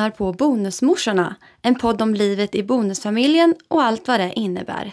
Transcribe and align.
lyssnar 0.00 0.10
på 0.10 0.32
Bonusmorsorna, 0.32 1.36
en 1.62 1.74
podd 1.74 2.02
om 2.02 2.14
livet 2.14 2.54
i 2.54 2.62
bonusfamiljen 2.62 3.54
och 3.68 3.82
allt 3.82 4.08
vad 4.08 4.20
det 4.20 4.32
innebär. 4.36 4.92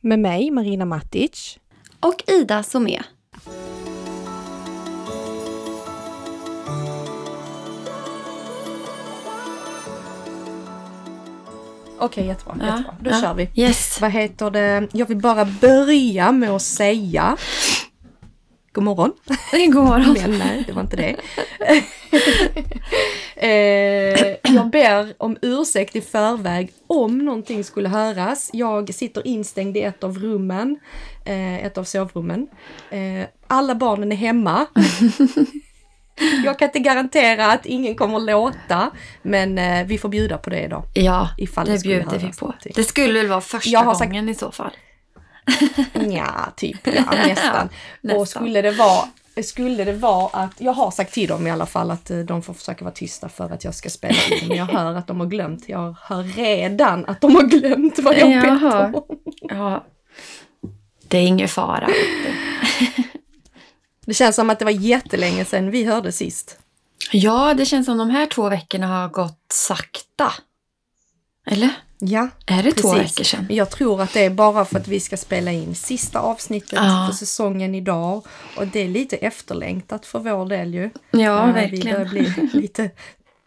Med 0.00 0.18
mig, 0.18 0.50
Marina 0.50 0.84
Matic. 0.84 1.58
Och 2.00 2.22
Ida 2.26 2.62
Somé. 2.62 3.02
Okej, 11.98 12.26
jättebra. 12.26 12.56
Ja, 12.60 12.66
jättebra. 12.66 12.96
Då 13.00 13.10
ja. 13.10 13.20
kör 13.20 13.34
vi. 13.34 13.48
Yes. 13.54 14.00
Vad 14.00 14.10
heter 14.10 14.50
det? 14.50 14.88
Jag 14.92 15.06
vill 15.06 15.20
bara 15.20 15.44
börja 15.44 16.32
med 16.32 16.50
att 16.50 16.62
säga 16.62 17.36
God 18.74 18.84
morgon. 18.84 19.12
God 19.72 19.84
morgon. 19.84 20.16
Men 20.22 20.38
nej, 20.38 20.64
det 20.66 20.72
var 20.72 20.82
inte 20.82 20.96
det. 20.96 21.16
eh, 23.36 24.54
jag 24.54 24.70
ber 24.70 25.14
om 25.18 25.36
ursäkt 25.42 25.96
i 25.96 26.00
förväg 26.00 26.72
om 26.86 27.18
någonting 27.18 27.64
skulle 27.64 27.88
höras. 27.88 28.50
Jag 28.52 28.94
sitter 28.94 29.26
instängd 29.26 29.76
i 29.76 29.80
ett 29.82 30.04
av 30.04 30.18
rummen, 30.18 30.78
eh, 31.24 31.64
ett 31.64 31.78
av 31.78 31.84
sovrummen. 31.84 32.46
Eh, 32.90 33.26
alla 33.46 33.74
barnen 33.74 34.12
är 34.12 34.16
hemma. 34.16 34.66
jag 36.44 36.58
kan 36.58 36.68
inte 36.68 36.78
garantera 36.78 37.52
att 37.52 37.66
ingen 37.66 37.94
kommer 37.94 38.16
att 38.16 38.22
låta, 38.22 38.90
men 39.22 39.58
eh, 39.58 39.86
vi 39.86 39.98
får 39.98 40.08
bjuda 40.08 40.38
på 40.38 40.50
det 40.50 40.60
idag. 40.60 40.82
Ja, 40.94 41.28
det 41.66 41.82
bjuder 41.82 42.18
vi 42.18 42.32
på. 42.32 42.46
någonting. 42.46 42.72
Det 42.76 42.84
skulle 42.84 43.18
väl 43.18 43.28
vara 43.28 43.40
första 43.40 43.94
sagt- 43.94 43.98
gången 43.98 44.28
i 44.28 44.34
så 44.34 44.50
fall. 44.50 44.72
Ja, 46.10 46.52
typ. 46.56 46.86
Ja, 46.86 46.92
nästan. 46.92 47.68
nästan. 48.00 48.20
Och 48.20 48.28
skulle 48.28 48.62
det 48.62 48.70
vara 48.70 49.08
skulle 49.42 49.84
det 49.84 49.92
vara 49.92 50.28
att, 50.32 50.60
jag 50.60 50.72
har 50.72 50.90
sagt 50.90 51.14
till 51.14 51.28
dem 51.28 51.46
i 51.46 51.50
alla 51.50 51.66
fall 51.66 51.90
att 51.90 52.10
eh, 52.10 52.18
de 52.18 52.42
får 52.42 52.54
försöka 52.54 52.84
vara 52.84 52.94
tysta 52.94 53.28
för 53.28 53.50
att 53.50 53.64
jag 53.64 53.74
ska 53.74 53.90
spela 53.90 54.18
in, 54.30 54.48
men 54.48 54.56
jag 54.56 54.66
hör 54.66 54.94
att 54.94 55.06
de 55.06 55.20
har 55.20 55.26
glömt. 55.26 55.68
Jag 55.68 55.96
hör 56.02 56.22
redan 56.22 57.04
att 57.06 57.20
de 57.20 57.34
har 57.34 57.42
glömt 57.42 57.98
vad 57.98 58.18
jag 58.18 58.42
bett 58.42 58.94
om. 58.94 59.04
Ja. 59.40 59.84
Det 61.08 61.18
är 61.18 61.26
ingen 61.26 61.48
fara. 61.48 61.88
Det 64.06 64.14
känns 64.14 64.36
som 64.36 64.50
att 64.50 64.58
det 64.58 64.64
var 64.64 64.72
jättelänge 64.72 65.44
sedan 65.44 65.70
vi 65.70 65.84
hörde 65.84 66.12
sist. 66.12 66.58
Ja, 67.12 67.54
det 67.54 67.66
känns 67.66 67.86
som 67.86 67.98
de 67.98 68.10
här 68.10 68.26
två 68.26 68.48
veckorna 68.48 68.86
har 68.86 69.08
gått 69.08 69.46
sakta. 69.52 70.32
Eller? 71.46 71.70
Ja, 72.06 72.28
Är 72.46 72.62
det 72.62 72.72
två 72.72 72.92
Precis. 72.92 73.10
veckor 73.12 73.24
sedan? 73.24 73.46
jag 73.50 73.70
tror 73.70 74.02
att 74.02 74.12
det 74.12 74.24
är 74.24 74.30
bara 74.30 74.64
för 74.64 74.78
att 74.78 74.88
vi 74.88 75.00
ska 75.00 75.16
spela 75.16 75.52
in 75.52 75.74
sista 75.74 76.18
avsnittet 76.20 76.72
Ja. 76.72 77.06
för 77.10 77.16
säsongen 77.16 77.74
idag. 77.74 78.22
Och 78.56 78.66
det 78.66 78.80
är 78.80 78.88
lite 78.88 79.16
efterlängtat 79.16 80.06
för 80.06 80.18
vår 80.18 80.46
del 80.46 80.74
ju. 80.74 80.90
Ja, 81.10 81.46
Vi 81.46 81.52
verkligen. 81.52 81.92
börjar 81.96 82.08
bli 82.10 82.50
lite 82.60 82.90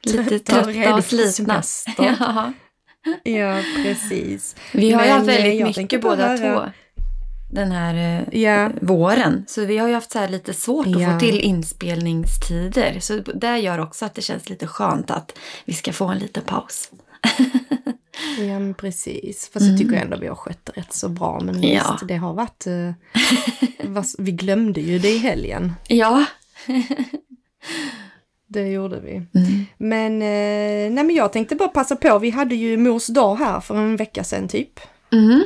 Lite 0.03 0.39
trötta 0.39 0.95
och 0.95 1.03
slitna. 1.03 1.63
Ja. 1.97 2.53
Ja, 3.23 3.61
precis. 3.83 4.55
Vi 4.73 4.91
har 4.91 5.03
ju 5.05 5.11
haft 5.11 5.27
eh, 5.29 5.35
väldigt 5.35 5.77
mycket 5.77 6.01
båda 6.01 6.37
två. 6.37 6.61
Den 7.51 7.71
här 7.71 8.25
Ja, 8.31 8.69
våren. 8.81 9.45
Så 9.47 9.65
vi 9.65 9.77
har 9.77 9.87
ju 9.87 9.93
haft 9.93 10.11
så 10.11 10.27
lite 10.27 10.53
svårt 10.53 10.87
att 10.87 11.01
Ja. 11.01 11.13
få 11.13 11.19
till 11.19 11.39
inspelningstider. 11.39 12.99
Så 12.99 13.13
det 13.19 13.57
gör 13.57 13.79
också 13.79 14.05
att 14.05 14.15
det 14.15 14.21
känns 14.21 14.49
lite 14.49 14.67
skönt 14.67 15.11
att 15.11 15.31
vi 15.65 15.73
ska 15.73 15.93
få 15.93 16.05
en 16.07 16.17
liten 16.19 16.43
paus. 16.43 16.91
ja 18.37 18.59
men 18.59 18.73
precis. 18.73 19.49
Fast 19.53 19.65
jag 19.65 19.77
tycker 19.77 19.95
ändå 19.95 20.17
vi 20.17 20.27
har 20.27 20.35
skött 20.35 20.65
det 20.65 20.71
rätt 20.81 20.93
så 20.93 21.09
bra. 21.09 21.39
Men 21.39 21.55
Mm. 21.55 21.69
Ja. 21.69 21.91
visst, 21.91 22.07
det 22.07 22.15
har 22.15 22.33
varit... 22.33 22.67
eh, 22.67 24.03
vi 24.17 24.31
glömde 24.31 24.81
ju 24.81 24.99
det 24.99 25.09
i 25.09 25.17
helgen. 25.17 25.73
Ja. 25.87 26.25
Det 28.49 28.67
gjorde 28.67 28.99
vi. 28.99 29.11
Mm. 29.15 29.65
Men, 29.77 30.13
eh, 30.21 30.93
nej 30.93 31.03
men 31.03 31.15
jag 31.15 31.33
tänkte 31.33 31.55
bara 31.55 31.69
passa 31.69 31.95
på. 31.95 32.19
Vi 32.19 32.29
hade 32.29 32.55
ju 32.55 32.77
mors 32.77 33.07
dag 33.07 33.35
här 33.35 33.59
för 33.59 33.75
en 33.75 33.95
vecka 33.95 34.23
sedan 34.23 34.47
typ. 34.47 34.79
Mm. 35.11 35.43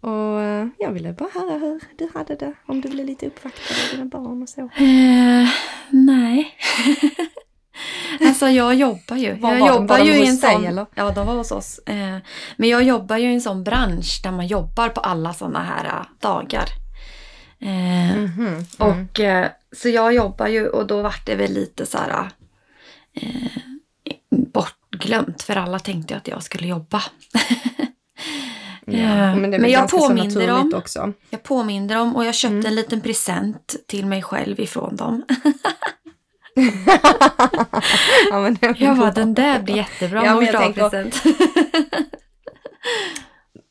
Och 0.00 0.40
eh, 0.42 0.66
jag 0.78 0.90
ville 0.92 1.12
bara 1.12 1.28
höra 1.34 1.58
hur 1.58 1.80
du 1.98 2.08
hade 2.14 2.34
det. 2.34 2.52
Om 2.66 2.80
du 2.80 2.88
blev 2.88 3.06
lite 3.06 3.26
uppvaktad 3.26 3.74
av 3.74 3.96
dina 3.96 4.04
barn 4.04 4.42
och 4.42 4.48
så. 4.48 4.60
Eh, 4.60 5.48
nej. 5.90 6.54
alltså 8.20 8.48
jag 8.48 8.74
jobbar 8.74 9.16
ju. 9.16 9.34
Var 9.34 9.52
jag 9.52 9.60
var 9.60 9.68
jobbar 9.68 9.98
Var 9.98 10.04
ju 10.04 10.12
i 10.12 10.28
en 10.28 10.36
dig, 10.40 10.52
sån... 10.54 10.64
eller? 10.66 10.86
Ja, 10.94 11.10
de 11.10 11.26
var 11.26 11.34
hos 11.34 11.52
oss. 11.52 11.78
Eh, 11.86 12.16
men 12.56 12.68
jag 12.68 12.82
jobbar 12.82 13.16
ju 13.16 13.30
i 13.30 13.34
en 13.34 13.40
sån 13.40 13.64
bransch 13.64 14.20
där 14.22 14.30
man 14.32 14.46
jobbar 14.46 14.88
på 14.88 15.00
alla 15.00 15.34
såna 15.34 15.62
här 15.64 15.84
eh, 15.84 16.06
dagar. 16.20 16.64
Eh, 17.60 18.16
Mhm, 18.16 18.64
Och 18.78 19.20
eh, 19.20 19.48
så 19.76 19.88
jag 19.88 20.14
jobbar 20.14 20.46
ju 20.46 20.68
och 20.68 20.86
då 20.86 21.02
vart 21.02 21.26
det 21.26 21.34
väl 21.36 21.52
lite 21.52 21.86
så 21.86 21.98
här 21.98 22.28
bortglömt 24.52 25.42
för 25.42 25.56
alla 25.56 25.78
tänkte 25.78 26.16
att 26.16 26.28
jag 26.28 26.42
skulle 26.42 26.66
jobba. 26.68 27.02
Ja, 28.86 29.34
men 29.34 29.50
men 29.50 29.70
jag 29.70 29.88
påminner 29.90 30.46
dem. 30.46 30.72
också. 30.76 31.12
Jag 31.30 31.42
påminner 31.42 31.94
dem 31.94 32.16
och 32.16 32.24
jag 32.24 32.34
köpte 32.34 32.54
Mm. 32.54 32.66
en 32.66 32.74
liten 32.74 33.00
present 33.00 33.76
till 33.86 34.06
mig 34.06 34.22
själv 34.22 34.60
ifrån 34.60 34.96
dem. 34.96 35.22
ja, 38.30 38.40
men 38.40 38.54
det 38.54 38.74
Jag 38.78 38.98
bara, 38.98 39.10
den 39.10 39.34
där 39.34 39.58
blir 39.62 39.76
jättebra 39.76 40.24
Ja, 40.24 40.34
mors 40.34 40.92
men. 40.92 41.10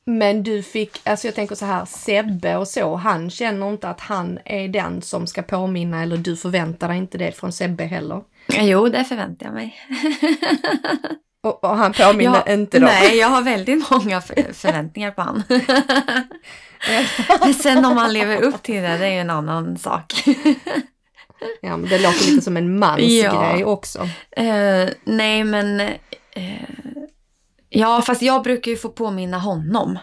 Men 0.05 0.43
du 0.43 0.63
fick, 0.63 1.01
alltså 1.07 1.27
jag 1.27 1.35
tänker 1.35 1.55
så 1.55 1.65
här, 1.65 1.85
Sebbe 1.85 2.55
och 2.55 2.67
så, 2.67 2.95
han 2.95 3.29
känner 3.29 3.69
inte 3.69 3.89
att 3.89 3.99
han 4.01 4.39
är 4.45 4.67
den 4.67 5.01
som 5.01 5.27
ska 5.27 5.41
påminna 5.41 6.01
eller 6.03 6.17
du 6.17 6.35
förväntar 6.37 6.87
dig 6.87 6.97
inte 6.97 7.17
det 7.17 7.31
från 7.31 7.51
Sebbe 7.51 7.83
heller. 7.83 8.21
jo, 8.47 8.89
det 8.89 9.03
förväntar 9.03 9.45
jag 9.45 9.53
mig. 9.53 9.75
Och, 11.43 11.63
och 11.63 11.77
han 11.77 11.93
påminner 11.93 12.43
Jag- 12.45 12.53
inte 12.53 12.79
då. 12.79 12.85
Nej, 12.85 13.17
jag 13.17 13.27
har 13.27 13.41
väldigt 13.41 13.91
många 13.91 14.21
för- 14.21 14.53
förväntningar 14.53 15.11
på 15.11 15.21
han. 15.21 15.43
Sen 17.53 17.85
om 17.85 17.97
han 17.97 18.13
lever 18.13 18.41
upp 18.41 18.63
till 18.63 18.75
det, 18.81 18.97
det 18.97 19.05
är 19.07 19.11
ju 19.13 19.19
en 19.19 19.29
annan 19.29 19.77
sak. 19.77 20.13
Ja, 21.61 21.77
men 21.77 21.89
det 21.89 21.97
låter 21.99 22.25
lite 22.31 22.41
som 22.41 22.57
en 22.57 22.79
mans 22.79 23.01
Ja. 23.01 23.65
också. 23.65 24.09
Eh, 24.31 24.89
nej, 25.03 25.43
men... 25.43 25.79
eh, 25.79 26.53
ja, 27.69 28.01
fast 28.01 28.21
jag 28.21 28.43
brukar 28.43 28.71
ju 28.71 28.77
få 28.77 28.89
påminna 28.89 29.39
honom. 29.39 29.99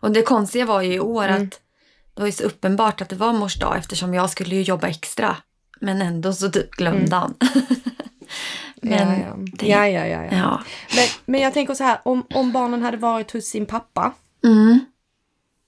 Och 0.00 0.10
det 0.10 0.22
konstiga 0.22 0.66
var 0.66 0.82
ju 0.82 0.94
i 0.94 1.00
år 1.00 1.24
Mm. 1.28 1.42
att 1.42 1.60
det 2.14 2.20
var 2.22 2.26
ju 2.26 2.32
så 2.32 2.44
uppenbart 2.44 3.00
att 3.00 3.08
det 3.08 3.16
var 3.16 3.32
mors 3.32 3.58
dag 3.58 3.78
eftersom 3.78 4.14
jag 4.14 4.30
skulle 4.30 4.54
ju 4.54 4.62
jobba 4.62 4.88
extra. 4.88 5.36
Men 5.80 6.02
ändå 6.02 6.32
så 6.32 6.50
typ 6.50 6.70
glömde 6.70 7.16
han. 7.16 7.34
men, 8.82 9.08
Mm. 9.08 9.46
ja, 9.60 9.88
ja, 9.88 10.06
ja, 10.06 10.06
ja, 10.06 10.24
ja. 10.24 10.28
ja. 10.32 10.62
Men, 10.96 11.04
men 11.24 11.40
jag 11.40 11.54
tänker 11.54 11.74
så 11.74 11.84
här, 11.84 11.98
om, 12.04 12.26
om 12.34 12.52
barnen 12.52 12.82
hade 12.82 12.96
varit 12.96 13.30
hos 13.32 13.44
sin 13.44 13.66
pappa, 13.66 14.12
Mm, 14.44 14.80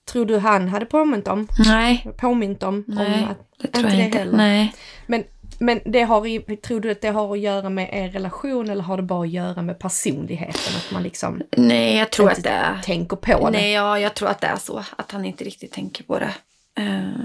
tror 0.05 0.27
du 0.27 0.39
han 0.39 0.69
hade 0.69 0.87
påmint 0.87 1.25
dem? 1.25 1.49
nej, 1.67 2.07
Påmint 2.17 2.61
dem 2.61 2.85
nej, 2.87 3.23
om 3.23 3.29
att... 3.31 3.39
det 3.63 3.69
tror 3.69 3.85
inte 3.85 3.97
jag 3.97 4.07
inte. 4.07 4.19
heller. 4.19 4.37
Nej. 4.37 4.75
Men, 5.07 5.25
men 5.59 5.81
det 5.85 6.03
har, 6.03 6.57
tror 6.57 6.81
du 6.81 6.91
att 6.91 7.01
det 7.01 7.09
har 7.09 7.33
att 7.33 7.41
göra 7.41 7.71
med 7.71 7.89
er 7.93 8.09
relation 8.09 8.71
eller 8.71 8.83
har 8.83 8.97
det 8.97 9.03
bara 9.03 9.23
att 9.23 9.31
göra 9.31 9.63
med 9.63 9.79
personligheten? 9.79 10.77
Att 10.77 10.91
man 10.93 11.03
liksom 11.03 11.43
nej, 11.57 11.97
jag 11.99 12.11
tror 12.11 12.29
Inte 12.29 12.39
att 12.39 12.45
det 12.45 12.51
är... 12.51 12.83
tänker 12.83 13.17
på 13.17 13.51
det? 13.51 13.59
Nej, 13.59 13.73
ja, 13.73 13.99
jag 13.99 14.15
tror 14.15 14.29
att 14.29 14.41
det 14.41 14.47
är 14.47 14.57
så. 14.57 14.85
Att 14.97 15.13
han 15.13 15.25
inte 15.25 15.45
riktigt 15.45 15.73
tänker 15.73 16.05
på 16.05 16.19
det. 16.19 16.35
Eh, 16.83 17.25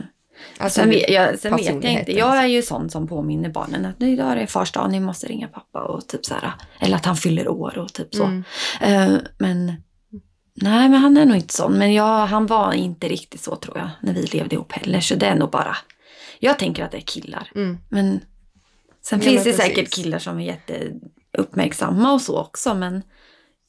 Alltså, 0.57 0.81
sen 0.81 0.93
jag, 1.07 1.39
sen 1.39 1.55
vet 1.55 1.65
jag 1.65 1.83
inte. 1.93 2.11
Jag 2.17 2.37
är 2.37 2.45
ju 2.47 2.61
sån 2.61 2.89
som 2.89 3.07
påminner 3.07 3.49
barnen 3.49 3.85
att 3.85 3.99
nu 3.99 4.11
idag 4.11 4.31
är 4.31 4.35
det 4.35 4.47
fars 4.47 4.71
dag, 4.71 4.91
ni 4.91 4.99
måste 4.99 5.27
ringa 5.27 5.47
pappa 5.47 5.81
och 5.81 6.07
typ 6.07 6.25
så 6.25 6.33
här. 6.33 6.51
Eller 6.79 6.95
att 6.95 7.05
han 7.05 7.15
fyller 7.15 7.47
år 7.47 7.77
och 7.77 7.93
typ 7.93 8.15
så. 8.15 8.23
Mm. 8.23 8.43
Eh, 8.81 9.17
men 9.37 9.73
nej, 10.61 10.89
men 10.89 10.99
han 11.01 11.17
är 11.17 11.25
nog 11.25 11.35
inte 11.35 11.53
sån. 11.53 11.77
Men 11.77 11.93
jag, 11.93 12.27
han 12.27 12.45
var 12.45 12.73
inte 12.73 13.07
riktigt 13.07 13.41
så 13.41 13.55
tror 13.55 13.77
jag 13.77 13.89
när 14.01 14.13
vi 14.13 14.21
levde 14.25 14.55
ihop 14.55 14.71
heller. 14.71 14.99
Så 14.99 15.15
det 15.15 15.25
är 15.25 15.35
nog 15.35 15.49
bara. 15.49 15.77
Jag 16.39 16.59
tänker 16.59 16.83
att 16.83 16.91
det 16.91 16.97
är 16.97 17.01
killar. 17.01 17.51
Mm. 17.55 17.77
Men 17.89 18.19
sen 19.01 19.19
Ja, 19.19 19.23
finns 19.25 19.25
men 19.25 19.35
det 19.35 19.57
precis. 19.57 19.57
säkert 19.75 19.93
killar 19.93 20.19
som 20.19 20.39
är 20.39 20.45
jätteuppmärksamma 20.45 22.11
och 22.13 22.21
så 22.21 22.39
också. 22.39 22.73
Men 22.73 23.01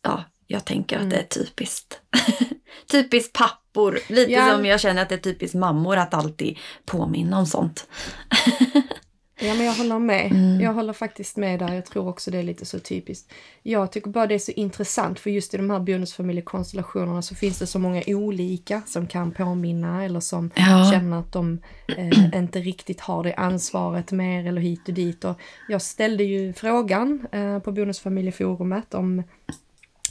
ja, 0.02 0.25
jag 0.46 0.64
tänker 0.64 0.96
att 0.96 1.02
Mm. 1.02 1.10
det 1.10 1.16
är 1.20 1.26
typiskt. 1.44 2.00
typiskt 2.90 3.32
pappor. 3.32 3.98
Lite 4.08 4.32
Ja. 4.32 4.50
som 4.52 4.66
jag 4.66 4.81
känner 4.81 5.02
att 5.02 5.08
det 5.08 5.14
är 5.14 5.19
typiskt 5.19 5.54
mammor 5.54 5.96
att 5.96 6.14
alltid 6.14 6.58
påminna 6.86 7.38
om 7.38 7.46
sånt. 7.46 7.86
Ja, 9.42 9.54
men 9.54 9.66
jag 9.66 9.72
håller 9.75 9.98
med. 9.98 10.26
Mm. 10.32 10.60
Jag 10.60 10.72
håller 10.75 10.92
faktiskt 10.92 11.37
med 11.37 11.58
där. 11.58 11.75
Jag 11.75 11.84
tror 11.87 12.08
också 12.08 12.31
det 12.31 12.38
är 12.38 12.42
lite 12.42 12.66
så 12.66 12.78
typiskt. 12.78 13.32
Jag 13.62 13.92
tycker 13.92 14.10
bara 14.10 14.26
det 14.26 14.34
är 14.34 14.38
så 14.38 14.52
intressant 14.52 15.19
för 15.20 15.31
just 15.31 15.54
i 15.54 15.56
de 15.56 15.70
här 15.70 15.81
bonusfamiljekonstellationerna 15.81 17.22
så 17.22 17.34
finns 17.34 17.58
det 17.58 17.66
så 17.66 17.78
många 17.78 18.02
olika 18.06 18.82
som 18.87 19.06
kan 19.06 19.31
påminna 19.32 20.04
eller 20.04 20.20
som 20.20 20.50
Ja. 20.54 20.90
känner 20.92 21.19
att 21.20 21.32
de 21.32 21.58
eh, 21.96 22.34
inte 22.38 22.58
riktigt 22.58 23.00
har 23.00 23.22
det 23.25 23.34
ansvaret 23.34 24.12
mer 24.12 24.46
eller 24.46 24.60
hit 24.60 24.88
och 24.88 24.94
dit. 24.94 25.25
Och 25.25 25.40
jag 25.69 25.82
ställde 25.82 26.25
ju 26.25 26.52
frågan 26.52 27.26
eh, 27.32 27.58
på 27.58 27.72
bonusfamiljeforumet 27.72 28.94
om 28.94 29.22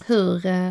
hur 0.05 0.45
eh, 0.45 0.69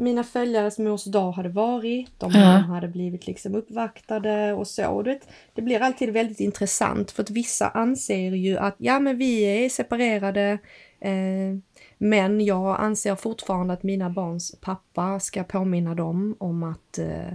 mina 0.00 0.24
följares 0.24 0.78
mors 0.78 1.04
dag 1.04 1.32
hade 1.32 1.48
varit, 1.48 2.22
om 2.22 2.30
Ja. 2.34 2.40
de 2.52 2.70
hade 2.70 2.88
blivit 2.88 3.26
liksom 3.26 3.54
uppvaktade 3.54 4.52
och 4.52 4.66
så. 4.66 4.86
Och 4.86 5.06
vet, 5.06 5.28
det 5.54 5.62
blir 5.62 5.80
alltid 5.82 6.10
väldigt 6.10 6.40
intressant 6.40 7.10
för 7.10 7.22
att 7.22 7.30
vissa 7.30 7.68
anser 7.68 8.30
ju 8.30 8.58
att 8.58 8.74
ja 8.78 9.00
men 9.00 9.18
vi 9.18 9.42
är 9.64 9.68
separerade, 9.68 10.58
Eh, 11.02 11.56
men 11.98 12.40
jag 12.44 12.80
anser 12.80 13.14
fortfarande 13.14 13.74
att 13.74 13.82
mina 13.82 14.10
barns 14.10 14.54
pappa 14.60 15.20
ska 15.20 15.42
påminna 15.44 15.94
dem 15.94 16.36
om 16.38 16.62
att 16.62 16.98
eh, 16.98 17.32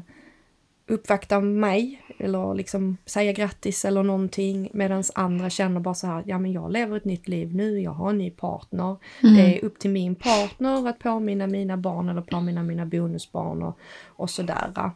uppvakta 0.87 1.41
mig 1.41 2.01
eller 2.17 2.53
liksom 2.53 2.97
säga 3.05 3.31
grattis 3.31 3.85
eller 3.85 4.03
någonting 4.03 4.69
medan 4.73 5.03
andra 5.15 5.49
känner 5.49 5.79
bara 5.79 5.93
så 5.93 6.07
här, 6.07 6.23
ja 6.25 6.39
men 6.39 6.51
jag 6.51 6.71
lever 6.71 6.97
ett 6.97 7.05
nytt 7.05 7.27
liv 7.27 7.55
nu, 7.55 7.79
jag 7.79 7.91
har 7.91 8.09
en 8.09 8.17
ny 8.17 8.31
partner. 8.31 8.97
Mm. 9.23 9.35
Det 9.35 9.57
är 9.57 9.65
upp 9.65 9.79
till 9.79 9.89
min 9.89 10.15
partner 10.15 10.87
att 10.89 10.99
påminna 10.99 11.47
mina 11.47 11.77
barn 11.77 12.09
eller 12.09 12.21
påminna 12.21 12.63
mina 12.63 12.85
bonusbarn 12.85 13.63
och, 13.63 13.79
och 14.05 14.29
sådär. 14.29 14.91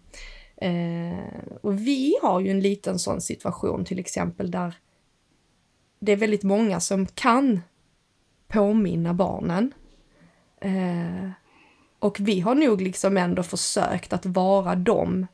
Eh, 0.57 1.19
och 1.61 1.79
vi 1.79 2.13
har 2.21 2.39
ju 2.39 2.51
en 2.51 2.59
liten 2.59 2.99
sån 2.99 3.21
situation 3.21 3.85
till 3.85 3.99
exempel 3.99 4.51
där 4.51 4.75
det 5.99 6.11
är 6.11 6.17
väldigt 6.17 6.43
många 6.43 6.79
som 6.79 7.05
kan 7.05 7.61
påminna 8.47 9.13
barnen. 9.13 9.73
Eh, 10.61 11.29
och 11.99 12.19
vi 12.19 12.39
har 12.39 12.55
nog 12.55 12.81
liksom 12.81 13.17
ändå 13.17 13.43
försökt 13.43 14.13
att 14.13 14.25
vara 14.25 14.75
dem. 14.75 15.27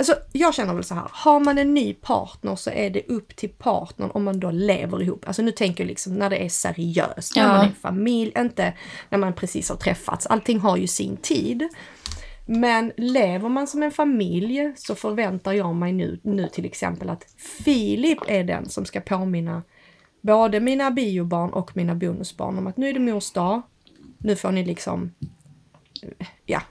Alltså 0.00 0.14
jag 0.32 0.54
känner 0.54 0.74
väl 0.74 0.84
så 0.84 0.94
här, 0.94 1.08
har 1.10 1.40
man 1.40 1.58
en 1.58 1.74
ny 1.74 1.94
partner 1.94 2.56
så 2.56 2.70
är 2.70 2.90
det 2.90 3.02
upp 3.08 3.36
till 3.36 3.48
partnern 3.48 4.10
om 4.14 4.24
man 4.24 4.40
då 4.40 4.50
lever 4.50 5.02
ihop. 5.02 5.24
Alltså 5.26 5.42
nu 5.42 5.52
tänker 5.52 5.84
jag 5.84 5.88
liksom 5.88 6.14
när 6.14 6.30
det 6.30 6.44
är 6.44 6.48
seriöst, 6.48 7.36
när 7.36 7.42
Ja. 7.42 7.48
man 7.48 7.66
är 7.66 7.72
familj, 7.80 8.32
inte 8.38 8.72
när 9.08 9.18
man 9.18 9.32
precis 9.32 9.68
har 9.68 9.76
träffats. 9.76 10.26
Allting 10.26 10.58
har 10.58 10.76
ju 10.76 10.86
sin 10.86 11.16
tid. 11.16 11.68
Men 12.46 12.92
lever 12.96 13.48
man 13.48 13.66
som 13.66 13.82
en 13.82 13.90
familj 13.90 14.72
så 14.76 14.94
förväntar 14.94 15.52
jag 15.52 15.74
mig 15.74 15.92
nu, 15.92 16.20
nu 16.22 16.48
till 16.48 16.64
exempel 16.64 17.10
att 17.10 17.26
Filip 17.64 18.18
är 18.26 18.44
den 18.44 18.68
som 18.68 18.84
ska 18.84 19.00
påminna 19.00 19.62
både 20.20 20.60
mina 20.60 20.90
biobarn 20.90 21.50
och 21.50 21.76
mina 21.76 21.94
bonusbarn 21.94 22.58
om 22.58 22.66
att 22.66 22.76
nu 22.76 22.88
är 22.88 22.92
det 22.92 23.00
mors 23.00 23.32
dag. 23.32 23.62
Nu 24.18 24.36
får 24.36 24.50
ni 24.52 24.64
liksom, 24.64 25.12
ja, 26.46 26.62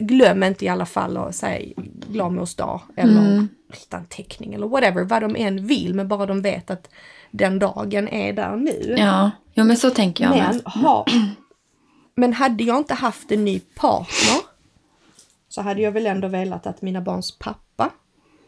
glöm 0.00 0.42
inte 0.42 0.64
i 0.64 0.68
alla 0.68 0.86
fall 0.86 1.16
att 1.16 1.34
säga 1.34 1.72
glad 2.10 2.32
mors 2.32 2.54
dag 2.54 2.80
eller 2.96 3.20
Mm. 3.20 3.48
rita 3.72 3.96
en 3.96 4.06
teckning 4.06 4.54
eller 4.54 4.68
whatever, 4.68 5.04
vad 5.04 5.22
de 5.22 5.36
än 5.36 5.66
vill, 5.66 5.94
men 5.94 6.08
bara 6.08 6.26
de 6.26 6.42
vet 6.42 6.70
att 6.70 6.88
den 7.30 7.58
dagen 7.58 8.08
är 8.08 8.32
där 8.32 8.56
nu. 8.56 8.94
Ja, 8.98 9.30
jo, 9.54 9.64
men 9.64 9.76
så 9.76 9.90
tänker 9.90 10.24
jag 10.24 10.30
Men, 10.36 10.60
ha, 10.64 11.06
men 12.14 12.32
hade 12.32 12.64
jag 12.64 12.76
inte 12.78 12.94
haft 12.94 13.32
en 13.32 13.44
ny 13.44 13.60
partner 13.60 14.40
så 15.48 15.62
hade 15.62 15.80
jag 15.82 15.92
väl 15.92 16.06
ändå 16.06 16.28
velat 16.28 16.66
att 16.66 16.82
mina 16.82 17.00
barns 17.00 17.38
pappa 17.38 17.90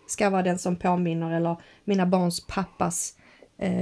ska 0.07 0.31
vara 0.31 0.43
den 0.43 0.59
som 0.59 0.77
påminner 0.77 1.37
eller 1.37 1.57
mina 1.85 2.07
barns 2.07 2.47
pappas 2.47 3.15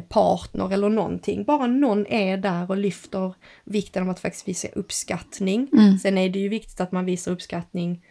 partner 0.09 0.73
eller 0.73 0.89
någonting. 0.89 1.45
Bara 1.45 1.67
någon 1.67 2.07
är 2.07 2.37
där 2.37 2.71
och 2.71 2.77
lyfter 2.77 3.35
vikten 3.65 4.03
av 4.03 4.11
att 4.11 4.21
faktiskt 4.21 4.49
visa 4.49 4.69
uppskattning. 4.69 5.69
Mm. 5.73 5.99
Sen 5.99 6.19
är 6.19 6.29
det 6.29 6.39
ju 6.39 6.49
viktigt 6.49 6.81
att 6.81 6.93
man 6.93 7.05
visar 7.05 7.33
uppskattning 7.33 8.05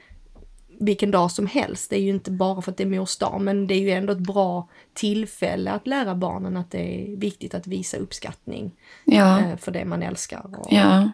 vilken 0.80 1.12
dag 1.12 1.32
som 1.32 1.48
helst. 1.48 1.90
Det 1.90 1.96
är 1.96 2.02
ju 2.02 2.10
inte 2.10 2.32
bara 2.32 2.62
för 2.62 2.72
att 2.72 2.78
det 2.78 2.84
är 2.84 2.88
mors 3.00 3.18
dag, 3.18 3.42
men 3.42 3.68
det 3.68 3.74
är 3.74 3.80
ju 3.80 3.92
ändå 3.92 4.14
ett 4.14 4.20
bra 4.20 4.70
tillfälle 4.94 5.72
att 5.72 5.88
lära 5.88 6.16
barnen 6.16 6.58
att 6.58 6.72
det 6.72 6.80
är 7.12 7.18
viktigt 7.18 7.54
att 7.54 7.68
visa 7.68 7.98
uppskattning 7.98 8.72
Ja, 9.06 9.40
eh, 9.40 9.58
för 9.58 9.72
det 9.72 9.86
man 9.86 10.04
älskar 10.04 10.60
och, 10.60 10.68
ja. 10.70 11.12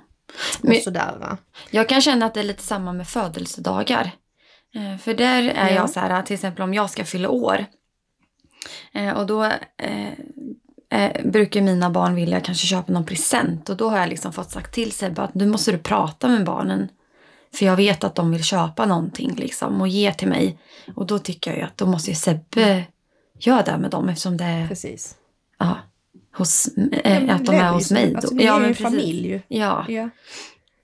och 0.64 0.76
sådär. 0.76 1.38
Jag 1.72 1.90
kan 1.90 2.02
känna 2.02 2.26
att 2.26 2.34
det 2.34 2.40
är 2.40 2.44
lite 2.44 2.64
samma 2.64 2.94
med 2.94 3.08
födelsedagar. 3.08 4.12
Eh, 4.76 4.98
För 4.98 5.14
där 5.14 5.44
är 5.44 5.70
Ja. 5.70 5.76
jag 5.76 5.90
så 5.90 6.00
här, 6.00 6.22
till 6.22 6.34
exempel 6.34 6.62
om 6.64 6.74
jag 6.74 6.90
ska 6.90 7.04
fylla 7.04 7.30
år. 7.30 7.66
eh, 8.94 9.12
Och 9.12 9.28
då 9.28 9.44
eh, 10.90 11.26
brukar 11.26 11.62
mina 11.62 11.90
barn 11.90 12.16
vilja 12.16 12.40
kanske 12.40 12.68
köpa 12.68 12.94
någon 12.94 13.06
present. 13.06 13.70
Och 13.70 13.78
då 13.78 13.90
har 13.90 13.98
jag 14.00 14.10
liksom 14.10 14.34
fått 14.34 14.52
sagt 14.52 14.74
till 14.74 14.92
Sebbe 14.92 15.22
att 15.22 15.34
nu 15.34 15.46
måste 15.46 15.72
du 15.72 15.78
prata 15.78 16.28
med 16.28 16.46
barnen. 16.46 16.88
För 17.56 17.66
jag 17.66 17.76
vet 17.76 18.04
att 18.04 18.16
de 18.16 18.32
vill 18.32 18.44
köpa 18.44 18.86
någonting 18.86 19.36
liksom 19.36 19.82
och 19.82 19.88
ge 19.88 20.14
till 20.14 20.28
mig. 20.28 20.60
Och 20.96 21.06
då 21.08 21.20
tycker 21.20 21.52
jag 21.52 21.58
ju 21.58 21.64
att 21.66 21.78
då 21.78 21.86
måste 21.86 22.10
ju 22.12 22.16
Sebbe 22.16 22.84
göra 23.40 23.64
det 23.64 23.78
med 23.78 23.92
dem 23.92 24.10
eftersom 24.10 24.38
det 24.38 24.44
är 24.44 24.68
Precis. 24.68 25.16
ja, 25.60 25.78
hos, 26.38 26.68
Ja, 26.76 26.98
eh, 27.00 27.36
att 27.36 27.46
de 27.46 27.56
är 27.56 27.72
hos 27.72 27.92
mig. 27.92 28.16
Alltså, 28.16 28.30
då. 28.30 28.36
ni 28.36 28.44
är 28.46 28.60
ju 28.60 28.66
en 28.66 28.76
familj 28.76 29.28
ju. 29.28 29.42
Ja, 29.48 29.86
Ja. 29.88 30.10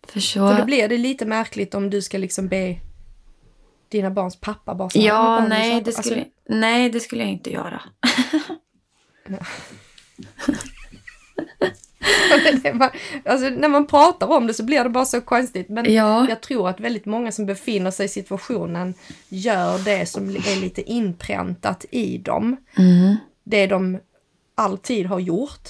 för 0.07 0.19
så... 0.19 0.47
För 0.47 0.57
då 0.59 0.65
blir 0.65 0.87
det 0.89 0.97
lite 0.97 1.25
märkligt 1.25 1.73
om 1.75 1.89
du 1.89 2.01
ska 2.01 2.17
liksom 2.17 2.47
be 2.47 2.79
dina 3.89 4.11
barns 4.11 4.39
pappa 4.39 4.75
bara 4.75 4.89
så 4.89 4.99
här, 4.99 5.07
"Men 5.07 5.15
Ja, 5.15 5.47
nej 5.47 5.71
köper-" 5.71 5.85
det, 5.85 5.91
skulle, 5.91 6.15
Alltså, 6.15 6.29
nej, 6.49 6.89
det 6.89 6.99
skulle 6.99 7.21
jag 7.23 7.31
inte 7.31 7.51
göra. 7.51 7.81
Var, 12.73 12.91
alltså, 13.25 13.49
när 13.49 13.67
man 13.69 13.87
pratar 13.87 14.27
om 14.27 14.47
det 14.47 14.53
så 14.53 14.63
blir 14.63 14.83
det 14.83 14.89
bara 14.89 15.05
så 15.05 15.21
konstigt. 15.21 15.69
Men 15.69 15.93
Ja, 15.93 16.25
jag 16.29 16.41
tror 16.41 16.69
att 16.69 16.79
väldigt 16.79 17.05
många 17.05 17.31
som 17.31 17.45
befinner 17.45 17.91
sig 17.91 18.05
i 18.05 18.09
situationen 18.09 18.93
gör 19.29 19.79
det 19.85 20.05
som 20.05 20.29
är 20.29 20.61
lite 20.61 20.81
inpräntat 20.91 21.85
i 21.91 22.17
dem. 22.17 22.57
mm, 22.77 23.15
Det 23.43 23.67
de 23.67 23.99
alltid 24.55 25.05
har 25.05 25.19
gjort 25.19 25.69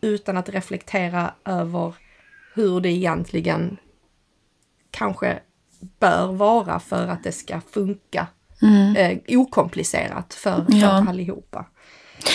utan 0.00 0.36
att 0.36 0.48
reflektera 0.48 1.34
över 1.44 1.94
hur 2.54 2.80
det 2.80 2.88
egentligen 2.88 3.76
kanske 4.90 5.38
bör 5.98 6.32
vara 6.32 6.80
för 6.80 7.06
att 7.08 7.24
det 7.24 7.32
ska 7.32 7.60
funka 7.60 8.26
mm. 8.62 8.96
eh, 8.96 9.38
okomplicerat 9.38 10.34
för, 10.34 10.64
för 10.64 10.76
Ja. 10.76 11.08
allihopa. 11.08 11.66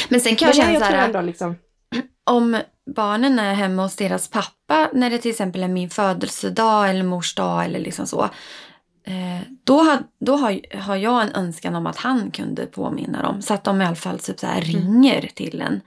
Men 0.10 0.20
sen 0.22 0.36
kan 0.36 0.48
jag 0.48 0.56
känna 0.56 0.80
så 0.80 0.86
här, 0.86 1.06
ändå 1.06 1.22
liksom, 1.22 1.56
om 2.24 2.62
barnen 2.96 3.40
är 3.40 3.54
hemma 3.54 3.84
hos 3.84 3.96
deras 3.96 4.28
pappa 4.28 4.90
när 4.94 5.10
det 5.10 5.18
till 5.18 5.32
exempel 5.32 5.64
är 5.64 5.68
min 5.68 5.90
födelsedag 5.90 6.90
eller 6.90 7.04
mors 7.04 7.36
dag 7.36 7.66
eller 7.66 7.80
liksom 7.80 8.08
så. 8.08 8.30
Eh, 9.08 9.42
då 9.64 9.78
har, 9.82 10.00
då 10.20 10.36
har, 10.36 10.78
har 10.82 10.96
jag 10.96 11.22
en 11.22 11.32
önskan 11.36 11.76
om 11.76 11.88
att 11.88 11.98
han 11.98 12.32
kunde 12.32 12.66
påminna 12.66 13.22
dem 13.22 13.42
så 13.42 13.54
att 13.54 13.64
de 13.64 13.82
i 13.82 13.86
alla 13.86 13.96
fall 13.96 14.20
typ 14.20 14.40
så 14.40 14.48
här 14.48 14.62
ringer 14.62 15.30
till 15.36 15.62
en. 15.62 15.82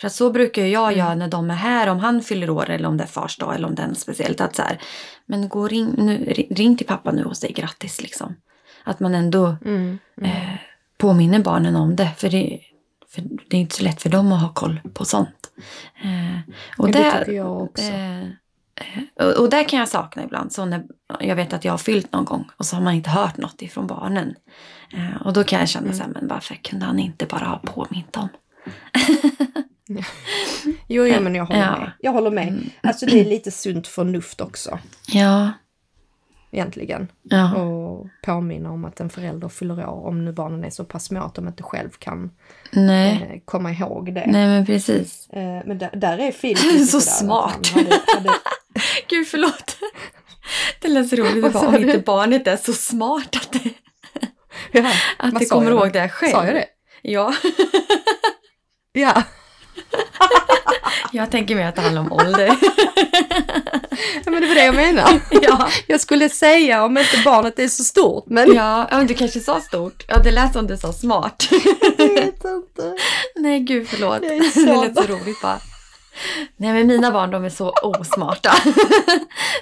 För 0.00 0.06
att 0.06 0.12
så 0.12 0.30
brukar 0.30 0.64
jag 0.64 0.92
Mm. 0.92 0.98
göra 0.98 1.14
när 1.14 1.28
de 1.28 1.50
är 1.50 1.54
här, 1.54 1.86
om 1.86 1.98
han 1.98 2.20
fyller 2.22 2.50
år 2.50 2.70
eller 2.70 2.88
om 2.88 2.96
det 2.96 3.04
är 3.04 3.08
fars 3.08 3.38
dag 3.38 3.54
eller 3.54 3.68
om 3.68 3.74
det 3.74 3.82
är 3.82 3.86
något 3.88 3.98
speciellt. 3.98 4.40
Att 4.40 4.56
så 4.56 4.62
här, 4.62 4.78
men 5.26 5.48
gå 5.48 5.68
ring, 5.68 5.94
nu, 5.98 6.18
ri- 6.18 6.54
ring 6.54 6.76
till 6.76 6.86
pappa 6.86 7.12
nu 7.12 7.24
och 7.24 7.36
säg 7.36 7.52
grattis 7.52 8.02
liksom. 8.02 8.36
Att 8.84 9.00
man 9.00 9.14
ändå 9.14 9.56
mm, 9.64 9.98
mm. 10.20 10.30
eh, 10.30 10.54
påminner 10.98 11.38
barnen 11.38 11.76
om 11.76 11.96
det. 11.96 12.10
För 12.16 12.28
det, 12.30 12.60
för 13.14 13.22
det 13.50 13.56
är 13.56 13.60
inte 13.60 13.76
så 13.76 13.82
lätt 13.84 14.02
för 14.02 14.08
dem 14.10 14.32
att 14.32 14.40
ha 14.42 14.52
koll 14.52 14.80
på 14.94 15.04
sånt. 15.04 15.50
Eh, 16.04 16.52
och, 16.78 16.86
det 16.86 16.92
där, 16.98 17.18
tycker 17.18 17.32
jag 17.32 17.62
också. 17.62 17.82
eh, 17.84 18.20
eh, 18.22 18.26
och, 19.20 19.38
och 19.42 19.50
där 19.50 19.68
kan 19.68 19.78
jag 19.78 19.88
sakna 19.88 20.24
ibland. 20.24 20.52
Så 20.52 20.64
när 20.64 20.84
jag 21.20 21.36
vet 21.36 21.52
att 21.52 21.64
jag 21.64 21.72
har 21.72 21.78
fyllt 21.78 22.12
någon 22.12 22.24
gång 22.24 22.48
och 22.56 22.66
så 22.66 22.76
har 22.76 22.82
man 22.82 22.94
inte 22.94 23.10
hört 23.10 23.36
något 23.36 23.62
ifrån 23.62 23.86
barnen. 23.86 24.34
Eh, 24.92 25.22
och 25.26 25.32
då 25.32 25.44
kan 25.44 25.58
jag 25.60 25.68
känna 25.68 25.84
Mm. 25.86 25.96
så 25.98 26.02
här, 26.04 26.10
men 26.10 26.28
varför 26.28 26.54
kunde 26.54 26.86
han 26.86 26.98
inte 26.98 27.26
bara 27.26 27.44
ha 27.44 27.58
påmint 27.58 28.12
dem? 28.12 28.28
Jo, 30.88 31.06
jo, 31.06 31.20
men 31.20 31.34
jag 31.34 31.44
håller 31.46 31.60
Ja. 31.60 31.78
med. 31.78 31.92
Jag 32.00 32.12
håller 32.12 32.30
med. 32.30 32.48
Mm. 32.48 32.70
Alltså 32.82 33.06
det 33.06 33.20
är 33.20 33.24
lite 33.24 33.50
sunt 33.50 33.86
förnuft 33.86 34.40
också, 34.40 34.78
Ja, 35.06 35.50
egentligen. 36.52 37.08
ja, 37.22 37.54
Och 37.56 38.06
påminna 38.22 38.70
om 38.70 38.84
att 38.84 39.00
en 39.00 39.10
förälder 39.10 39.48
fyller 39.48 39.88
år 39.88 40.06
om 40.06 40.24
nu 40.24 40.32
barnen 40.32 40.64
är 40.64 40.70
så 40.70 40.84
pass 40.84 41.04
små 41.04 41.20
att 41.22 41.34
de 41.34 41.48
inte 41.48 41.62
själv 41.62 41.90
kan 41.98 42.30
eh, 42.72 43.18
komma 43.44 43.70
ihåg 43.70 44.14
det. 44.14 44.24
nej 44.26 44.46
men 44.46 44.66
precis. 44.66 45.28
Eh, 45.30 45.62
men 45.66 45.78
där, 45.78 45.90
där 45.96 46.18
är 46.18 46.32
Filip 46.32 46.88
Så 46.88 46.96
att 46.96 47.02
smart. 47.02 47.66
Hade, 47.66 48.00
hade, 48.14 48.30
Gud 49.08 49.26
förlåt. 49.26 49.76
Det 50.80 50.88
lät 50.88 51.08
så 51.08 51.16
roligt. 51.16 51.52
Bara, 51.52 51.68
om 51.68 51.76
inte 51.76 51.98
barnet 51.98 52.46
är 52.46 52.56
så 52.56 52.72
smart 52.72 53.36
att 53.36 53.52
det, 53.52 53.70
ja, 54.72 54.92
att 55.18 55.38
det 55.38 55.46
kommer 55.46 55.70
ihåg 55.70 55.92
det 55.92 56.08
själv. 56.08 56.32
Sa 56.32 56.44
jag 56.44 56.54
det? 56.54 56.66
Ja, 57.02 57.34
Ja. 58.92 59.22
Jag 61.12 61.30
tänker 61.30 61.54
mer 61.54 61.66
att 61.66 61.74
det 61.76 61.80
handlar 61.82 62.02
om 62.02 62.12
ålder. 62.12 62.46
ja, 64.24 64.30
men 64.30 64.40
det 64.42 64.46
var 64.48 64.54
det 64.54 64.64
jag 64.64 64.74
menar. 64.74 65.20
ja. 65.42 65.68
Jag 65.86 66.00
skulle 66.00 66.28
säga 66.28 66.84
om 66.84 66.98
inte 66.98 67.22
barnet 67.24 67.58
är 67.58 67.68
så 67.68 67.84
stort, 67.84 68.24
men 68.26 68.54
Ja, 68.54 68.88
men 68.90 69.06
du 69.06 69.14
kanske 69.14 69.40
sa 69.40 69.60
stort. 69.60 70.04
Ja, 70.08 70.18
det 70.18 70.30
lät 70.30 70.52
som 70.52 70.66
du 70.66 70.76
sa 70.76 70.92
smart. 70.92 71.48
jag 71.98 72.08
vet 72.08 72.44
inte. 72.44 72.96
Nej, 73.36 73.60
gud 73.60 73.88
förlåt. 73.88 74.20
Det 74.20 74.26
är 74.34 74.40
Det, 74.40 74.50
så 74.50 74.82
lät 74.84 74.94
så 74.96 75.12
roligt 75.14 75.42
bara. 75.42 75.58
Nej, 76.56 76.72
men 76.72 76.86
mina 76.86 77.10
barn 77.10 77.30
de 77.30 77.44
är 77.44 77.50
så 77.50 77.70
osmarta. 77.70 78.54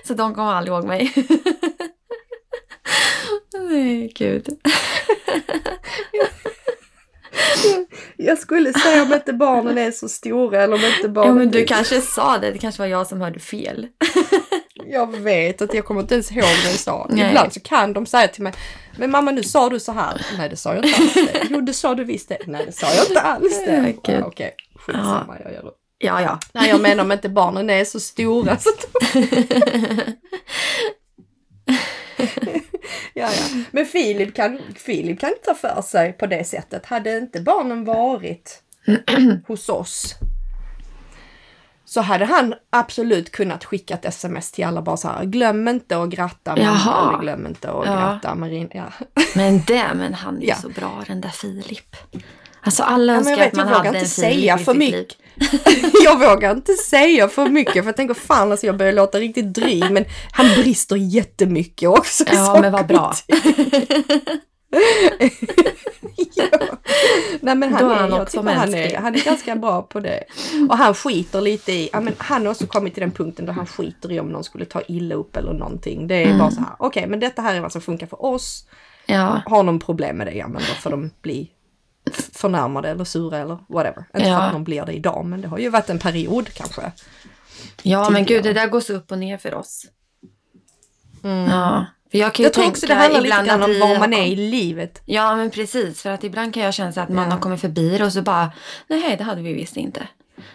så 0.06 0.14
de 0.14 0.34
kommer 0.34 0.52
aldrig 0.52 0.74
ihåg 0.74 0.84
mig. 0.84 1.12
Nej, 3.70 4.12
gud. 4.14 4.48
Jag 8.16 8.38
skulle 8.38 8.72
säga 8.72 9.02
om 9.02 9.12
inte 9.12 9.32
barnen 9.32 9.78
är 9.78 9.90
så 9.90 10.08
stora 10.08 10.62
eller 10.62 10.74
om 10.74 10.80
inte 10.96 11.08
barnen 11.08 11.36
Ja, 11.36 11.38
men 11.38 11.50
du 11.50 11.64
kanske 11.64 12.00
sa 12.00 12.38
det. 12.38 12.50
Det 12.50 12.58
kanske 12.58 12.82
var 12.82 12.86
jag 12.86 13.06
som 13.06 13.20
hörde 13.20 13.40
fel. 13.40 13.86
Jag 14.86 15.16
vet 15.16 15.62
att 15.62 15.74
jag 15.74 15.84
kommer 15.84 16.00
inte 16.00 16.14
ens 16.14 16.32
ihåg 16.32 16.42
vad 16.42 16.72
jag 16.72 16.78
sa. 16.78 17.06
Nej. 17.10 17.28
Ibland 17.28 17.52
så 17.52 17.60
kan 17.60 17.92
de 17.92 18.06
säga 18.06 18.28
till 18.28 18.42
mig, 18.42 18.52
men 18.98 19.10
mamma 19.10 19.30
nu 19.30 19.42
sa 19.42 19.68
du 19.68 19.80
så 19.80 19.92
här. 19.92 20.26
Nej 20.38 20.48
det 20.48 20.56
sa 20.56 20.74
jag 20.74 20.84
inte 20.84 20.98
alls 20.98 21.14
det. 21.14 21.46
Jo 21.50 21.60
det 21.60 21.72
sa 21.72 21.94
du 21.94 22.04
visst 22.04 22.28
det. 22.28 22.38
Nej 22.46 22.66
det 22.66 22.72
sa 22.72 22.86
jag 22.94 23.08
inte 23.08 23.20
alls 23.20 23.64
det. 23.66 23.94
Okej, 24.26 24.54
skitsamma 24.76 25.36
jag 25.44 25.52
gör 25.52 25.62
det. 25.62 25.70
Ja, 25.98 26.22
ja. 26.22 26.38
Nej, 26.52 26.68
jag 26.68 26.80
menar 26.80 27.04
om 27.04 27.12
inte 27.12 27.28
barnen 27.28 27.70
är 27.70 27.84
så 27.84 28.00
stora. 28.00 28.56
Så 28.58 28.70
ja, 33.14 33.28
ja. 33.32 33.62
Men 33.70 33.86
Filip 33.86 34.34
kan, 34.34 34.58
Filip 34.76 35.20
kan 35.20 35.30
inte 35.30 35.42
ta 35.44 35.54
för 35.54 35.82
sig 35.82 36.12
på 36.12 36.26
det 36.26 36.44
sättet. 36.44 36.86
Hade 36.86 37.18
inte 37.18 37.40
barnen 37.40 37.84
varit 37.84 38.62
hos 39.46 39.68
oss 39.68 40.14
så 41.84 42.00
hade 42.00 42.24
han 42.24 42.54
absolut 42.70 43.32
kunnat 43.32 43.64
skicka 43.64 43.94
ett 43.94 44.04
sms 44.04 44.52
till 44.52 44.64
alla 44.64 44.82
bara 44.82 44.96
så 44.96 45.08
här, 45.08 45.24
glöm 45.24 45.68
inte 45.68 46.02
att 46.02 46.08
gratta 46.08 46.56
mamma 46.56 47.08
eller 47.08 47.18
glöm 47.22 47.46
inte 47.46 47.70
att 47.70 47.86
Ja. 47.86 47.92
gratta 47.92 48.34
Marin. 48.34 48.70
Ja. 48.74 48.92
Men 49.34 49.62
det, 49.66 49.84
men 49.94 50.14
han 50.14 50.42
är 50.42 50.46
Ja. 50.48 50.54
så 50.56 50.68
bra 50.68 51.04
den 51.06 51.20
där 51.20 51.28
Filip. 51.28 51.96
Alltså 52.62 52.82
alla 52.82 53.12
Ja, 53.12 53.18
önskar 53.18 53.36
jag 53.36 53.46
att 53.46 53.52
man 53.54 53.68
jag 53.68 53.74
vågar 53.78 53.84
hade 53.86 53.98
inte 53.98 54.22
en 54.22 54.30
Filip 54.30 54.40
säga 54.40 54.58
för 54.58 54.74
mycket. 54.74 55.16
jag 56.04 56.18
vågar 56.18 56.50
inte 56.50 56.72
säga 56.74 57.28
för 57.28 57.48
mycket 57.48 57.72
för 57.74 57.84
jag 57.84 57.96
tänker 57.96 58.14
fan 58.14 58.50
alltså 58.50 58.66
jag 58.66 58.76
börjar 58.76 58.92
låta 58.92 59.18
riktigt 59.18 59.54
dryg 59.54 59.90
men 59.90 60.04
han 60.32 60.46
brister 60.46 60.96
jättemycket 60.96 61.88
också. 61.88 62.24
Ja, 62.32 62.58
men 62.60 62.72
vad 62.72 62.86
bra. 62.86 63.14
ja. 66.34 66.58
Nej 67.40 67.54
men 67.54 67.72
han 67.74 67.84
Då 67.84 67.90
är 67.90 67.94
han 67.96 68.10
jag 68.10 68.30
tycker 68.30 68.48
han 68.48 68.74
är, 68.74 68.96
han 68.96 69.14
är 69.14 69.24
ganska 69.24 69.56
bra 69.56 69.82
på 69.82 70.00
det. 70.00 70.24
Och 70.68 70.76
han 70.78 70.94
skiter 70.94 71.40
lite 71.40 71.72
i, 71.72 71.90
ja, 71.92 72.00
men 72.00 72.14
han 72.18 72.46
har 72.46 72.50
också 72.52 72.66
kommit 72.66 72.94
till 72.94 73.00
den 73.00 73.10
punkten 73.10 73.46
då 73.46 73.52
han 73.52 73.66
skiter 73.66 74.12
i 74.12 74.20
om 74.20 74.28
någon 74.28 74.44
skulle 74.44 74.64
ta 74.64 74.82
illa 74.88 75.14
upp 75.14 75.36
eller 75.36 75.52
någonting. 75.52 76.06
Det 76.06 76.14
är 76.14 76.26
Mm. 76.26 76.38
bara 76.38 76.50
så 76.50 76.60
här, 76.60 76.68
okej 76.78 77.06
men 77.06 77.20
detta 77.20 77.42
här 77.42 77.54
är 77.54 77.60
vad 77.60 77.72
som 77.72 77.80
funkar 77.80 78.06
för 78.06 78.24
oss. 78.24 78.64
Ja, 79.06 79.40
Har 79.46 79.62
någon 79.62 79.78
problem 79.78 80.16
med 80.16 80.26
det, 80.26 80.32
ja 80.34 80.48
men 80.48 80.62
då 80.68 80.74
får 80.80 80.90
de 80.90 81.10
bli 81.22 81.50
förnärmade 82.40 82.88
eller 82.90 83.04
sura 83.04 83.38
eller 83.38 83.58
whatever. 83.68 84.04
Inte 84.14 84.20
för 84.24 84.30
Ja. 84.30 84.42
att 84.42 84.52
de 84.52 84.64
blir 84.64 84.84
det 84.84 84.92
idag 84.92 85.24
men 85.24 85.40
det 85.40 85.48
har 85.48 85.58
ju 85.58 85.68
varit 85.68 85.90
en 85.90 85.98
period 85.98 86.48
kanske. 86.54 86.92
ja 87.82 88.10
men 88.10 88.20
gud, 88.24 88.28
Tidigare. 88.42 88.54
det 88.54 88.60
där 88.60 88.66
går 88.68 88.80
så 88.80 88.92
upp 88.92 89.10
och 89.12 89.18
ner 89.18 89.38
för 89.38 89.54
oss. 89.54 89.86
Mm. 91.24 91.50
Ja, 91.50 91.86
för 92.10 92.18
jag 92.18 92.34
kan 92.34 92.42
ju 92.42 92.46
Jag 92.46 92.52
tror 92.52 92.66
också 92.66 92.86
det 92.86 92.94
handlar 92.94 93.20
lite 93.20 93.34
ibland 93.34 93.48
grann 93.48 93.62
om 93.62 93.80
var 93.80 93.98
man 93.98 94.12
är 94.12 94.26
i 94.26 94.36
livet. 94.36 95.02
Ja, 95.04 95.36
men 95.36 95.50
precis. 95.50 96.02
För 96.02 96.10
att 96.10 96.24
ibland 96.24 96.54
kan 96.54 96.62
jag 96.62 96.74
känna 96.74 96.92
så 96.92 97.00
att 97.00 97.08
man 97.08 97.24
Ja. 97.24 97.30
har 97.30 97.38
kommit 97.40 97.60
förbi 97.60 97.98
det 97.98 98.04
och 98.04 98.12
så 98.12 98.22
bara, 98.22 98.52
nej, 98.88 99.16
det 99.16 99.24
hade 99.24 99.42
vi 99.42 99.52
visst 99.52 99.76
inte. 99.76 100.08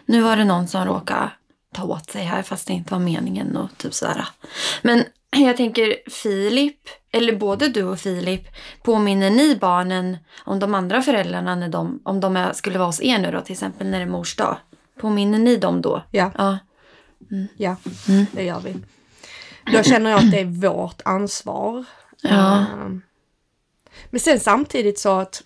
Nu 0.06 0.22
var 0.22 0.38
det 0.38 0.46
någon 0.46 0.68
som 0.68 0.86
råkade 0.86 1.30
ta 1.74 1.84
åt 1.84 2.10
sig 2.12 2.24
här 2.24 2.42
fast 2.44 2.68
det 2.68 2.74
inte 2.74 2.94
var 2.94 3.00
meningen 3.00 3.58
och 3.58 3.70
typ 3.77 3.94
sådär. 3.94 4.27
Men 4.82 5.04
jag 5.44 5.58
tänker 5.58 6.10
Filip, 6.10 6.80
eller 7.12 7.36
både 7.36 7.68
du 7.68 7.84
och 7.84 8.00
Filip, 8.00 8.42
påminner 8.84 9.30
ni 9.30 9.56
barnen 9.56 10.18
om 10.46 10.60
de 10.60 10.75
andra 10.75 11.01
föräldrarna 11.01 11.56
när 11.56 11.70
de, 11.70 12.00
om 12.04 12.20
de 12.20 12.38
är, 12.38 12.54
skulle 12.54 12.77
vara 12.80 12.88
hos 12.88 13.01
er 13.01 13.20
nu 13.20 13.32
då, 13.32 13.42
till 13.42 13.54
exempel 13.54 13.88
när 13.88 13.98
det 14.00 14.06
är 14.06 14.10
mors 14.10 14.36
dag? 14.36 14.58
Påminner 15.00 15.39
ni 15.39 15.56
dem 15.58 15.82
då? 15.82 16.01
Ja, 16.12 16.32
Ja. 16.38 16.58
ja 17.58 17.75
Mm. 18.08 18.25
det 18.32 18.44
gör 18.44 18.60
vi. 18.60 18.75
Då 19.74 19.84
känner 19.84 20.10
jag 20.12 20.20
att 20.20 20.32
det 20.32 20.39
är 20.39 20.46
vårt 20.70 21.01
ansvar. 21.06 21.86
Ja. 22.22 22.58
Ehm, 22.60 23.01
Men 24.10 24.20
sen 24.20 24.39
samtidigt 24.39 25.00
så 25.00 25.20
att, 25.20 25.44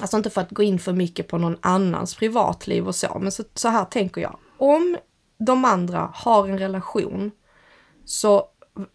alltså 0.00 0.16
inte 0.16 0.30
för 0.30 0.40
att 0.40 0.50
gå 0.50 0.62
in 0.62 0.78
för 0.78 0.92
mycket 0.92 1.28
på 1.28 1.38
någon 1.38 1.56
annans 1.60 2.14
privatliv 2.14 2.88
och 2.88 2.94
så, 2.94 3.18
men 3.18 3.32
så, 3.32 3.44
så 3.54 3.68
här 3.68 3.84
tänker 3.84 4.20
jag. 4.20 4.38
Om 4.58 4.98
de 5.38 5.64
andra 5.64 6.10
har 6.14 6.48
en 6.48 6.58
relation 6.58 7.30
så 8.04 8.44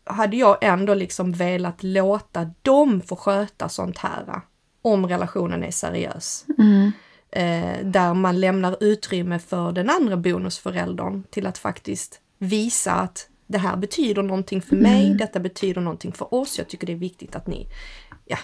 hade 0.03 0.37
jag 0.37 0.57
ändå 0.61 0.93
liksom 0.93 1.31
velat 1.31 1.83
låta 1.83 2.51
dem 2.61 3.01
få 3.01 3.15
sköta 3.15 3.69
sånt 3.69 3.97
här 3.97 4.41
om 4.81 5.07
relationen 5.07 5.63
är 5.63 5.71
seriös. 5.71 6.45
Mm. 6.57 6.91
Eh, 7.31 7.85
där 7.85 8.13
man 8.13 8.39
lämnar 8.39 8.83
utrymme 8.83 9.39
för 9.39 9.71
den 9.71 9.89
andra 9.89 10.17
bonusföräldern 10.17 11.23
till 11.23 11.47
att 11.47 11.57
faktiskt 11.57 12.21
visa 12.37 12.91
att 12.91 13.29
det 13.47 13.57
här 13.57 13.77
betyder 13.77 14.23
någonting 14.23 14.61
för 14.61 14.75
mig, 14.75 15.13
detta 15.13 15.39
betyder 15.39 15.81
någonting 15.81 16.11
för 16.11 16.33
oss. 16.33 16.57
Jag 16.57 16.67
tycker 16.67 16.87
det 16.87 16.93
är 16.93 16.97
viktigt 16.97 17.35
att 17.35 17.47
ni 17.47 17.67
ja, 18.25 18.37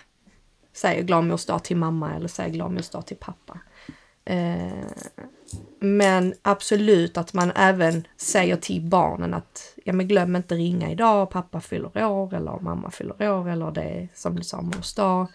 säger 0.74 1.03
glad 1.03 1.24
mors 1.24 1.46
dag 1.46 1.63
till 1.63 1.77
mamma 1.77 2.15
eller 2.15 2.27
säger 2.27 2.50
glad 2.50 2.72
mors 2.72 2.89
dag 2.89 3.05
till 3.05 3.17
pappa. 3.17 3.60
Eh, 4.25 4.85
men 5.79 6.33
absolut 6.41 7.17
att 7.17 7.33
man 7.33 7.51
även 7.55 8.07
säger 8.17 8.55
till 8.55 8.81
barnen 8.81 9.33
att 9.33 9.73
ja, 9.85 9.93
men 9.93 10.07
glöm 10.07 10.35
inte 10.35 10.55
ringa 10.55 10.91
idag, 10.91 11.29
pappa 11.29 11.61
fyller 11.61 12.05
år 12.05 12.33
eller 12.33 12.59
mamma 12.59 12.91
fyller 12.91 13.31
år 13.31 13.49
eller 13.49 13.71
det 13.71 13.81
är 13.81 14.07
som 14.13 14.35
du 14.35 14.43
sa 14.43 14.61
mors 14.61 14.93
dag. 14.93 15.27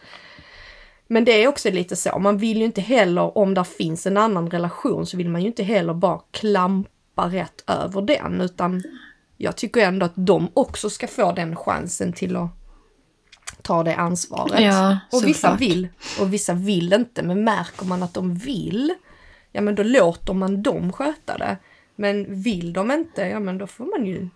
Men 1.06 1.24
det 1.24 1.32
är 1.44 1.48
också 1.48 1.70
lite 1.70 1.96
så, 1.96 2.18
man 2.18 2.38
vill 2.38 2.58
ju 2.58 2.64
inte 2.64 2.80
heller, 2.80 3.38
om 3.38 3.54
det 3.54 3.64
finns 3.64 4.06
en 4.06 4.16
annan 4.16 4.50
relation 4.50 5.06
så 5.06 5.16
vill 5.16 5.28
man 5.28 5.40
ju 5.40 5.46
inte 5.46 5.62
heller 5.62 5.94
bara 5.94 6.20
klampa 6.30 7.26
rätt 7.28 7.64
över 7.66 8.02
den 8.02 8.40
utan 8.40 8.82
jag 9.36 9.56
tycker 9.56 9.80
ändå 9.80 10.06
att 10.06 10.12
de 10.14 10.48
också 10.54 10.90
ska 10.90 11.06
få 11.06 11.32
den 11.32 11.56
chansen 11.56 12.12
till 12.12 12.36
att 12.36 12.50
ta 13.64 13.82
det 13.82 13.94
ansvaret. 13.96 14.60
Ja, 14.60 14.98
och 15.12 15.24
vissa 15.24 15.40
såklart. 15.48 15.60
vill 15.60 15.88
och 16.20 16.32
vissa 16.32 16.54
vill 16.54 16.92
inte, 16.92 17.22
men 17.22 17.44
märker 17.44 17.86
man 17.86 18.02
att 18.02 18.14
de 18.14 18.34
vill, 18.34 18.94
ja 19.52 19.60
men 19.60 19.74
då 19.74 19.82
låter 19.82 20.32
man 20.34 20.62
dem 20.62 20.92
sköta 20.92 21.38
det. 21.38 21.56
Men 21.96 22.42
vill 22.42 22.72
de 22.72 22.90
inte, 22.90 23.22
ja 23.22 23.40
men 23.40 23.58
då 23.58 23.66
får 23.66 23.98
man 23.98 24.06
ju 24.06 24.28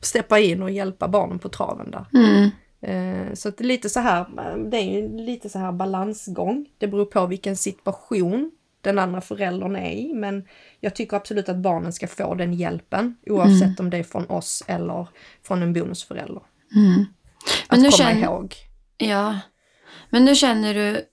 steppa 0.00 0.38
in 0.38 0.62
och 0.62 0.70
hjälpa 0.70 1.08
barnen 1.08 1.38
på 1.38 1.48
traven 1.48 1.90
där. 1.90 2.06
Mm. 2.14 2.50
Eh, 2.80 3.34
Så 3.34 3.48
att 3.48 3.58
det 3.58 3.64
är 3.64 3.68
lite 3.68 3.88
så 3.88 4.00
här, 4.00 4.26
det 4.70 4.76
är 4.76 5.00
ju 5.00 5.16
lite 5.16 5.48
så 5.48 5.58
här 5.58 5.72
balansgång. 5.72 6.66
Det 6.78 6.86
beror 6.88 7.04
på 7.04 7.26
vilken 7.26 7.56
situation 7.56 8.50
den 8.80 8.98
andra 8.98 9.20
föräldern 9.20 9.76
är 9.76 9.90
i. 9.90 10.14
Men 10.14 10.44
jag 10.80 10.94
tycker 10.94 11.16
absolut 11.16 11.48
att 11.48 11.56
barnen 11.56 11.92
ska 11.92 12.06
få 12.08 12.34
den 12.34 12.54
hjälpen 12.54 13.16
oavsett 13.26 13.80
om 13.80 13.90
det 13.90 13.96
är 13.98 14.02
från 14.02 14.26
oss 14.30 14.62
eller 14.66 15.08
från 15.42 15.62
en 15.62 15.72
bonusförälder. 15.72 16.42
Mm. 16.76 17.04
Att 17.66 17.78
nu 17.78 17.84
komma 17.90 17.96
känner- 17.98 18.22
ihåg. 18.22 18.54
Ja, 18.98 19.38
men 20.10 20.24
nu 20.24 20.34
känner 20.34 20.74
du 20.74 21.04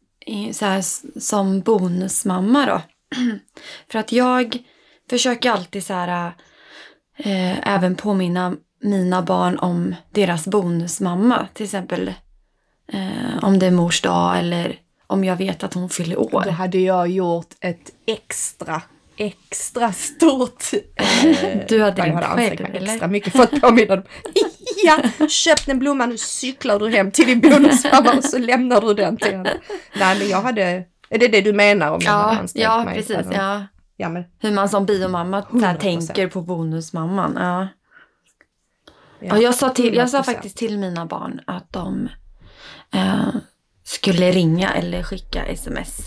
så 0.53 0.65
här, 0.65 0.83
som 1.19 1.61
bonusmamma 1.61 2.65
då? 2.65 2.81
För 3.91 3.99
att 3.99 4.11
jag 4.11 4.57
försöker 5.09 5.51
alltid 5.51 5.85
så 5.85 5.93
här, 5.93 6.33
eh, 7.17 7.67
även 7.75 7.95
påminna 7.95 8.55
mina 8.83 9.21
barn 9.21 9.57
om 9.57 9.95
deras 10.11 10.47
bonusmamma. 10.47 11.47
Till 11.53 11.63
exempel 11.63 12.13
eh, 12.93 13.43
om 13.43 13.59
det 13.59 13.65
är 13.65 13.71
mors 13.71 14.01
dag 14.01 14.39
eller 14.39 14.79
om 15.07 15.23
jag 15.23 15.35
vet 15.35 15.63
att 15.63 15.73
hon 15.73 15.89
fyller 15.89 16.19
år. 16.19 16.41
Då 16.45 16.51
hade 16.51 16.77
jag 16.79 17.07
gjort 17.07 17.49
ett 17.61 17.91
extra, 18.07 18.81
extra 19.17 19.93
stort... 19.93 20.63
Eh, 20.95 21.59
Du 21.67 21.81
hade 21.83 22.01
din 22.03 22.17
själv, 22.21 22.65
eller? 22.75 22.91
extra 22.91 23.07
mycket 23.07 23.33
för 23.33 23.43
att 23.43 23.61
påminna 23.61 23.95
dem. 23.95 24.05
Ja, 24.85 25.27
köp 25.27 25.67
en 25.67 25.79
blomma, 25.79 26.05
nu 26.05 26.17
cyklar 26.17 26.79
du 26.79 26.89
hem 26.89 27.11
till 27.11 27.25
din 27.27 27.39
bonusmamma 27.41 28.11
och 28.17 28.23
så 28.23 28.37
lämnar 28.37 28.81
du 28.81 28.93
den 28.93 29.17
till 29.17 29.31
henne. 29.31 29.53
Nej, 29.99 30.19
men 30.19 30.29
jag 30.29 30.41
hade... 30.41 30.85
Är 31.09 31.19
det 31.19 31.27
det 31.27 31.41
du 31.41 31.53
menar 31.53 31.91
om 31.91 31.99
jag 32.03 32.11
hade 32.11 32.33
Ja, 32.35 32.39
ansträngt 32.39 32.63
ja 32.63 32.83
mig? 32.83 32.95
precis. 32.97 33.15
Hade- 33.15 33.35
Ja. 33.35 33.63
ja 33.97 34.09
men, 34.09 34.23
Hur 34.39 34.51
man 34.51 34.69
som 34.69 34.85
biomamma 34.85 35.41
så 35.51 35.59
här, 35.59 35.75
100%. 35.75 35.79
tänker 35.79 36.27
på 36.27 36.41
bonusmamman. 36.41 37.37
Ja. 37.39 37.67
ja. 39.19 39.37
Jag 39.37 39.55
sa, 39.55 39.69
till, 39.69 39.95
jag 39.95 40.09
sa 40.09 40.19
100%. 40.19 40.23
faktiskt 40.23 40.57
till 40.57 40.77
mina 40.77 41.05
barn 41.05 41.41
att 41.47 41.73
de 41.73 42.09
eh, 42.93 43.27
skulle 43.83 44.31
ringa 44.31 44.69
eller 44.73 45.03
skicka 45.03 45.45
sms 45.45 45.97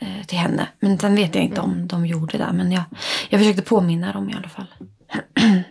eh, 0.00 0.26
till 0.26 0.38
henne. 0.38 0.68
Men 0.80 0.98
sen 0.98 1.14
vet 1.16 1.34
jag 1.34 1.44
inte 1.44 1.60
Mm. 1.60 1.70
om 1.72 1.86
de 1.88 2.06
gjorde 2.06 2.38
det. 2.38 2.50
Men 2.52 2.72
jag, 2.72 2.82
jag 3.28 3.40
försökte 3.40 3.62
påminna 3.62 4.12
dem 4.12 4.30
i 4.30 4.34
alla 4.34 4.48
fall. 4.48 4.66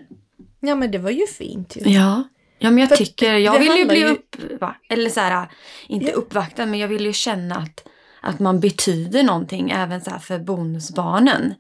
Ja, 0.62 0.75
men 0.75 0.91
det 0.91 0.98
var 0.98 1.10
ju 1.10 1.27
fint 1.27 1.75
ju. 1.75 1.91
Ja, 1.91 2.24
ja 2.59 2.69
men 2.69 2.77
jag 2.77 2.89
För 2.89 2.95
tycker, 2.95 3.33
jag 3.33 3.59
vill 3.59 3.75
ju 3.77 3.85
bli 3.85 4.05
upp, 4.05 4.35
va? 4.59 4.75
eller 4.89 5.09
så 5.09 5.19
här, 5.19 5.47
inte 5.87 6.05
Ja. 6.11 6.13
uppvaktad, 6.13 6.65
men 6.65 6.79
jag 6.79 6.87
vill 6.87 7.05
ju 7.05 7.13
känna 7.13 7.55
att, 7.55 7.87
att 8.21 8.39
man 8.39 8.59
betyder 8.59 9.23
någonting 9.23 9.71
även 9.71 10.01
så 10.01 10.11
för 10.21 10.39
bonusbarnen. 10.39 11.53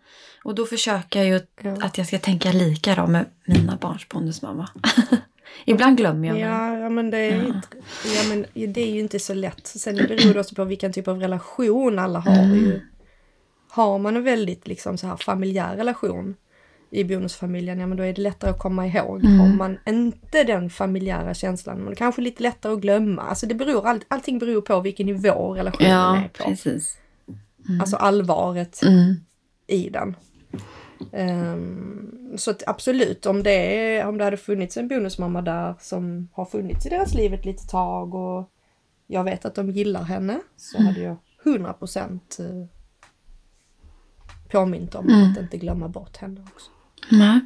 Och 0.43 0.55
då 0.55 0.65
försöker 0.65 1.19
jag 1.19 1.27
ju 1.27 1.41
Ja. 1.61 1.77
att 1.85 1.97
jag 1.97 2.07
ska 2.07 2.19
tänka 2.19 2.51
lika 2.51 2.95
då 2.95 3.07
med 3.07 3.25
mina 3.47 3.75
barns 3.81 4.09
bonusmamma. 4.09 4.69
Ibland 5.65 5.97
glömmer 5.97 6.27
jag. 6.27 6.39
Ja, 6.39 6.77
ja, 6.79 6.89
men 6.89 7.09
det 7.09 7.17
är, 7.17 7.35
Ja. 7.37 7.43
inte- 7.47 7.77
ja, 8.15 8.21
men 8.29 8.45
det 8.73 8.81
är 8.81 8.91
ju 8.91 8.99
inte 8.99 9.19
så 9.19 9.33
lätt. 9.33 9.67
Sen 9.67 9.95
beror 9.95 10.33
det 10.33 10.39
också 10.39 10.55
på 10.55 10.63
vilken 10.63 10.93
typ 10.93 11.07
av 11.07 11.19
relation 11.19 11.99
alla 11.99 12.19
har. 12.19 12.43
Mm. 12.43 12.79
Har 13.69 13.99
man 13.99 14.15
en 14.15 14.23
väldigt 14.23 14.67
liksom, 14.67 14.97
så 14.97 15.07
här, 15.07 15.17
familjär 15.17 15.75
relation 15.75 16.35
i 16.91 17.03
bonusfamiljen, 17.03 17.79
ja 17.79 17.87
men 17.87 17.97
då 17.97 18.03
är 18.03 18.13
det 18.13 18.21
lättare 18.21 18.51
att 18.51 18.59
komma 18.59 18.87
ihåg. 18.87 19.25
Mm. 19.25 19.39
Har 19.39 19.47
man 19.47 19.77
inte 19.87 20.43
den 20.43 20.69
familjära 20.69 21.33
känslan, 21.33 21.77
men 21.79 21.95
kanske 21.95 22.21
lite 22.21 22.43
lättare 22.43 22.73
att 22.73 22.79
glömma. 22.79 23.21
Alltså 23.21 23.45
det 23.47 23.55
beror, 23.55 23.87
all, 23.87 23.99
allting 24.07 24.39
beror 24.39 24.61
på 24.61 24.79
vilken 24.79 25.05
nivå 25.05 25.53
relationen 25.53 25.91
Ja, 25.91 26.17
är 26.17 26.27
på. 26.27 26.43
precis. 26.43 26.97
Alltså 27.81 27.95
allvaret 27.95 28.81
Mm. 28.83 29.15
i 29.67 29.89
den. 29.89 30.15
Ehm, 31.11 32.33
så 32.37 32.51
att 32.51 32.63
absolut, 32.67 33.25
om 33.25 33.43
det, 33.43 34.03
om 34.05 34.17
det 34.17 34.23
hade 34.23 34.37
funnits 34.37 34.77
en 34.77 34.87
bonusmamma 34.87 35.41
där 35.41 35.75
som 35.79 36.29
har 36.33 36.45
funnits 36.45 36.85
i 36.85 36.89
deras 36.89 37.13
liv 37.13 37.33
ett 37.33 37.45
litet 37.45 37.69
tag 37.69 38.15
och 38.15 38.49
jag 39.07 39.23
vet 39.23 39.45
att 39.45 39.55
de 39.55 39.69
gillar 39.71 40.03
henne 40.03 40.39
så 40.57 40.81
hade 40.81 40.99
jag 41.01 41.17
100% 41.43 42.39
eh, 42.39 42.67
påmint 44.51 44.95
om 44.95 45.07
Mm. 45.09 45.31
att 45.31 45.37
inte 45.37 45.57
glömma 45.57 45.87
bort 45.87 46.17
henne 46.17 46.41
också. 46.53 46.71
Nej. 47.11 47.39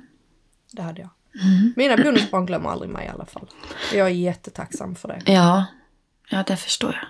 Det 0.71 0.81
hade 0.81 1.01
jag. 1.01 1.09
Mm. 1.43 1.73
Mina 1.75 1.97
bonusbarn 1.97 2.45
glömmer 2.45 2.69
aldrig 2.69 2.91
mig 2.91 3.05
i 3.05 3.09
alla 3.09 3.25
fall. 3.25 3.49
Jag 3.93 4.07
är 4.07 4.11
jättetacksam 4.11 4.95
för 4.95 5.07
det. 5.07 5.21
Ja. 5.31 5.65
Ja, 6.29 6.43
det 6.47 6.57
förstår 6.57 6.93
jag. 6.93 7.05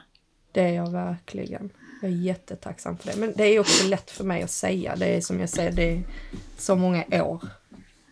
Det 0.51 0.61
är 0.61 0.73
jag 0.73 0.91
verkligen. 0.91 1.69
Jag 2.01 2.11
är 2.11 2.15
jättetacksam 2.15 2.97
för 2.97 3.11
det. 3.11 3.17
Men 3.19 3.33
det 3.37 3.43
är 3.43 3.59
också 3.59 3.87
lätt 3.87 4.11
för 4.11 4.23
mig 4.23 4.43
att 4.43 4.51
säga. 4.51 4.95
Det 4.95 5.05
är 5.05 5.21
som 5.21 5.39
jag 5.39 5.49
säger, 5.49 5.71
det 5.71 5.91
är 5.93 6.03
så 6.57 6.75
många 6.75 7.05
år 7.23 7.43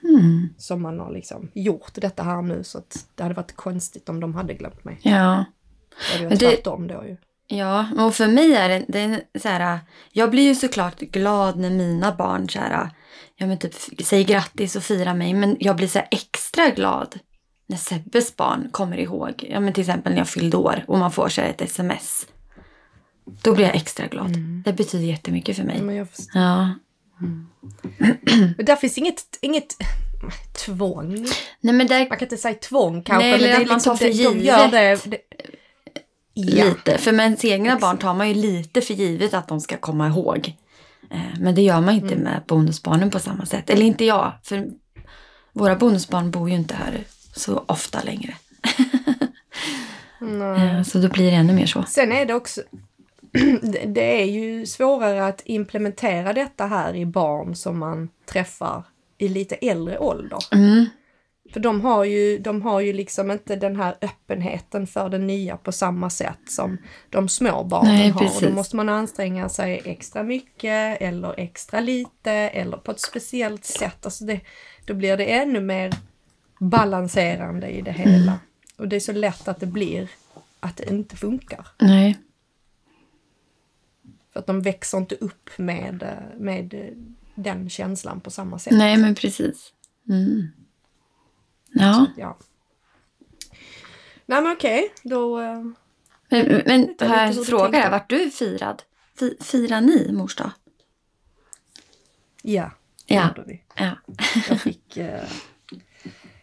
Mm. 0.04 0.50
som 0.58 0.82
man 0.82 1.00
har 1.00 1.12
liksom 1.12 1.52
gjort 1.54 1.92
detta 1.96 2.24
här 2.24 2.42
nu 2.42 2.64
så 2.64 2.78
att 2.78 3.08
det 3.16 3.24
hade 3.24 3.36
varit 3.36 3.56
konstigt 3.56 4.10
om 4.10 4.20
de 4.20 4.36
hade 4.36 4.54
glömt 4.54 4.84
mig. 4.84 5.00
Ja. 5.02 5.46
Det 6.18 6.26
varit 6.26 6.40
det- 6.40 6.52
tvärtom 6.52 6.88
då 6.88 7.04
ju. 7.06 7.18
Ja, 7.52 7.88
och 7.98 8.16
för 8.16 8.28
mig 8.28 8.54
är 8.56 8.70
det, 8.70 8.86
det 8.88 9.00
är 9.00 9.40
så 9.40 9.50
här, 9.50 9.80
jag 10.12 10.32
blir 10.32 10.44
ju 10.44 10.56
såklart 10.56 11.00
glad 11.00 11.60
när 11.60 11.70
mina 11.70 12.12
barn 12.12 12.50
så 12.50 12.60
här, 12.60 12.90
ja 13.36 13.46
men 13.48 13.58
typ 13.60 13.74
säger 14.04 14.26
grattis 14.26 14.76
och 14.76 14.84
firar 14.84 15.14
mig, 15.14 15.34
men 15.34 15.58
jag 15.60 15.76
blir 15.76 15.88
så 15.88 16.02
extra 16.12 16.70
glad 16.70 17.20
när 17.68 17.78
Sebbes 17.78 18.36
barn 18.36 18.70
kommer 18.72 18.98
ihåg, 18.98 19.46
ja 19.50 19.60
men 19.60 19.74
till 19.74 19.82
exempel 19.82 20.14
när 20.14 20.20
jag 20.20 20.30
fyllde 20.30 20.58
år 20.58 20.84
och 20.88 21.00
man 21.00 21.12
får 21.12 21.30
så 21.30 21.42
ett 21.42 21.62
sms. 21.62 22.28
Då 23.26 23.56
blir 23.56 23.66
jag 23.66 23.76
extra 23.76 24.08
glad. 24.08 24.38
Det 24.66 24.74
betyder 24.74 25.06
jättemycket 25.06 25.56
för 25.56 25.64
mig. 25.64 26.06
Ja. 26.34 26.70
Men 28.56 28.56
där 28.66 28.76
finns 28.76 28.98
inget, 28.98 29.24
inget 29.42 29.76
tvång. 30.66 31.28
Nej 31.62 31.76
men 31.76 31.88
där 31.88 32.00
Man 32.00 32.18
kan 32.18 32.26
inte 32.26 32.38
säga 32.38 32.56
tvång 32.56 33.04
kanske, 33.04 33.28
Nej, 33.28 33.34
eller 33.34 33.48
men 33.48 33.50
det 33.50 33.56
är 33.58 33.62
att 33.62 33.68
man 33.68 33.76
liksom, 33.76 33.98
tar 33.98 33.98
för 33.98 34.06
de, 34.06 34.12
de 34.12 34.24
givet. 34.24 34.44
gör 34.44 34.68
det. 34.68 35.00
det 35.06 35.18
ja. 36.34 36.66
lite, 36.66 36.98
för 36.98 37.12
med 37.12 37.24
ens 37.24 37.46
egna 37.46 37.80
barn 37.80 37.98
tar 37.98 38.14
man 38.14 38.28
ju 38.28 38.34
lite 38.34 38.82
för 38.82 38.94
givet 38.94 39.34
att 39.34 39.48
de 39.48 39.62
ska 39.62 39.78
komma 39.78 40.08
ihåg. 40.08 40.54
Eh, 41.12 41.20
Men 41.40 41.56
det 41.56 41.62
gör 41.62 41.82
man 41.82 41.96
inte 41.96 42.14
Mm. 42.14 42.20
med 42.24 42.42
bonusbarnen 42.48 43.10
på 43.12 43.20
samma 43.20 43.46
sätt. 43.46 43.70
Eller 43.70 43.86
inte 43.86 44.06
jag, 44.06 44.34
för 44.44 44.68
våra 45.54 45.76
bonusbarn 45.76 46.32
bor 46.32 46.50
ju 46.50 46.56
inte 46.56 46.76
här 46.76 47.04
så 47.36 47.64
ofta 47.68 48.02
längre. 48.04 48.34
Nej. 50.20 50.68
Eh, 50.78 50.84
Så 50.84 50.98
då 50.98 51.10
blir 51.10 51.32
det 51.32 51.38
ännu 51.38 51.54
mer 51.54 51.66
så. 51.66 51.84
Sen 51.88 52.12
är 52.12 52.26
det 52.26 52.34
också, 52.34 52.62
det 53.86 54.22
är 54.22 54.26
ju 54.26 54.66
svårare 54.66 55.26
att 55.28 55.42
implementera 55.46 56.34
detta 56.34 56.66
här 56.66 56.96
i 56.96 57.06
barn 57.06 57.56
som 57.56 57.80
man 57.80 58.10
träffar 58.26 58.84
i 59.18 59.28
lite 59.28 59.56
äldre 59.56 60.00
ålder. 60.00 60.40
Mm. 60.52 60.86
För 61.54 61.60
de 61.60 61.82
har, 61.82 62.04
ju, 62.04 62.38
de 62.38 62.62
har 62.62 62.80
ju 62.80 62.94
liksom 62.94 63.32
inte 63.32 63.56
den 63.56 63.76
här 63.76 63.98
öppenheten 64.02 64.88
för 64.88 65.10
det 65.10 65.18
nya 65.18 65.58
på 65.58 65.72
samma 65.72 66.10
sätt 66.10 66.40
som 66.48 66.78
de 67.10 67.30
små 67.30 67.64
barnen 67.64 67.96
Nej, 67.96 68.10
har. 68.10 68.26
Och 68.26 68.42
då 68.42 68.50
måste 68.50 68.76
man 68.76 68.90
anstränga 68.90 69.50
sig 69.50 69.82
extra 69.86 70.24
mycket 70.24 71.02
eller 71.02 71.40
extra 71.40 71.80
lite 71.80 72.32
eller 72.32 72.78
på 72.78 72.92
ett 72.92 73.00
speciellt 73.00 73.66
sätt. 73.66 74.06
Alltså 74.06 74.26
det, 74.26 74.42
då 74.86 74.94
blir 74.94 75.18
det 75.18 75.26
ännu 75.26 75.62
mer 75.62 75.94
balanserande 76.60 77.70
i 77.70 77.82
det 77.82 77.92
hela. 77.92 78.12
Mm. 78.14 78.40
Och 78.78 78.88
det 78.88 78.96
är 78.96 79.00
så 79.00 79.12
lätt 79.12 79.48
att 79.48 79.60
det 79.60 79.66
blir 79.66 80.10
att 80.60 80.78
det 80.78 80.90
inte 80.90 81.16
funkar. 81.16 81.68
Nej. 81.80 82.18
För 84.34 84.40
att 84.40 84.48
de 84.48 84.62
växer 84.62 84.98
inte 84.98 85.16
upp 85.16 85.50
med, 85.58 86.18
med 86.38 86.96
den 87.36 87.70
känslan 87.70 88.22
på 88.22 88.32
samma 88.32 88.60
sätt. 88.60 88.74
Nej, 88.74 88.98
men 88.98 89.16
precis. 89.16 89.74
Mm. 90.10 90.48
Ja, 91.74 92.06
Ja. 92.18 92.38
Nej 94.26 94.42
men 94.42 94.52
okej, 94.52 94.94
då... 95.04 95.40
eh, 95.42 95.64
men, 96.30 96.62
men 96.66 96.82
lite 96.82 97.06
har 97.06 97.16
jag 97.16 97.74
här. 97.74 97.92
Vart 97.92 98.10
du 98.10 98.30
firad? 98.30 98.84
Fi, 99.20 99.38
firar 99.42 99.82
ni 99.82 100.12
mors 100.12 100.36
dag? 100.36 100.52
Ja, 102.42 102.72
det 103.08 103.14
Ja. 103.14 103.28
gjorde 103.28 103.44
vi. 103.48 103.64
Ja. 103.76 103.92
Jag 104.50 104.62
fick, 104.62 104.98
eh, 104.98 105.24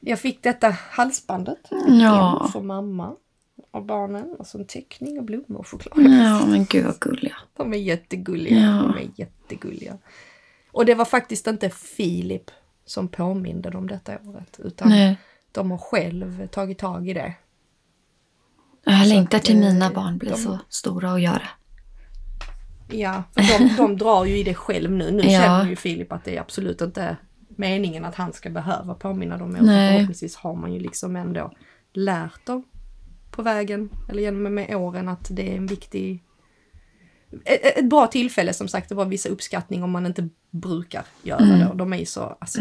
jag 0.00 0.20
fick 0.20 0.42
detta 0.42 0.70
halsbandet. 0.90 1.58
Ja. 1.88 2.48
För 2.52 2.60
mamma 2.60 3.16
och 3.70 3.82
barnen. 3.84 4.32
Och 4.38 4.46
så 4.46 4.58
en 4.58 4.66
teckning 4.66 5.18
och 5.18 5.24
blommor 5.24 5.58
och 5.58 5.68
choklad. 5.68 6.04
Ja, 6.04 6.46
men 6.46 6.64
gud 6.64 6.84
vad 6.84 6.98
gulliga. 7.00 7.36
De 7.56 7.72
är 7.72 7.78
jättegulliga. 7.78 8.58
Ja. 8.58 8.92
De 8.92 8.98
är 8.98 9.10
jättegulliga. 9.14 9.98
Och 10.72 10.84
det 10.86 10.94
var 10.94 11.04
faktiskt 11.04 11.46
inte 11.46 11.70
Filip 11.70 12.50
som 12.88 13.08
påminde 13.08 13.70
dem 13.70 13.86
detta 13.88 14.18
året. 14.24 14.60
Utan 14.64 14.88
Nej. 14.88 15.18
de 15.52 15.70
har 15.70 15.78
själv 15.78 16.46
tagit 16.46 16.78
tag 16.78 17.08
i 17.08 17.12
det. 17.14 17.34
Jag 18.84 19.02
Så 19.06 19.08
längtar 19.14 19.38
att, 19.38 19.44
till 19.44 19.54
eh, 19.56 19.60
mina 19.72 19.90
barn 19.90 20.18
blir 20.18 20.30
de- 20.30 20.36
så 20.36 20.58
stora 20.68 21.12
att 21.12 21.22
göra. 21.22 21.42
Ja, 22.90 23.22
för 23.34 23.58
de, 23.58 23.76
de 23.76 23.96
drar 23.96 24.24
ju 24.24 24.38
i 24.38 24.42
det 24.42 24.54
själv 24.54 24.90
nu. 24.90 25.10
Nu 25.10 25.22
Ja. 25.26 25.40
känner 25.40 25.68
ju 25.68 25.76
Filip 25.76 26.12
att 26.12 26.24
det 26.24 26.36
är 26.36 26.40
absolut 26.40 26.80
inte 26.80 27.16
meningen 27.48 28.04
att 28.04 28.14
han 28.14 28.32
ska 28.32 28.50
behöva 28.50 28.94
påminna 28.94 29.36
dem. 29.38 29.50
Nej. 29.50 29.92
Förhoppningsvis 29.92 30.36
har 30.36 30.54
man 30.54 30.72
ju 30.72 30.80
liksom 30.80 31.16
ändå 31.16 31.52
lärt 31.92 32.46
dem 32.46 32.64
på 33.30 33.42
vägen, 33.42 33.90
eller 34.08 34.22
genom 34.22 34.54
med 34.54 34.76
åren, 34.76 35.08
att 35.08 35.26
det 35.30 35.52
är 35.52 35.56
en 35.56 35.66
viktig... 35.66 36.24
Ett, 37.44 37.78
ett 37.78 37.88
bra 37.90 38.06
tillfälle 38.06 38.52
som 38.52 38.68
sagt 38.68 38.92
att 38.92 38.96
bara 38.96 39.08
visa 39.08 39.28
uppskattning 39.28 39.82
om 39.82 39.90
man 39.90 40.06
inte 40.06 40.28
brukar 40.50 41.04
göra 41.22 41.38
Mm. 41.44 41.58
det. 41.58 41.68
Och 41.68 41.76
de 41.76 41.92
är 41.92 41.96
ju 41.96 42.06
så, 42.06 42.36
alltså, 42.40 42.60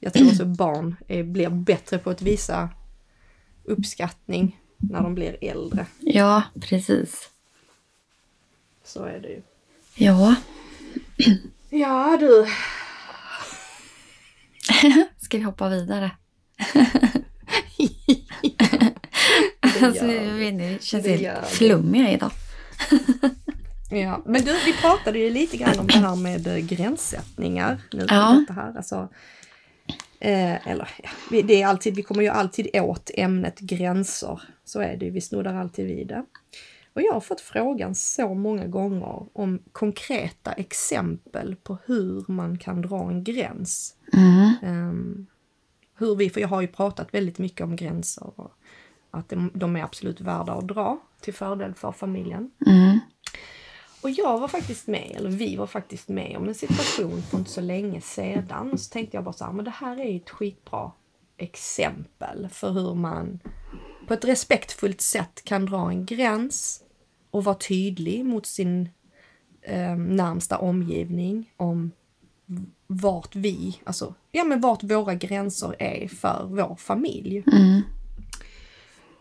jag 0.00 0.12
tror 0.12 0.28
också 0.28 0.44
barn 0.44 0.96
är, 1.08 1.22
blir 1.22 1.48
bättre 1.48 1.98
på 1.98 2.10
att 2.10 2.22
visa 2.22 2.68
uppskattning 3.64 4.60
när 4.76 5.00
de 5.02 5.14
blir 5.14 5.36
äldre. 5.40 5.86
Ja, 6.00 6.42
precis. 6.60 7.30
Så 8.84 9.04
är 9.04 9.18
det 9.20 9.28
ju. 9.28 9.42
Ja. 9.94 10.34
Ja 11.70 12.16
du, 12.20 12.46
Ska 15.20 15.38
vi 15.38 15.42
hoppa 15.44 15.68
vidare? 15.68 16.10
Det 19.80 19.86
Alltså, 19.86 20.04
vi. 20.06 20.50
det 20.50 20.82
känns 20.84 21.04
Det 21.04 21.16
helt 21.16 21.46
flummiga 21.46 22.10
idag. 22.12 22.30
Ja, 23.90 24.22
men 24.26 24.44
du, 24.44 24.56
vi 24.64 24.72
pratade 24.72 25.18
ju 25.18 25.30
lite 25.30 25.56
grann 25.56 25.78
om 25.78 25.86
det 25.86 25.98
här 25.98 26.16
med 26.16 26.46
eh, 26.46 26.56
gränssättningar. 26.56 27.80
Nu 27.92 28.06
Ja. 28.08 28.36
detta 28.40 28.52
här. 28.60 28.76
Alltså, 28.76 29.08
eh, 30.20 30.68
eller, 30.68 30.88
ja, 31.02 31.10
vi- 31.30 31.42
det 31.42 31.62
är 31.62 31.66
alltid, 31.66 31.94
vi 31.96 32.02
kommer 32.02 32.22
ju 32.22 32.28
alltid 32.28 32.80
åt 32.80 33.10
ämnet 33.14 33.58
gränser. 33.60 34.42
Så 34.64 34.80
är 34.80 34.96
det 34.96 35.04
ju, 35.04 35.10
vi 35.10 35.20
snuddar 35.20 35.54
alltid 35.54 35.86
vid 35.86 36.06
det. 36.08 36.24
Och 36.94 37.02
jag 37.02 37.12
har 37.12 37.20
fått 37.20 37.40
frågan 37.40 37.94
så 37.94 38.34
många 38.34 38.66
gånger 38.66 39.26
om 39.32 39.62
konkreta 39.72 40.52
exempel 40.52 41.56
på 41.62 41.78
hur 41.86 42.24
man 42.28 42.58
kan 42.58 42.82
dra 42.82 43.08
en 43.10 43.24
gräns. 43.24 43.94
Mm. 44.12 44.52
Ehm, 44.62 45.26
hur 45.98 46.16
vi, 46.16 46.30
för 46.30 46.40
jag 46.40 46.48
har 46.48 46.60
ju 46.60 46.66
pratat 46.68 47.14
väldigt 47.14 47.38
mycket 47.38 47.60
om 47.64 47.76
gränser 47.76 48.40
och 48.40 48.52
att 49.10 49.28
de, 49.28 49.50
de 49.54 49.76
är 49.76 49.82
absolut 49.82 50.20
värda 50.20 50.52
att 50.52 50.68
dra 50.68 50.98
till 51.20 51.34
fördel 51.34 51.74
för 51.74 51.92
familjen. 51.92 52.50
Mm. 52.66 52.98
Och 54.02 54.10
jag 54.10 54.40
var 54.40 54.48
faktiskt 54.48 54.86
med, 54.86 55.12
eller 55.16 55.30
vi 55.30 55.56
var 55.56 55.66
faktiskt 55.66 56.08
med 56.08 56.36
om 56.36 56.48
en 56.48 56.54
situation 56.54 57.22
för 57.22 57.38
inte 57.38 57.50
så 57.50 57.60
länge 57.60 58.00
sedan. 58.00 58.78
Så 58.78 58.92
tänkte 58.92 59.16
jag 59.16 59.24
bara 59.24 59.32
så 59.32 59.44
här, 59.44 59.52
men 59.52 59.64
det 59.64 59.70
här 59.70 59.96
är 60.00 60.04
ju 60.04 60.16
ett 60.16 60.30
skitbra 60.30 60.92
exempel 61.36 62.48
för 62.52 62.70
hur 62.70 62.94
man 62.94 63.40
på 64.06 64.14
ett 64.14 64.24
respektfullt 64.24 65.00
sätt 65.00 65.44
kan 65.44 65.66
dra 65.66 65.90
en 65.90 66.06
gräns 66.06 66.82
och 67.30 67.44
vara 67.44 67.56
tydlig 67.56 68.24
mot 68.24 68.46
sin 68.46 68.88
eh, 69.62 69.96
närmsta 69.96 70.58
omgivning 70.58 71.52
om 71.56 71.90
vart 72.86 73.36
vi, 73.36 73.80
alltså, 73.84 74.14
ja 74.30 74.44
men 74.44 74.60
vart 74.60 74.82
våra 74.82 75.14
gränser 75.14 75.76
är 75.78 76.08
för 76.08 76.46
vår 76.50 76.76
familj. 76.76 77.44
Mm. 77.52 77.80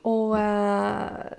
Och 0.02 0.40
eh, 0.40 1.34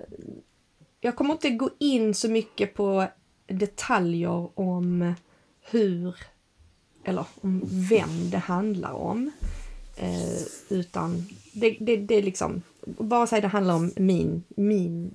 jag 1.01 1.15
kommer 1.15 1.31
inte 1.31 1.49
gå 1.49 1.69
in 1.79 2.13
så 2.13 2.29
mycket 2.29 2.73
på 2.73 3.07
detaljer 3.51 4.59
om 4.59 5.13
hur, 5.71 6.15
eller 7.03 7.25
om 7.41 7.61
vem 7.65 8.29
det 8.29 8.37
handlar 8.37 8.91
om. 8.91 9.31
Eh, 9.95 10.41
utan 10.69 11.27
det, 11.53 11.77
det, 11.79 11.97
det 11.97 12.15
är 12.15 12.23
liksom, 12.23 12.61
bara 12.85 13.27
säga 13.27 13.41
det 13.41 13.47
handlar 13.47 13.75
om 13.75 13.91
min, 13.95 14.43
min 14.49 15.11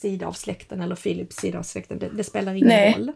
sida 0.00 0.26
av 0.26 0.32
släkten 0.32 0.80
eller 0.80 0.96
Philips 0.96 1.36
sida 1.36 1.58
av 1.58 1.62
släkten, 1.62 1.98
det, 1.98 2.08
det 2.08 2.24
spelar 2.24 2.54
ingen 2.54 2.68
Nej. 2.68 2.94
roll. 2.94 3.08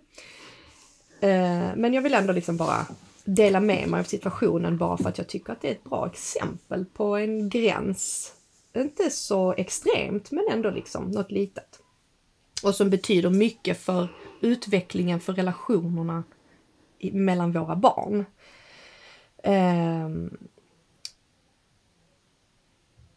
Eh, 1.21 1.77
men 1.77 1.95
jag 1.95 2.03
vill 2.03 2.15
ändå 2.15 2.33
liksom 2.33 2.57
bara 2.57 2.87
dela 3.25 3.61
med 3.61 3.89
mig 3.89 4.01
av 4.01 4.05
situationen 4.05 4.79
bara 4.79 4.97
för 4.97 5.09
att 5.09 5.19
jag 5.19 5.29
tycker 5.29 5.53
att 5.53 5.61
det 5.61 5.69
är 5.69 5.73
ett 5.73 5.85
bra 5.85 6.07
exempel 6.07 6.85
på 6.85 7.17
en 7.17 7.49
gräns. 7.49 8.33
Inte 8.77 9.11
så 9.11 9.53
extremt 9.53 10.31
men 10.31 10.45
ändå 10.53 10.71
liksom 10.71 11.11
något 11.11 11.31
litet. 11.31 11.81
Och 12.65 12.75
som 12.75 12.91
betyder 12.91 13.31
mycket 13.31 13.79
för 13.79 14.09
utvecklingen 14.41 15.21
för 15.21 15.33
relationerna 15.33 16.25
i, 16.99 17.13
mellan 17.13 17.53
våra 17.53 17.77
barn. 17.77 18.25
Ehm, 19.43 20.37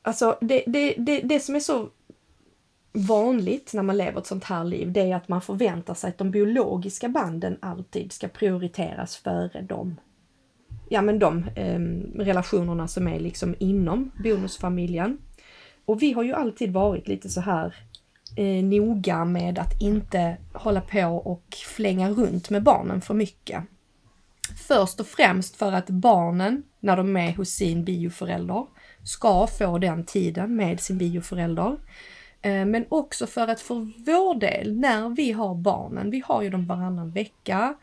alltså 0.02 0.38
det, 0.42 0.64
det, 0.68 0.94
det, 0.98 1.22
det 1.22 1.40
som 1.40 1.56
är 1.56 1.60
så 1.60 1.90
vanligt 2.92 3.74
när 3.74 3.84
man 3.84 3.98
lever 3.98 4.20
ett 4.20 4.28
sånt 4.28 4.44
här 4.44 4.64
liv, 4.64 4.92
det 4.92 5.02
är 5.02 5.16
att 5.16 5.28
man 5.28 5.42
förväntar 5.42 5.94
sig 5.94 6.10
att 6.10 6.18
de 6.18 6.32
biologiska 6.32 7.10
banden 7.10 7.58
alltid 7.60 8.12
ska 8.12 8.28
prioriteras 8.28 9.18
före 9.18 9.62
de, 9.62 9.96
ja, 10.90 11.02
men 11.02 11.20
de 11.20 11.46
eh, 11.56 11.80
relationerna 12.24 12.88
som 12.88 13.08
är 13.08 13.20
liksom 13.20 13.56
inom 13.60 14.12
bonusfamiljen. 14.24 15.18
Och 15.86 16.02
vi 16.02 16.14
har 16.14 16.24
ju 16.24 16.34
alltid 16.34 16.74
varit 16.74 17.08
lite 17.08 17.30
så 17.30 17.42
här 17.42 17.76
eh, 18.38 18.64
noga 18.64 19.26
med 19.26 19.60
att 19.60 19.82
inte 19.82 20.38
hålla 20.54 20.82
på 20.82 21.22
och 21.26 21.56
flänga 21.66 22.10
runt 22.10 22.50
med 22.50 22.64
barnen 22.64 23.02
för 23.02 23.14
mycket. 23.14 23.64
Först 24.68 25.00
och 25.00 25.08
främst 25.08 25.56
för 25.56 25.72
att 25.72 25.90
barnen, 25.90 26.64
när 26.80 26.98
de 26.98 27.18
är 27.18 27.34
hos 27.34 27.50
sin 27.50 27.84
bioförälder, 27.84 28.66
ska 29.04 29.48
få 29.48 29.78
den 29.78 30.06
tiden 30.06 30.56
med 30.56 30.80
sin 30.80 30.98
bioförälder. 30.98 31.78
Eh, 32.42 32.66
men 32.66 32.86
också 32.90 33.28
för 33.28 33.48
att 33.48 33.62
för 33.62 33.76
vår 34.06 34.40
del, 34.40 34.80
när 34.80 35.10
vi 35.10 35.32
har 35.32 35.56
barnen, 35.56 36.10
vi 36.10 36.24
har 36.26 36.42
ju 36.42 36.50
dem 36.50 36.68
varannan 36.68 37.12
vecka, 37.12 37.76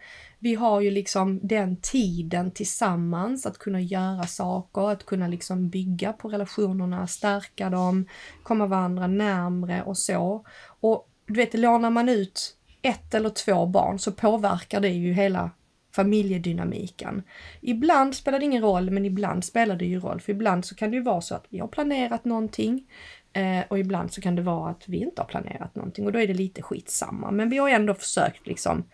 vi 0.44 0.54
har 0.54 0.80
ju 0.80 0.90
liksom 0.90 1.40
den 1.42 1.76
tiden 1.76 2.50
tillsammans 2.50 3.46
att 3.46 3.58
kunna 3.58 3.80
göra 3.80 4.26
saker, 4.26 4.90
att 4.90 5.06
kunna 5.06 5.28
liksom 5.28 5.68
bygga 5.68 6.12
på 6.12 6.28
relationerna, 6.28 7.06
stärka 7.06 7.70
dem, 7.70 8.06
komma 8.42 8.66
varandra 8.66 9.06
närmre 9.06 9.82
och 9.82 9.98
så. 9.98 10.46
Och 10.80 11.08
du 11.26 11.34
vet, 11.34 11.54
lånar 11.54 11.90
man 11.90 12.08
ut 12.08 12.56
ett 12.82 13.14
eller 13.14 13.30
två 13.30 13.66
barn 13.66 13.98
så 13.98 14.12
påverkar 14.12 14.80
det 14.80 14.88
ju 14.88 15.12
hela 15.12 15.50
familjedynamiken. 15.94 17.22
Ibland 17.60 18.14
spelar 18.14 18.38
det 18.38 18.44
ingen 18.44 18.62
roll, 18.62 18.90
men 18.90 19.04
ibland 19.04 19.44
spelar 19.44 19.76
det 19.76 19.86
ju 19.86 20.00
roll. 20.00 20.20
För 20.20 20.32
ibland 20.32 20.64
så 20.64 20.74
kan 20.74 20.90
det 20.90 20.96
ju 20.96 21.02
vara 21.02 21.20
så 21.20 21.34
att 21.34 21.46
vi 21.48 21.58
har 21.58 21.68
planerat 21.68 22.24
någonting 22.24 22.86
eh, 23.32 23.60
och 23.68 23.78
ibland 23.78 24.12
så 24.12 24.20
kan 24.20 24.36
det 24.36 24.42
vara 24.42 24.70
att 24.70 24.88
vi 24.88 24.96
inte 24.96 25.22
har 25.22 25.26
planerat 25.28 25.74
någonting 25.74 26.06
och 26.06 26.12
då 26.12 26.18
är 26.18 26.26
det 26.26 26.34
lite 26.34 26.62
skitsamma. 26.62 27.30
Men 27.30 27.50
vi 27.50 27.58
har 27.58 27.68
ändå 27.68 27.94
försökt 27.94 28.46
liksom 28.46 28.84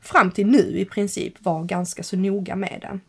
fram 0.00 0.30
till 0.30 0.46
nu 0.46 0.78
i 0.78 0.84
princip 0.84 1.44
var 1.44 1.64
ganska 1.64 2.02
så 2.02 2.16
noga 2.16 2.56
med 2.56 2.78
den. 2.80 3.00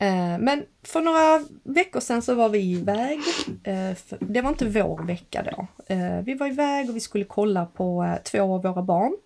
Eh, 0.00 0.38
men 0.38 0.64
för 0.82 1.00
några 1.00 1.44
veckor 1.62 2.00
sedan 2.00 2.22
så 2.22 2.34
var 2.34 2.48
vi 2.48 2.58
iväg. 2.58 3.20
Eh, 3.64 3.96
det 4.20 4.42
var 4.42 4.48
inte 4.48 4.68
vår 4.68 5.02
vecka 5.02 5.42
då. 5.42 5.66
Eh, 5.94 6.20
vi 6.20 6.34
var 6.34 6.46
iväg 6.46 6.90
och 6.90 6.96
vi 6.96 7.00
skulle 7.00 7.24
kolla 7.24 7.66
på 7.66 8.16
två 8.24 8.54
av 8.54 8.62
våra 8.62 8.82
barn. 8.82 9.16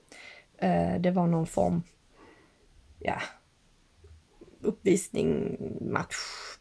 Det 1.00 1.10
var 1.10 1.26
någon 1.26 1.46
form, 1.46 1.82
ja, 2.98 3.16
uppvisning, 4.60 5.56
match, 5.80 6.16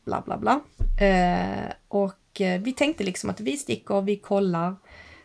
bla 0.06 0.22
bla 0.26 0.38
bla. 0.38 0.62
Och 1.88 2.42
vi 2.62 2.74
tänkte 2.74 3.04
liksom 3.04 3.30
att 3.30 3.40
vi 3.40 3.58
sticker, 3.58 4.02
vi 4.02 4.18
kollar 4.18 4.76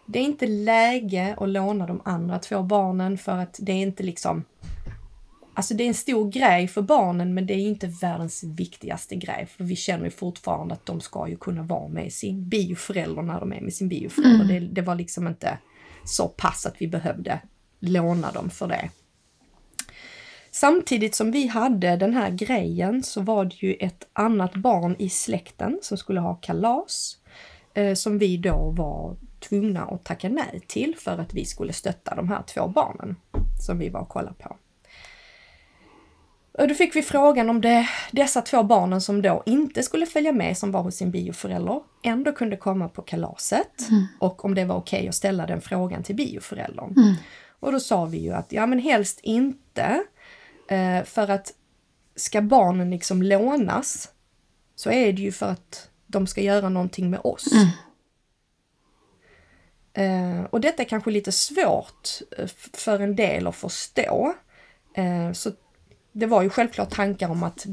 det 0.06 0.18
är 0.18 0.22
inte 0.22 0.46
läge 0.46 1.34
att 1.38 1.48
låna 1.48 1.86
de 1.86 2.00
andra 2.04 2.38
två 2.38 2.62
barnen 2.62 3.18
för 3.18 3.32
att 3.32 3.58
det 3.62 3.72
är 3.72 3.82
inte 3.82 4.02
liksom 4.02 4.44
Alltså 5.54 5.74
det 5.74 5.84
är 5.84 5.88
en 5.88 5.94
stor 5.94 6.30
grej 6.30 6.68
för 6.68 6.82
barnen 6.82 7.34
men 7.34 7.46
det 7.46 7.54
är 7.54 7.58
inte 7.58 7.86
världens 7.86 8.44
viktigaste 8.44 9.16
grej 9.16 9.46
för 9.46 9.64
vi 9.64 9.76
känner 9.76 10.04
ju 10.04 10.10
fortfarande 10.10 10.74
att 10.74 10.86
de 10.86 11.00
ska 11.00 11.28
ju 11.28 11.36
kunna 11.36 11.62
vara 11.62 11.88
med 11.88 12.12
sin 12.12 12.48
bioförälder 12.48 13.22
när 13.22 13.40
de 13.40 13.52
är 13.52 13.60
med 13.60 13.74
sin 13.74 13.88
bioförälder. 13.88 14.44
Mm. 14.44 14.48
Det, 14.48 14.60
det 14.60 14.82
var 14.82 14.94
liksom 14.94 15.26
inte 15.26 15.58
så 16.04 16.28
pass 16.28 16.66
att 16.66 16.74
vi 16.78 16.88
behövde 16.88 17.40
låna 17.80 18.32
dem 18.32 18.50
för 18.50 18.68
det. 18.68 18.90
Samtidigt 20.50 21.14
som 21.14 21.30
vi 21.30 21.46
hade 21.46 21.96
den 21.96 22.14
här 22.14 22.30
grejen 22.30 23.02
så 23.02 23.20
var 23.20 23.44
det 23.44 23.62
ju 23.62 23.74
ett 23.74 24.06
annat 24.12 24.56
barn 24.56 24.96
i 24.98 25.08
släkten 25.08 25.78
som 25.82 25.98
skulle 25.98 26.20
ha 26.20 26.34
kalas. 26.34 27.18
Eh, 27.74 27.94
som 27.94 28.18
vi 28.18 28.36
då 28.36 28.70
var 28.76 29.16
tvungna 29.48 29.84
att 29.84 30.04
tacka 30.04 30.28
nej 30.28 30.60
till 30.66 30.96
för 30.98 31.18
att 31.18 31.34
vi 31.34 31.44
skulle 31.44 31.72
stötta 31.72 32.14
de 32.14 32.28
här 32.28 32.42
två 32.42 32.68
barnen 32.68 33.16
som 33.66 33.78
vi 33.78 33.88
var 33.88 34.00
och 34.00 34.08
kollade 34.08 34.34
på. 34.38 34.56
Och 36.58 36.68
då 36.68 36.74
fick 36.74 36.96
vi 36.96 37.02
frågan 37.02 37.50
om 37.50 37.60
det, 37.60 37.88
dessa 38.12 38.42
två 38.42 38.62
barnen 38.62 39.00
som 39.00 39.22
då 39.22 39.42
inte 39.46 39.82
skulle 39.82 40.06
följa 40.06 40.32
med, 40.32 40.58
som 40.58 40.72
var 40.72 40.82
hos 40.82 40.94
sin 40.94 41.10
bioförälder, 41.10 41.80
ändå 42.02 42.32
kunde 42.32 42.56
komma 42.56 42.88
på 42.88 43.02
kalaset 43.02 43.88
mm. 43.90 44.06
och 44.18 44.44
om 44.44 44.54
det 44.54 44.64
var 44.64 44.76
okej 44.76 44.98
okay 44.98 45.08
att 45.08 45.14
ställa 45.14 45.46
den 45.46 45.60
frågan 45.60 46.02
till 46.02 46.16
bioföräldern. 46.16 46.94
Mm. 46.96 47.14
Och 47.60 47.72
då 47.72 47.80
sa 47.80 48.04
vi 48.04 48.18
ju 48.18 48.32
att 48.32 48.52
ja 48.52 48.66
men 48.66 48.78
helst 48.78 49.20
inte, 49.22 50.04
eh, 50.68 51.04
för 51.04 51.30
att 51.30 51.52
ska 52.16 52.42
barnen 52.42 52.90
liksom 52.90 53.22
lånas 53.22 54.08
så 54.76 54.90
är 54.90 55.12
det 55.12 55.22
ju 55.22 55.32
för 55.32 55.46
att 55.46 55.88
de 56.06 56.26
ska 56.26 56.40
göra 56.40 56.68
någonting 56.68 57.10
med 57.10 57.20
oss. 57.24 57.52
Mm. 57.52 57.66
Eh, 59.96 60.44
och 60.50 60.60
detta 60.60 60.82
är 60.82 60.86
kanske 60.86 61.10
lite 61.10 61.32
svårt 61.32 62.08
eh, 62.38 62.46
för 62.72 63.00
en 63.00 63.16
del 63.16 63.46
att 63.46 63.56
förstå. 63.56 64.34
Eh, 64.94 65.32
så 65.32 65.50
det 66.12 66.26
var 66.26 66.42
ju 66.42 66.50
självklart 66.50 66.90
tankar 66.90 67.28
om 67.28 67.42
att, 67.42 67.66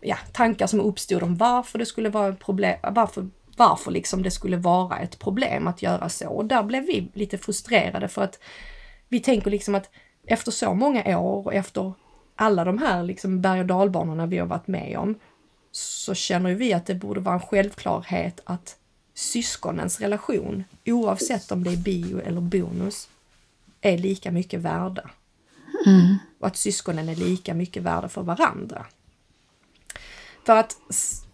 ja, 0.00 0.16
tankar 0.32 0.66
som 0.66 0.80
uppstod 0.80 1.22
om 1.22 1.36
varför 1.36 1.78
det 1.78 1.86
skulle 1.86 2.08
vara 2.08 2.28
ett 2.28 2.40
problem, 2.40 2.78
varför, 2.82 3.28
varför 3.56 3.90
liksom 3.90 4.22
det 4.22 4.30
skulle 4.30 4.56
vara 4.56 4.98
ett 4.98 5.18
problem 5.18 5.66
att 5.66 5.82
göra 5.82 6.08
så. 6.08 6.28
Och 6.28 6.44
där 6.44 6.62
blev 6.62 6.82
vi 6.82 7.10
lite 7.14 7.38
frustrerade 7.38 8.08
för 8.08 8.22
att 8.22 8.38
vi 9.08 9.20
tänker 9.20 9.50
liksom 9.50 9.74
att 9.74 9.90
efter 10.26 10.50
så 10.50 10.74
många 10.74 11.18
år 11.18 11.46
och 11.46 11.54
efter 11.54 11.92
alla 12.36 12.64
de 12.64 12.78
här 12.78 13.02
liksom 13.02 13.40
berg 13.40 13.60
och 13.60 13.66
dalbanorna 13.66 14.26
vi 14.26 14.38
har 14.38 14.46
varit 14.46 14.66
med 14.66 14.98
om 14.98 15.18
så 15.72 16.14
känner 16.14 16.54
vi 16.54 16.72
att 16.72 16.86
det 16.86 16.94
borde 16.94 17.20
vara 17.20 17.34
en 17.34 17.40
självklarhet 17.40 18.40
att 18.44 18.76
syskonens 19.14 20.00
relation, 20.00 20.64
oavsett 20.86 21.52
om 21.52 21.64
det 21.64 21.70
är 21.70 21.76
bio 21.76 22.20
eller 22.20 22.40
bonus, 22.40 23.08
är 23.80 23.98
lika 23.98 24.30
mycket 24.30 24.60
värda. 24.60 25.10
Mm. 25.86 26.16
Och 26.38 26.46
att 26.46 26.56
syskonen 26.56 27.08
är 27.08 27.16
lika 27.16 27.54
mycket 27.54 27.82
värda 27.82 28.08
för 28.08 28.22
varandra. 28.22 28.86
För 30.46 30.56
att 30.56 30.76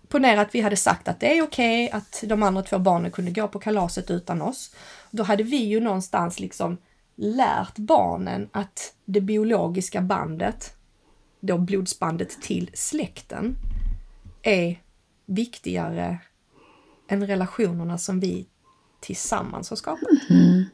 ponera 0.08 0.40
att 0.40 0.54
vi 0.54 0.60
hade 0.60 0.76
sagt 0.76 1.08
att 1.08 1.20
det 1.20 1.38
är 1.38 1.42
okej 1.42 1.86
okay 1.86 1.98
att 1.98 2.24
de 2.26 2.42
andra 2.42 2.62
två 2.62 2.78
barnen 2.78 3.10
kunde 3.10 3.30
gå 3.30 3.48
på 3.48 3.58
kalaset 3.58 4.10
utan 4.10 4.42
oss. 4.42 4.74
Då 5.10 5.22
hade 5.22 5.42
vi 5.42 5.56
ju 5.56 5.80
någonstans 5.80 6.40
liksom 6.40 6.78
lärt 7.16 7.78
barnen 7.78 8.48
att 8.52 8.94
det 9.04 9.20
biologiska 9.20 10.00
bandet, 10.00 10.74
då 11.40 11.58
blodsbandet 11.58 12.42
till 12.42 12.70
släkten, 12.74 13.56
är 14.42 14.80
viktigare 15.26 16.18
än 17.10 17.26
relationerna 17.26 17.98
som 17.98 18.20
vi 18.20 18.46
tillsammans 19.00 19.70
har 19.70 19.76
skapat. 19.76 20.08
Mm. 20.30 20.64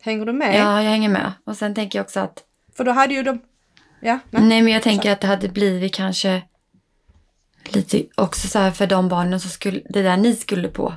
Hänger 0.00 0.26
du 0.26 0.32
med? 0.32 0.54
Ja, 0.60 0.82
jag 0.82 0.90
hänger 0.90 1.08
med. 1.08 1.32
Och 1.44 1.56
sen 1.56 1.74
tänker 1.74 1.98
jag 1.98 2.04
också 2.04 2.20
att... 2.20 2.44
För 2.76 2.84
då 2.84 2.92
hade 2.92 3.14
ju 3.14 3.22
de... 3.22 3.40
Ja, 4.00 4.18
nej. 4.30 4.42
nej 4.42 4.62
men 4.62 4.72
jag 4.72 4.82
tänker 4.82 5.08
så. 5.08 5.12
att 5.12 5.20
det 5.20 5.26
hade 5.26 5.48
blivit 5.48 5.94
kanske 5.94 6.42
lite 7.64 8.04
också 8.14 8.48
så 8.48 8.58
här 8.58 8.70
för 8.70 8.86
de 8.86 9.08
barnen 9.08 9.40
som 9.40 9.50
skulle, 9.50 9.80
det 9.88 10.02
där 10.02 10.16
ni 10.16 10.36
skulle 10.36 10.68
på. 10.68 10.94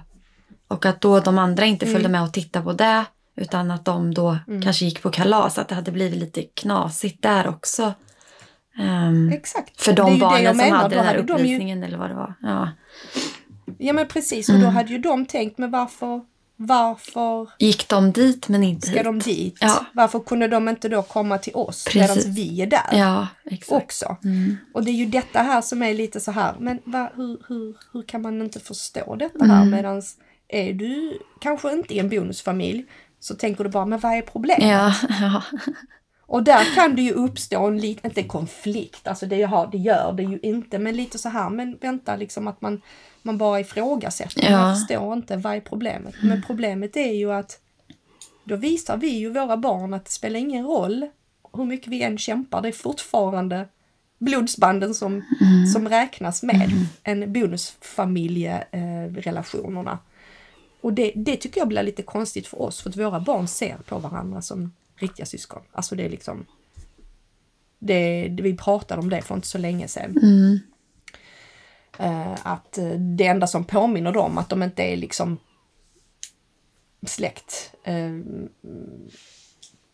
Och 0.68 0.86
att 0.86 1.02
då 1.02 1.20
de 1.20 1.38
andra 1.38 1.66
inte 1.66 1.86
följde 1.86 2.00
mm. 2.00 2.12
med 2.12 2.24
och 2.24 2.34
tittade 2.34 2.66
på 2.66 2.74
det. 2.74 3.06
Utan 3.36 3.72
att 3.72 3.86
de 3.86 4.14
då 4.14 4.38
mm. 4.48 4.62
kanske 4.62 4.86
gick 4.86 5.02
på 5.02 5.10
kalas. 5.10 5.58
Att 5.58 5.68
det 5.68 5.76
hade 5.76 5.92
blivit 5.92 6.20
lite 6.20 6.42
knasigt 6.42 7.22
där 7.22 7.48
också. 7.48 7.94
Um, 8.80 9.32
Exakt. 9.32 9.82
För 9.82 9.94
de 9.94 10.20
barnen 10.20 10.60
som 10.60 10.72
hade 10.72 10.96
den 10.96 11.06
här 11.06 11.18
uppvisningen 11.18 11.80
ju... 11.80 11.86
eller 11.86 11.98
vad 11.98 12.10
det 12.10 12.16
var. 12.16 12.34
Ja. 12.42 12.70
Ja 13.78 13.94
men 13.94 14.08
precis, 14.08 14.50
och 14.50 14.56
då 14.56 14.62
mm. 14.62 14.74
hade 14.74 14.90
ju 14.90 14.98
de 14.98 15.26
tänkt, 15.26 15.58
men 15.58 15.72
varför, 15.72 16.22
varför 16.56 17.50
gick 17.60 17.90
de 17.90 18.12
dit 18.12 18.50
men 18.50 18.64
inte 18.64 18.88
Ska 18.88 18.96
hit? 18.96 19.04
de 19.04 19.20
dit? 19.20 19.58
Ja. 19.60 19.86
Varför 19.94 20.20
kunde 20.20 20.48
de 20.48 20.70
inte 20.70 20.90
då 20.90 21.02
komma 21.02 21.38
till 21.38 21.56
oss 21.56 21.88
medan 21.96 22.18
vi 22.26 22.62
är 22.62 22.68
där? 22.68 22.90
Ja, 22.92 23.28
exakt. 23.46 23.84
Också. 23.84 24.18
Mm. 24.24 24.58
Och 24.74 24.86
det 24.86 24.92
är 24.92 24.96
ju 24.96 25.06
detta 25.06 25.40
här 25.40 25.62
som 25.62 25.84
är 25.84 25.94
lite 25.94 26.20
så 26.20 26.32
här, 26.32 26.56
men 26.60 26.80
va, 26.86 27.12
hur, 27.16 27.38
hur, 27.48 27.78
hur 27.94 28.02
kan 28.02 28.22
man 28.22 28.42
inte 28.42 28.60
förstå 28.60 29.16
detta 29.16 29.46
här 29.46 29.62
mm. 29.62 29.72
medans 29.72 30.18
är 30.48 30.74
du 30.74 31.20
kanske 31.42 31.72
inte 31.72 31.94
i 31.94 32.00
en 32.00 32.10
bonusfamilj 32.10 32.86
så 33.20 33.36
tänker 33.36 33.64
du 33.64 33.70
bara, 33.70 33.86
men 33.86 34.00
vad 34.00 34.18
är 34.18 34.22
problemet? 34.22 34.70
Ja, 34.70 34.94
ja. 35.22 35.44
Och 36.28 36.44
där 36.44 36.76
kan 36.76 36.96
det 36.96 37.02
ju 37.02 37.12
uppstå 37.12 37.68
en 37.68 37.78
liten, 37.78 38.12
inte 38.12 38.24
konflikt, 38.24 39.08
alltså 39.08 39.26
det, 39.26 39.44
har, 39.44 39.68
det 39.68 39.78
gör 39.78 40.14
det 40.14 40.24
ju 40.24 40.40
inte, 40.44 40.80
men 40.80 40.96
lite 40.96 41.18
så 41.18 41.30
här, 41.30 41.50
men 41.50 41.78
vänta 41.82 42.16
liksom 42.16 42.48
att 42.48 42.62
man 42.62 42.82
man 43.26 43.38
bara 43.38 43.60
ifrågasätter. 43.60 44.44
Ja. 44.44 44.52
Man 44.52 44.76
förstår 44.76 45.14
inte 45.14 45.38
vad 45.38 45.56
är 45.56 45.62
problemet. 45.62 46.16
Men 46.22 46.44
problemet 46.48 46.98
är 46.98 47.14
ju 47.14 47.32
att 47.32 47.60
då 48.44 48.56
visar 48.56 48.98
vi 48.98 49.08
ju 49.08 49.30
våra 49.30 49.58
barn 49.58 49.94
att 49.94 50.06
det 50.06 50.12
spelar 50.12 50.40
ingen 50.40 50.66
roll 50.66 51.08
hur 51.54 51.66
mycket 51.66 51.88
vi 51.88 52.02
än 52.02 52.18
kämpar. 52.18 52.62
Det 52.62 52.68
är 52.68 52.72
fortfarande 52.72 53.68
blodsbanden 54.18 54.94
som, 54.94 55.24
mm. 55.42 55.68
som 55.68 55.90
räknas 55.90 56.44
med 56.44 56.56
mm. 56.56 56.86
än 57.04 57.34
bonusfamiljerelationerna. 57.34 59.92
Eh, 59.92 59.98
och 60.82 60.94
det, 60.94 61.12
det 61.16 61.36
tycker 61.36 61.62
jag 61.62 61.68
blir 61.68 61.84
lite 61.84 62.04
konstigt 62.04 62.48
för 62.48 62.62
oss 62.62 62.82
för 62.82 62.90
att 62.90 62.98
våra 62.98 63.20
barn 63.20 63.48
ser 63.48 63.78
på 63.78 64.00
varandra 64.00 64.42
som 64.42 64.74
riktiga 64.96 65.26
syskon. 65.26 65.62
Alltså 65.72 65.96
det 65.96 66.06
är 66.06 66.10
liksom 66.10 66.46
det, 67.80 68.30
vi 68.42 68.58
pratade 68.58 69.02
om 69.02 69.10
det 69.10 69.22
för 69.22 69.36
inte 69.36 69.48
så 69.48 69.58
länge 69.58 69.88
sedan. 69.88 70.18
Mm. 70.24 70.60
Eh, 72.00 72.36
att 72.44 72.78
eh, 72.78 72.90
det 72.90 73.26
enda 73.26 73.48
som 73.48 73.64
påminner 73.64 74.12
dem 74.12 74.38
att 74.38 74.50
de 74.50 74.64
inte 74.64 74.84
är 74.84 74.98
liksom 74.98 75.38
släkt 77.08 77.74
eh, 77.84 78.12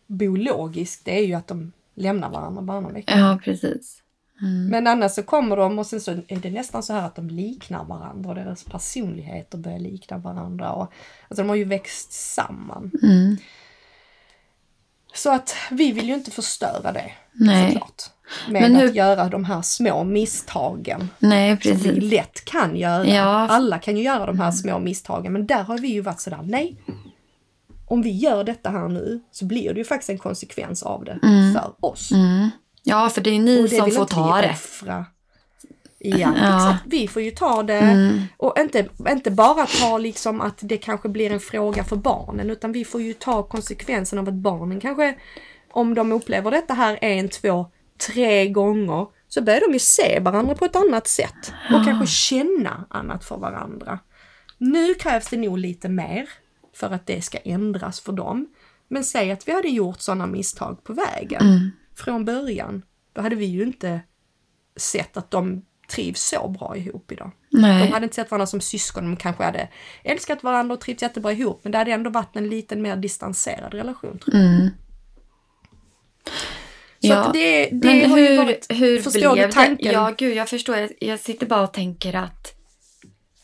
biologiskt, 0.06 1.04
det 1.04 1.18
är 1.18 1.26
ju 1.26 1.34
att 1.34 1.46
de 1.46 1.72
lämnar 1.94 2.30
varandra 2.30 2.62
varannan 2.62 2.94
vecka. 2.94 3.18
Ja, 3.18 3.38
precis. 3.44 4.02
Mm. 4.42 4.66
Men 4.66 4.86
annars 4.86 5.12
så 5.12 5.22
kommer 5.22 5.56
de 5.56 5.78
och 5.78 5.86
sen 5.86 6.00
så 6.00 6.10
är 6.10 6.36
det 6.36 6.50
nästan 6.50 6.82
så 6.82 6.92
här 6.92 7.06
att 7.06 7.14
de 7.14 7.28
liknar 7.28 7.84
varandra 7.84 8.30
och 8.30 8.36
deras 8.36 8.64
personligheter 8.64 9.58
börjar 9.58 9.78
likna 9.78 10.18
varandra. 10.18 10.72
Och, 10.72 10.92
alltså 11.28 11.42
de 11.42 11.48
har 11.48 11.56
ju 11.56 11.64
växt 11.64 12.12
samman. 12.12 12.90
Mm. 13.02 13.36
Så 15.14 15.30
att 15.34 15.54
vi 15.70 15.92
vill 15.92 16.08
ju 16.08 16.14
inte 16.14 16.30
förstöra 16.30 16.92
det 16.92 17.12
Nej. 17.32 17.72
såklart. 17.72 18.02
Med 18.48 18.62
Men 18.62 18.76
hur- 18.76 18.88
att 18.88 18.94
göra 18.94 19.28
de 19.28 19.44
här 19.44 19.62
små 19.62 20.04
misstagen 20.04 21.08
Nej, 21.18 21.58
som 21.62 21.72
vi 21.72 21.84
precis. 21.84 22.02
lätt 22.12 22.44
kan 22.44 22.76
göra. 22.76 23.06
Ja. 23.06 23.24
Alla 23.50 23.78
kan 23.78 23.96
ju 23.96 24.02
göra 24.02 24.26
de 24.26 24.38
här 24.40 24.50
små 24.50 24.78
misstagen 24.78 25.32
men 25.32 25.46
där 25.46 25.62
har 25.62 25.78
vi 25.78 25.88
ju 25.88 26.00
varit 26.00 26.20
sådär, 26.20 26.40
nej. 26.44 26.76
Om 27.86 28.02
vi 28.02 28.10
gör 28.10 28.44
detta 28.44 28.70
här 28.70 28.88
nu 28.88 29.20
så 29.30 29.44
blir 29.44 29.72
det 29.74 29.78
ju 29.78 29.84
faktiskt 29.84 30.10
en 30.10 30.18
konsekvens 30.18 30.82
av 30.82 31.04
det 31.04 31.18
för 31.54 31.72
oss. 31.86 32.10
Mm. 32.12 32.50
Ja, 32.82 33.08
för 33.08 33.20
det 33.20 33.30
är 33.30 33.38
ni 33.38 33.62
det 33.62 33.68
som 33.68 33.90
får 33.90 34.04
ta 34.04 34.36
vi 34.36 34.42
det. 34.42 34.50
offra. 34.52 35.04
Ja, 35.98 36.18
Ja. 36.18 36.28
Mm. 36.28 36.34
exakt. 36.56 36.82
Vi 36.86 37.08
får 37.08 37.22
ju 37.22 37.30
ta 37.30 37.62
det 37.62 38.18
och 38.36 38.54
inte, 38.60 38.86
inte 39.10 39.30
bara 39.30 39.66
ta 39.66 39.98
liksom 39.98 40.40
att 40.40 40.58
det 40.60 40.76
kanske 40.76 41.08
blir 41.08 41.32
en 41.32 41.40
fråga 41.40 41.84
för 41.84 41.96
barnen 41.96 42.50
utan 42.50 42.72
vi 42.72 42.84
får 42.84 43.02
ju 43.02 43.12
ta 43.12 43.42
konsekvensen 43.42 44.18
av 44.18 44.28
att 44.28 44.34
barnen 44.34 44.80
kanske, 44.80 45.14
om 45.72 45.94
de 45.94 46.12
upplever 46.12 46.50
detta 46.50 46.74
här 46.74 46.98
en, 47.02 47.28
två, 47.28 47.66
tre 48.06 48.48
gånger 48.48 49.06
så 49.28 49.42
börjar 49.42 49.60
de 49.68 49.72
ju 49.72 49.78
se 49.78 50.20
varandra 50.20 50.54
på 50.54 50.64
ett 50.64 50.76
annat 50.76 51.06
sätt 51.06 51.52
och 51.74 51.84
kanske 51.84 52.06
känna 52.06 52.86
annat 52.90 53.24
för 53.24 53.36
varandra. 53.36 53.98
Nu 54.58 54.94
krävs 54.94 55.28
det 55.28 55.36
nog 55.36 55.58
lite 55.58 55.88
mer 55.88 56.28
för 56.74 56.90
att 56.90 57.06
det 57.06 57.22
ska 57.22 57.38
ändras 57.38 58.00
för 58.00 58.12
dem. 58.12 58.46
Men 58.88 59.04
säg 59.04 59.32
att 59.32 59.48
vi 59.48 59.52
hade 59.52 59.68
gjort 59.68 60.00
sådana 60.00 60.26
misstag 60.26 60.84
på 60.84 60.92
vägen 60.92 61.42
Mm. 61.42 61.70
från 61.96 62.24
början. 62.24 62.82
Då 63.12 63.22
hade 63.22 63.36
vi 63.36 63.44
ju 63.44 63.62
inte 63.62 64.00
sett 64.76 65.16
att 65.16 65.30
de 65.30 65.62
trivs 65.90 66.20
så 66.22 66.48
bra 66.48 66.76
ihop 66.76 67.12
idag. 67.12 67.30
Nej. 67.50 67.86
De 67.86 67.92
hade 67.92 68.04
inte 68.04 68.14
sett 68.16 68.30
varandra 68.30 68.46
som 68.46 68.60
syskon, 68.60 69.04
de 69.04 69.16
kanske 69.16 69.44
hade 69.44 69.68
älskat 70.04 70.42
varandra 70.42 70.74
och 70.74 70.80
trivts 70.80 71.02
jättebra 71.02 71.32
ihop, 71.32 71.60
men 71.62 71.72
det 71.72 71.78
hade 71.78 71.92
ändå 71.92 72.10
varit 72.10 72.36
en 72.36 72.48
lite 72.48 72.76
mer 72.76 72.96
distanserad 72.96 73.74
relation. 73.74 74.18
Tror 74.18 74.36
jag. 74.36 74.44
Mm. 74.44 74.68
Så 77.02 77.08
Ja, 77.08 77.30
det, 77.32 77.66
det 77.66 77.86
Men 77.86 78.10
har 78.10 78.18
ju 78.18 78.28
hur, 78.28 78.36
varit, 78.36 78.66
hur 78.68 79.02
förstår 79.02 79.32
blev 79.32 79.46
du 79.46 79.52
tanken? 79.52 79.92
Ja, 79.92 80.14
gud, 80.18 80.36
jag 80.36 80.48
förstår. 80.48 80.76
Jag, 80.76 80.90
jag 81.00 81.20
sitter 81.20 81.46
bara 81.46 81.62
och 81.62 81.72
tänker 81.72 82.14
att, 82.14 82.54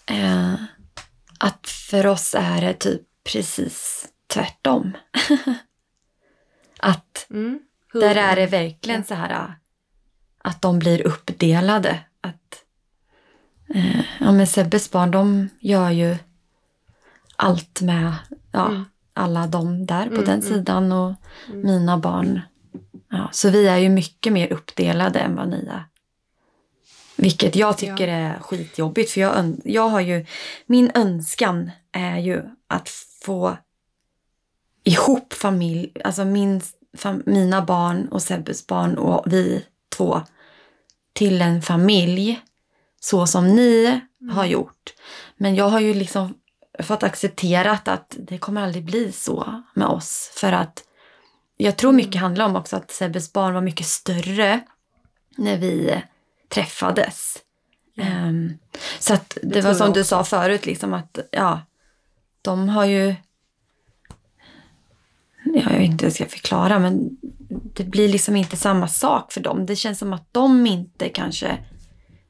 eh, 0.07 0.55
att 1.39 1.69
för 1.69 2.07
oss 2.07 2.35
är 2.39 2.61
det 2.61 2.75
typ 2.75 3.03
precis 3.33 4.09
tvärtom. 4.27 4.93
att 6.79 7.27
Mm. 7.31 7.61
Där 7.93 8.15
är 8.17 8.37
det 8.37 8.47
verkligen 8.47 9.05
så 9.05 9.15
här 9.15 9.31
äh, 9.31 9.51
att 10.39 10.63
de 10.63 10.79
blir 10.79 11.07
uppdelade. 11.07 12.01
Att, 12.21 12.65
eh, 13.75 14.01
ja, 14.21 14.33
men 14.33 14.47
Sebbes 14.47 14.91
barn, 14.91 15.11
de 15.11 15.49
gör 15.61 15.91
ju 15.91 16.17
allt 17.37 17.81
med 17.81 18.13
ja, 18.53 18.69
Mm. 18.69 18.85
alla 19.13 19.47
de 19.47 19.87
där 19.87 20.07
på 20.07 20.13
Mm, 20.15 20.25
den 20.25 20.41
mm. 20.41 20.43
sidan 20.43 20.93
och 20.93 21.15
mina 21.49 21.99
barn. 21.99 22.41
Ja, 23.11 23.29
så 23.33 23.51
vi 23.51 23.69
är 23.69 23.77
ju 23.77 23.89
mycket 23.89 24.33
mer 24.33 24.53
uppdelade 24.53 25.19
än 25.19 25.37
vad 25.37 25.49
ni 25.49 25.69
är. 25.73 25.85
Vilket 27.17 27.57
jag 27.57 27.79
tycker 27.79 28.09
är 28.09 28.39
skitjobbigt. 28.39 29.11
För 29.11 29.21
jag, 29.21 29.57
jag 29.65 29.89
har 29.89 30.01
ju, 30.01 30.27
min 30.67 30.91
önskan 30.95 31.71
är 31.93 32.19
ju 32.19 32.43
att 32.67 32.89
få 33.25 33.57
ihop 34.85 35.33
familj, 35.33 35.93
alltså 36.05 36.25
min, 36.25 36.61
fam, 36.97 37.23
mina 37.27 37.63
barn 37.63 38.09
och 38.09 38.23
Sebbes 38.23 38.67
barn 38.67 38.99
och 38.99 39.33
vi 39.33 39.65
två 39.97 40.21
till 41.13 41.43
en 41.43 41.63
familj 41.63 42.41
så 43.01 43.27
som 43.27 43.49
ni 43.49 44.01
har 44.31 44.45
gjort. 44.45 44.95
Men 45.37 45.55
jag 45.55 45.69
har 45.69 45.81
ju 45.81 45.95
liksom 45.95 46.35
fått 46.79 47.03
accepterat 47.03 47.89
att 47.89 48.17
det 48.19 48.39
kommer 48.39 48.63
aldrig 48.63 48.85
bli 48.85 49.13
så 49.13 49.63
med 49.75 49.87
oss. 49.87 50.31
För 50.35 50.53
att 50.53 50.85
jag 51.61 51.77
tror 51.77 51.93
mycket 51.93 52.21
handlar 52.21 52.45
om 52.45 52.57
också 52.57 52.77
att 52.77 52.91
Sebbes 52.91 53.33
barn 53.33 53.55
var 53.55 53.61
mycket 53.61 53.87
större 53.87 54.61
när 55.37 55.57
vi 55.59 56.03
träffades. 56.49 57.37
Ehm, 57.97 58.59
så 58.99 59.15
att 59.15 59.39
det, 59.43 59.61
tror 59.61 59.63
var 59.63 59.75
som 59.75 59.93
du 59.93 60.05
sa 60.05 60.25
förut, 60.25 60.67
liksom 60.67 60.95
att 60.95 61.19
ja, 61.31 61.61
de 62.43 62.69
har 62.69 62.85
ju... 62.85 63.15
Ja, 65.45 65.63
jag 65.71 65.79
vet 65.79 65.91
inte 65.91 66.05
hur 66.05 66.11
jag 66.11 66.13
ska 66.13 66.27
förklara, 66.27 66.79
men 66.79 67.19
det 67.75 67.85
blir 67.85 68.09
liksom 68.09 68.37
inte 68.37 68.57
samma 68.57 68.89
sak 68.89 69.33
för 69.33 69.41
dem. 69.41 69.67
Det 69.67 69.77
känns 69.77 69.99
som 69.99 70.13
att 70.13 70.29
de 70.33 70.67
inte 70.67 71.09
kanske 71.09 71.59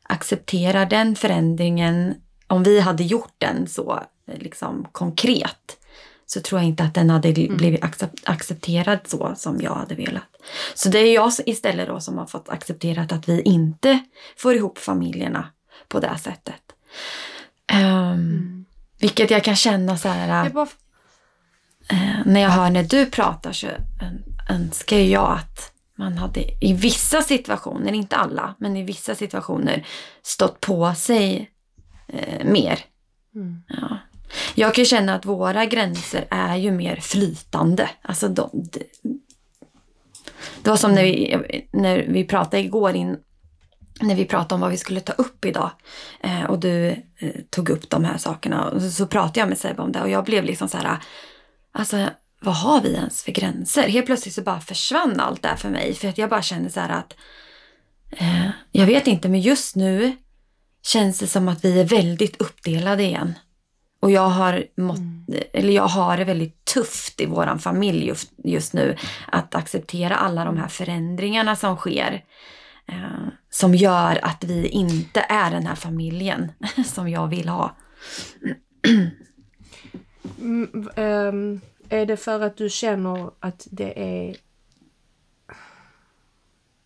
accepterar 0.03 0.87
den 0.87 1.17
förändringen. 1.17 2.15
Om 2.47 2.63
vi 2.63 2.81
hade 2.81 3.05
gjort 3.05 3.35
den 3.39 3.67
så 3.67 4.03
liksom 4.27 4.87
konkret 4.93 5.78
så 6.31 6.41
tror 6.41 6.61
jag 6.61 6.69
inte 6.69 6.83
att 6.85 6.95
den 6.95 7.11
hade 7.11 7.29
Mm. 7.29 7.57
blivit 7.57 7.81
accep- 7.83 8.23
accepterad 8.25 8.99
så 9.05 9.35
som 9.37 9.61
jag 9.61 9.75
hade 9.75 9.95
velat. 9.95 10.23
Så 10.75 10.89
det 10.89 10.99
är 10.99 11.15
jag 11.15 11.33
istället 11.47 11.89
då 11.89 12.01
som 12.01 12.19
har 12.19 12.27
fått 12.27 12.49
accepterat 12.49 13.13
att 13.13 13.29
vi 13.29 13.43
inte 13.43 13.99
får 14.37 14.55
ihop 14.55 14.79
familjerna 14.79 15.49
på 15.89 16.01
det 16.01 16.19
sättet. 16.19 16.63
Ehm, 17.73 18.65
Vilket 19.01 19.31
jag 19.31 19.45
kan 19.45 19.57
känna 19.57 19.99
så 19.99 20.09
här, 20.09 20.29
Mm. 20.29 20.47
Är 20.47 20.51
bara, 20.51 20.69
eh, 21.91 22.27
när 22.27 22.41
jag 22.41 22.51
hör 22.51 22.71
när 22.71 22.83
du 22.83 23.07
pratar 23.07 23.53
så 23.53 23.67
ön- 23.67 24.25
önskar 24.49 24.97
jag 24.99 25.33
att 25.33 25.73
man 25.99 26.19
hade 26.19 26.65
i 26.65 26.73
vissa 26.73 27.23
situationer, 27.23 27.93
inte 27.93 28.17
alla, 28.17 28.55
men 28.59 28.77
i 28.77 28.83
vissa 28.83 29.15
situationer 29.15 29.87
stått 30.23 30.61
på 30.61 30.95
sig 30.95 31.51
eh, 32.09 32.45
mer. 32.45 32.79
Mm. 33.35 33.63
Ja. 33.69 33.99
Jag 34.55 34.75
kan 34.75 34.85
känna 34.85 35.15
att 35.15 35.27
våra 35.27 35.67
gränser 35.67 36.27
är 36.31 36.57
ju 36.57 36.71
mer 36.71 36.97
flytande. 36.97 37.91
Alltså 38.03 38.29
de, 38.29 38.51
det, 38.53 38.83
det 40.63 40.71
var 40.71 40.77
som 40.77 40.95
när 40.95 41.03
vi, 41.03 41.37
när 41.73 41.99
vi 41.99 42.25
pratade 42.25 42.63
igår 42.63 42.95
in, 42.95 43.17
när 44.01 44.15
vi 44.15 44.25
pratade 44.25 44.55
om 44.55 44.61
vad 44.61 44.71
vi 44.71 44.77
skulle 44.77 45.01
ta 45.01 45.13
upp 45.13 45.45
idag. 45.45 45.71
Eh, 46.21 46.45
och 46.45 46.59
du 46.59 46.89
eh, 46.89 47.31
tog 47.51 47.71
upp 47.71 47.91
de 47.91 48.05
här 48.05 48.19
sakerna. 48.19 48.69
Och 48.69 48.83
så, 48.83 48.91
så 48.91 49.07
pratade 49.07 49.41
jag 49.41 49.49
med 49.49 49.59
Sebbe 49.59 49.83
om 49.83 49.93
det 49.93 50.03
och 50.03 50.11
jag 50.11 50.25
blev 50.25 50.45
liksom 50.45 50.69
så 50.69 50.79
här. 50.79 50.99
Alltså 51.73 52.09
vad 52.41 52.55
har 52.55 52.81
vi 52.81 52.95
ens 52.95 53.23
för 53.23 53.33
gränser? 53.33 53.89
Helt 53.89 54.07
plötsligt 54.07 54.35
så 54.35 54.43
bara 54.43 54.61
försvann 54.61 55.21
allt 55.21 55.43
det 55.43 55.49
här 55.49 55.57
för 55.57 55.71
mig. 55.71 55.95
För 55.95 56.09
att 56.09 56.19
jag 56.19 56.31
bara 56.31 56.43
kände 56.43 56.71
så 56.71 56.81
här 56.81 56.89
att 56.89 57.15
eh, 58.11 58.51
jag 58.73 58.87
vet 58.87 59.07
inte 59.07 59.29
men 59.29 59.41
just 59.41 59.77
nu 59.77 60.17
känns 60.83 61.19
det 61.19 61.27
som 61.27 61.49
att 61.49 61.65
vi 61.65 61.81
är 61.81 61.85
väldigt 61.85 62.41
uppdelade 62.41 63.03
igen. 63.03 63.35
Och 64.01 64.11
jag 64.11 64.29
har, 64.29 64.65
mått, 64.77 64.99
eller 65.53 65.73
jag 65.73 65.89
har 65.89 66.17
det 66.17 66.25
väldigt 66.25 66.65
tufft 66.65 67.21
i 67.21 67.27
våran 67.27 67.59
familj 67.59 68.07
just, 68.07 68.33
just 68.45 68.73
nu. 68.73 68.97
Att 69.33 69.55
acceptera 69.55 70.17
alla 70.17 70.45
de 70.45 70.57
här 70.57 70.69
förändringarna 70.69 71.57
som 71.57 71.77
sker. 71.77 72.25
Eh, 72.89 73.29
som 73.51 73.75
gör 73.75 74.19
att 74.23 74.45
vi 74.45 74.69
inte 74.69 75.27
är 75.29 75.51
den 75.51 75.67
här 75.67 75.75
familjen 75.75 76.53
som 76.87 77.09
jag 77.09 77.27
vill 77.27 77.49
ha. 77.49 77.77
Mm, 80.41 80.89
ehm, 80.97 81.61
är 81.89 82.07
det 82.07 82.17
för 82.17 82.41
att 82.41 82.57
du 82.57 82.69
känner 82.69 83.31
att 83.41 83.67
det 83.71 84.03
är... 84.03 84.37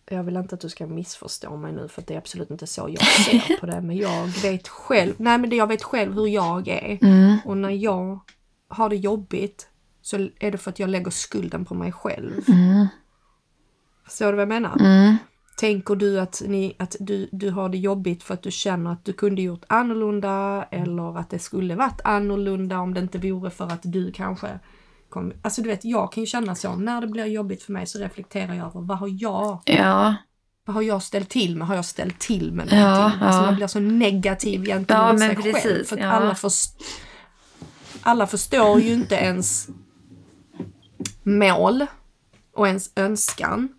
Jag 0.09 0.23
vill 0.23 0.37
inte 0.37 0.55
att 0.55 0.61
du 0.61 0.69
ska 0.69 0.87
missförstå 0.87 1.57
mig 1.57 1.73
nu 1.73 1.87
för 1.87 2.01
att 2.01 2.07
det 2.07 2.13
är 2.13 2.17
absolut 2.17 2.51
inte 2.51 2.67
så 2.67 2.89
jag 2.89 3.05
ser 3.05 3.57
på 3.59 3.65
det. 3.65 3.81
Men 3.81 3.97
jag 3.97 4.27
vet 4.27 4.67
själv, 4.67 5.13
nej 5.17 5.37
men 5.37 5.49
jag 5.49 5.67
vet 5.67 5.83
själv 5.83 6.13
hur 6.13 6.27
jag 6.27 6.67
är. 6.67 6.97
Mm. 7.01 7.37
Och 7.45 7.57
när 7.57 7.69
jag 7.69 8.19
har 8.67 8.89
det 8.89 8.95
jobbigt 8.95 9.67
så 10.01 10.29
är 10.39 10.51
det 10.51 10.57
för 10.57 10.69
att 10.69 10.79
jag 10.79 10.89
lägger 10.89 11.11
skulden 11.11 11.65
på 11.65 11.75
mig 11.75 11.91
själv. 11.91 12.49
Mm. 12.49 12.87
Förstår 14.05 14.25
du 14.25 14.31
vad 14.31 14.41
jag 14.41 14.49
menar? 14.49 14.77
Mm. 14.79 15.17
Tänker 15.57 15.95
du 15.95 16.19
att, 16.19 16.41
ni, 16.45 16.75
att 16.79 16.95
du, 16.99 17.29
du 17.31 17.49
har 17.49 17.69
det 17.69 17.77
jobbigt 17.77 18.23
för 18.23 18.33
att 18.33 18.43
du 18.43 18.51
känner 18.51 18.91
att 18.91 19.05
du 19.05 19.13
kunde 19.13 19.41
gjort 19.41 19.63
annorlunda 19.67 20.65
eller 20.71 21.17
att 21.17 21.29
det 21.29 21.39
skulle 21.39 21.75
varit 21.75 22.01
annorlunda 22.03 22.79
om 22.79 22.93
det 22.93 22.99
inte 22.99 23.17
vore 23.17 23.49
för 23.49 23.65
att 23.65 23.81
du 23.83 24.11
kanske 24.11 24.59
kom... 25.13 25.33
Alltså 25.41 25.61
du 25.61 25.69
vet, 25.69 25.85
jag 25.85 26.11
kan 26.11 26.23
ju 26.23 26.27
känna 26.27 26.55
så. 26.55 26.75
När 26.75 27.01
det 27.01 27.07
blir 27.07 27.25
jobbigt 27.25 27.63
för 27.63 27.73
mig 27.73 27.87
så 27.87 27.99
reflekterar 27.99 28.53
jag 28.53 28.65
över 28.67 28.81
vad 28.81 28.97
har 28.97 29.09
jag, 29.21 29.61
Ja, 29.65 30.15
vad 30.65 30.73
har 30.73 30.81
jag 30.81 31.03
ställt 31.03 31.29
till 31.29 31.57
med? 31.57 31.67
Har 31.67 31.75
jag 31.75 31.85
ställt 31.85 32.19
till 32.19 32.51
med 32.53 32.67
Ja, 32.71 32.97
någonting? 32.97 33.21
Alltså 33.21 33.39
ja. 33.41 33.45
man 33.45 33.55
blir 33.55 33.67
så 33.67 33.79
negativ 33.79 34.65
gentemot 34.65 35.03
Ja, 35.11 35.17
sig 35.17 35.35
själv. 35.35 35.53
precis, 35.53 35.89
För 35.89 35.95
att 35.95 36.01
ja. 36.01 36.09
alla, 36.11 36.35
först, 36.35 36.71
alla 38.01 38.27
förstår 38.27 38.79
ju 38.79 38.93
inte 38.93 39.15
ens 39.15 39.67
mål 41.23 41.85
och 42.53 42.67
ens 42.67 42.89
önskan. 42.95 43.69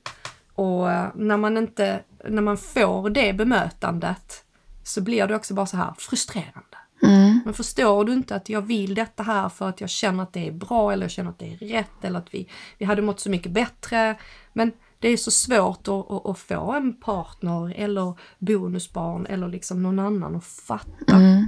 Och 0.55 0.91
eh, 0.91 1.09
när 1.15 1.37
man 1.37 1.57
inte, 1.57 2.01
när 2.29 2.43
man 2.43 2.57
får 2.57 3.11
det 3.11 3.33
bemötandet 3.33 4.45
så 4.85 5.01
blir 5.01 5.27
det 5.27 5.37
också 5.37 5.55
bara 5.55 5.67
så 5.67 5.77
här 5.77 5.95
frustrerande. 5.99 6.74
Mm. 7.05 7.41
Men 7.45 7.55
förstår 7.55 8.05
du 8.05 8.13
inte 8.13 8.37
att 8.37 8.49
jag 8.49 8.63
vill 8.63 8.95
detta 8.95 9.23
här 9.23 9.49
för 9.49 9.69
att 9.69 9.81
jag 9.81 9.91
känner 9.91 10.23
att 10.23 10.33
det 10.33 10.49
är 10.49 10.53
bra 10.53 10.93
eller 10.93 11.05
jag 11.05 11.11
känner 11.11 11.31
att 11.31 11.39
det 11.39 11.53
är 11.53 11.57
rätt 11.57 12.05
eller 12.05 12.19
att 12.19 12.35
vi, 12.35 12.49
vi 12.79 12.85
hade 12.85 13.03
mått 13.03 13.21
så 13.21 13.31
mycket 13.31 13.53
bättre. 13.53 14.17
Men 14.53 14.73
det 14.99 15.09
är 15.09 15.17
så 15.17 15.31
svårt 15.31 15.89
att, 15.89 16.11
att, 16.11 16.27
att 16.27 16.39
få 16.39 16.73
en 16.73 17.01
partner 17.01 17.75
eller 17.77 18.15
bonusbarn 18.39 19.27
eller 19.27 19.49
liksom 19.49 19.83
någon 19.83 19.99
annan 19.99 20.37
att 20.37 20.45
fatta 20.45 21.17
Mm. 21.17 21.47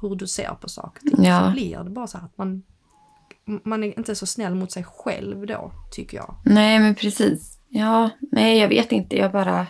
hur 0.00 0.14
du 0.16 0.26
ser 0.26 0.54
på 0.60 0.68
saker 0.68 1.02
och 1.06 1.16
ting. 1.16 1.24
Ja. 1.26 1.46
Så 1.46 1.50
blir 1.52 1.78
det 1.84 1.90
bara 1.90 2.06
så 2.06 2.18
här 2.18 2.24
att 2.24 2.38
man, 2.38 2.62
man 3.64 3.84
är 3.84 3.98
inte 3.98 4.14
så 4.14 4.26
snäll 4.26 4.54
mot 4.54 4.72
sig 4.72 4.84
själv 4.84 5.46
då, 5.46 5.72
tycker 5.92 6.16
jag. 6.16 6.34
Nej, 6.44 6.78
men 6.78 6.94
precis. 6.94 7.58
Ja, 7.68 8.10
nej, 8.32 8.58
jag 8.58 8.68
vet 8.68 8.92
inte. 8.92 9.16
Jag 9.16 9.32
bara... 9.32 9.66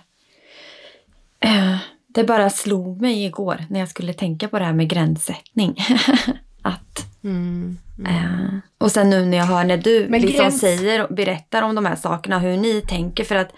Eh, 1.41 1.77
det 2.15 2.25
bara 2.25 2.51
slog 2.51 3.01
mig 3.01 3.25
igår 3.25 3.65
när 3.71 3.81
jag 3.81 3.89
skulle 3.89 4.13
tänka 4.13 4.49
på 4.49 4.59
det 4.59 4.65
här 4.65 4.73
med 4.73 4.89
gränssättning. 4.89 5.77
att... 6.63 7.07
Mm. 7.25 7.79
Eh, 8.07 8.59
och 8.79 8.93
sen 8.93 9.11
nu 9.11 9.25
när 9.25 9.37
jag 9.39 9.45
hör 9.45 9.65
när 9.65 9.77
du 9.77 10.07
Men 10.09 10.21
liksom 10.21 10.45
gräns- 10.45 10.61
säger 10.61 11.03
och 11.03 11.15
berättar 11.15 11.63
om 11.63 11.75
de 11.75 11.87
här 11.87 11.97
sakerna, 11.97 12.39
hur 12.39 12.57
ni 12.57 12.81
tänker. 12.81 13.25
För 13.25 13.35
att 13.35 13.53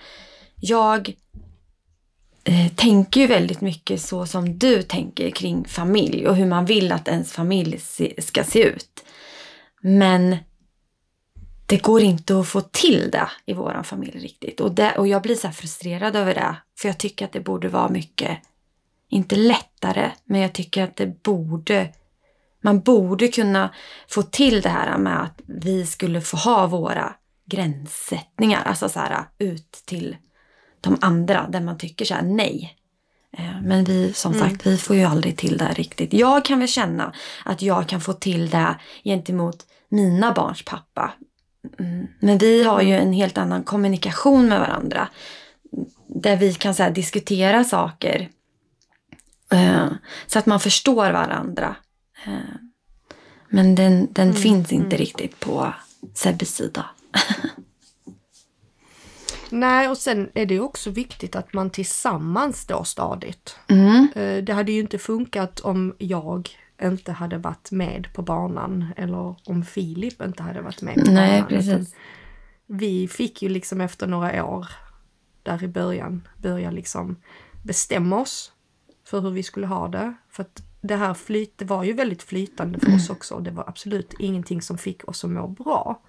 jag 0.57 1.15
eh, 2.45 2.73
tänker 2.77 3.21
ju 3.21 3.27
väldigt 3.27 3.61
mycket 3.61 4.01
så 4.01 4.27
som 4.27 4.59
du 4.59 4.83
tänker 4.83 5.31
kring 5.31 5.65
familj 5.65 6.27
och 6.29 6.37
hur 6.37 6.47
man 6.47 6.65
vill 6.65 6.93
att 6.93 7.09
ens 7.09 7.33
familj 7.33 7.79
se, 7.79 8.23
ska 8.23 8.45
se 8.45 8.63
ut. 8.63 9.05
Men 9.83 10.37
det 11.73 11.83
går 11.83 12.01
inte 12.03 12.39
att 12.41 12.49
få 12.49 12.61
till 12.61 13.11
det 13.11 13.29
i 13.47 13.53
vår 13.53 13.83
familj 13.83 14.19
riktigt. 14.19 14.61
Och, 14.61 14.73
det, 14.75 14.99
och 14.99 15.09
jag 15.09 15.23
blir 15.23 15.35
så 15.35 15.47
här 15.47 15.55
frustrerad 15.55 16.17
över 16.17 16.35
det. 16.35 16.57
För 16.79 16.89
jag 16.89 16.99
tycker 16.99 17.25
att 17.25 17.33
det 17.33 17.41
borde 17.41 17.69
vara 17.69 17.89
mycket, 17.89 18.39
inte 19.09 19.37
lättare, 19.37 20.11
men 20.25 20.41
jag 20.41 20.53
tycker 20.53 20.83
att 20.85 20.97
det 20.97 21.23
borde, 21.23 21.89
man 22.63 22.81
borde 22.81 23.29
kunna 23.29 23.75
få 24.09 24.23
till 24.23 24.61
det 24.61 24.69
här 24.69 24.99
med 24.99 25.23
att 25.23 25.41
vi 25.47 25.87
skulle 25.87 26.21
få 26.21 26.37
ha 26.37 26.67
våra 26.67 27.15
gränssättningar. 27.47 28.63
Alltså 28.65 28.89
så 28.89 29.01
här 29.01 29.25
ut 29.39 29.73
till 29.87 30.17
de 30.81 30.99
andra 31.01 31.47
där 31.49 31.61
man 31.61 31.79
tycker 31.79 32.05
så 32.05 32.15
här 32.15 32.23
nej. 32.23 32.77
Eh, 33.39 33.61
Men 33.63 33.85
vi, 33.85 34.13
som 34.13 34.33
Mm. 34.35 34.51
sagt, 34.51 34.67
vi 34.67 34.79
får 34.79 34.97
ju 34.97 35.05
aldrig 35.05 35.37
till 35.39 35.59
det 35.59 35.73
riktigt. 35.73 36.13
Jag 36.13 36.45
kan 36.45 36.59
väl 36.59 36.69
känna 36.69 37.13
att 37.45 37.63
jag 37.63 37.89
kan 37.89 38.01
få 38.01 38.13
till 38.13 38.51
det 38.51 38.77
gentemot 39.05 39.67
mina 39.89 40.33
barns 40.33 40.65
pappa. 40.65 41.13
Mm. 41.79 42.07
Men 42.21 42.39
vi 42.39 42.65
har 42.65 42.83
ju 42.83 42.95
en 42.95 43.13
helt 43.13 43.39
annan 43.39 43.63
kommunikation 43.65 44.49
med 44.49 44.61
varandra. 44.61 45.09
Där 46.07 46.37
vi 46.37 46.55
kan 46.55 46.75
så 46.75 46.83
här, 46.83 46.91
diskutera 46.91 47.65
saker. 47.65 48.29
eh, 49.53 49.87
så 50.27 50.39
att 50.39 50.47
man 50.47 50.61
förstår 50.61 51.11
varandra. 51.11 51.77
Eh, 52.27 52.55
men 53.49 53.75
den, 53.75 54.09
den 54.13 54.35
finns 54.35 54.73
inte 54.73 54.97
riktigt 54.97 55.41
på 55.41 55.75
Sebbes 56.15 56.55
sida. 56.57 56.87
Nej, 59.51 59.89
och 59.89 59.99
sen 59.99 60.31
är 60.35 60.47
det 60.47 60.61
också 60.61 60.91
viktigt 60.91 61.37
att 61.37 61.53
man 61.53 61.71
tillsammans 61.71 62.61
står 62.61 62.85
stadigt. 62.85 63.57
Mm. 63.69 64.09
Eh, 64.15 64.45
Det 64.45 64.53
hade 64.53 64.73
ju 64.73 64.81
inte 64.81 64.99
funkat 64.99 65.61
om 65.61 65.95
jag 65.99 66.49
inte 66.83 67.13
hade 67.13 67.39
varit 67.39 67.71
med 67.71 68.09
på 68.13 68.23
banan 68.23 68.87
eller 68.97 69.37
om 69.45 69.65
Filip 69.65 70.23
inte 70.23 70.43
hade 70.43 70.63
varit 70.63 70.83
med 70.83 70.95
på 70.95 71.05
banan. 71.05 71.47
Precis. 71.49 71.95
Vi 72.67 73.09
fick 73.09 73.43
ju 73.43 73.49
liksom 73.49 73.81
efter 73.81 74.07
några 74.07 74.45
år 74.45 74.69
där 75.43 75.65
i 75.65 75.69
början 75.69 76.29
börja 76.43 76.71
liksom 76.71 77.17
bestämma 77.63 78.21
oss 78.21 78.53
för 79.05 79.21
hur 79.21 79.31
vi 79.31 79.43
skulle 79.43 79.67
ha 79.67 79.89
det. 79.89 80.15
För 80.31 80.43
att 80.43 80.63
det 80.81 80.97
här 80.97 81.15
flyt, 81.15 81.59
det 81.59 81.65
var 81.65 81.85
ju 81.85 81.93
väldigt 81.93 82.23
flytande 82.23 82.81
för 82.81 82.95
oss 82.95 83.11
också 83.11 83.35
och 83.35 83.43
det 83.43 83.51
var 83.51 83.69
absolut 83.69 84.15
ingenting 84.19 84.63
som 84.63 84.79
fick 84.79 85.09
oss 85.09 85.25
att 85.25 85.31
må 85.31 85.49
bra. 85.49 86.03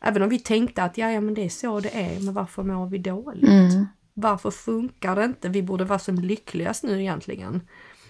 Även 0.00 0.22
om 0.22 0.28
vi 0.28 0.38
tänkte 0.38 0.82
att 0.82 0.98
ja, 0.98 1.10
ja 1.10 1.20
men 1.20 1.34
det 1.34 1.44
är 1.44 1.48
så 1.48 1.80
det 1.80 1.94
är, 1.94 2.20
men 2.20 2.34
varför 2.34 2.62
mår 2.62 2.86
vi 2.86 2.98
dåligt? 2.98 3.48
Mm. 3.48 3.86
Varför 4.14 4.50
funkar 4.50 5.16
det 5.16 5.24
inte? 5.24 5.48
Vi 5.48 5.62
borde 5.62 5.84
vara 5.84 5.98
som 5.98 6.14
lyckligast 6.14 6.84
nu 6.84 7.00
egentligen. 7.00 7.60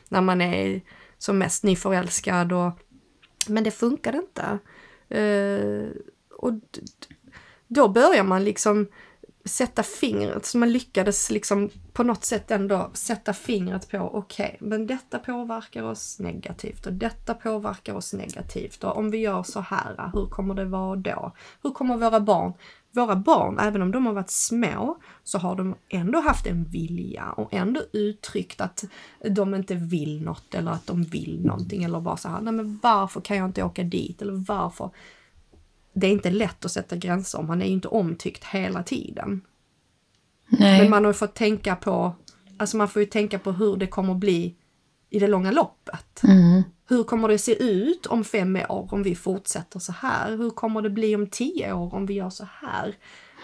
När 0.08 0.20
man 0.20 0.40
är 0.40 0.80
som 1.24 1.38
mest 1.38 1.62
nyförälskad 1.62 2.52
och... 2.52 2.70
Men 3.46 3.64
det 3.64 3.70
funkade 3.70 4.18
inte. 4.18 4.58
Eh, 5.18 5.88
och 6.30 6.52
då 7.68 7.88
börjar 7.88 8.24
man 8.24 8.44
liksom 8.44 8.86
sätta 9.44 9.82
fingret, 9.82 10.46
så 10.46 10.58
man 10.58 10.72
lyckades 10.72 11.30
liksom 11.30 11.70
på 11.92 12.02
något 12.02 12.24
sätt 12.24 12.50
ändå 12.50 12.90
sätta 12.94 13.32
fingret 13.32 13.90
på, 13.90 13.98
okej, 13.98 14.56
men 14.60 14.86
detta 14.86 15.18
påverkar 15.18 15.82
oss 15.82 16.18
negativt 16.18 16.86
och 16.86 16.92
detta 16.92 17.34
påverkar 17.34 17.94
oss 17.94 18.12
negativt 18.12 18.84
och 18.84 18.96
om 18.96 19.10
vi 19.10 19.18
gör 19.18 19.42
så 19.42 19.60
här, 19.60 20.10
hur 20.12 20.26
kommer 20.26 20.54
det 20.54 20.64
vara 20.64 20.96
då? 20.96 21.32
Hur 21.62 21.70
kommer 21.70 21.96
våra 21.96 22.20
barn, 22.20 22.52
våra 22.90 23.16
barn, 23.16 23.58
även 23.58 23.82
om 23.82 23.90
de 23.90 24.06
har 24.06 24.12
varit 24.12 24.30
små, 24.30 24.98
så 25.24 25.38
har 25.38 25.56
de 25.56 25.74
ändå 25.88 26.20
haft 26.20 26.46
en 26.46 26.64
vilja 26.64 27.32
och 27.32 27.54
ändå 27.54 27.80
uttryckt 27.92 28.60
att 28.60 28.84
de 29.30 29.54
inte 29.54 29.74
vill 29.74 30.22
något 30.22 30.54
eller 30.54 30.70
att 30.70 30.86
de 30.86 31.02
vill 31.02 31.40
någonting 31.44 31.84
eller 31.84 32.00
bara 32.00 32.16
så 32.16 32.28
här, 32.28 32.40
nej 32.40 32.52
men 32.52 32.80
varför 32.82 33.20
kan 33.20 33.36
jag 33.36 33.48
inte 33.48 33.62
åka 33.62 33.82
dit 33.82 34.22
eller 34.22 34.44
varför? 34.48 34.90
Det 35.94 36.06
är 36.06 36.10
inte 36.10 36.30
lätt 36.30 36.64
att 36.64 36.70
sätta 36.70 36.96
gränser, 36.96 37.42
man 37.42 37.62
är 37.62 37.66
ju 37.66 37.72
inte 37.72 37.88
omtyckt 37.88 38.44
hela 38.44 38.82
tiden. 38.82 39.40
Nej. 40.48 40.80
Men 40.80 40.90
man 40.90 41.04
har 41.04 41.10
ju 41.10 41.14
fått 41.14 41.34
tänka 41.34 41.76
på, 41.76 42.14
alltså 42.58 42.76
man 42.76 42.88
får 42.88 43.02
ju 43.02 43.06
tänka 43.06 43.38
på 43.38 43.52
hur 43.52 43.76
det 43.76 43.86
kommer 43.86 44.14
bli 44.14 44.54
i 45.10 45.18
det 45.18 45.26
långa 45.26 45.50
loppet. 45.50 46.22
Mm. 46.22 46.62
Hur 46.88 47.04
kommer 47.04 47.28
det 47.28 47.38
se 47.38 47.62
ut 47.64 48.06
om 48.06 48.24
fem 48.24 48.58
år 48.68 48.88
om 48.94 49.02
vi 49.02 49.14
fortsätter 49.14 49.78
så 49.78 49.92
här? 49.92 50.36
Hur 50.36 50.50
kommer 50.50 50.82
det 50.82 50.90
bli 50.90 51.16
om 51.16 51.26
tio 51.26 51.72
år 51.72 51.94
om 51.94 52.06
vi 52.06 52.14
gör 52.14 52.30
så 52.30 52.46
här? 52.60 52.96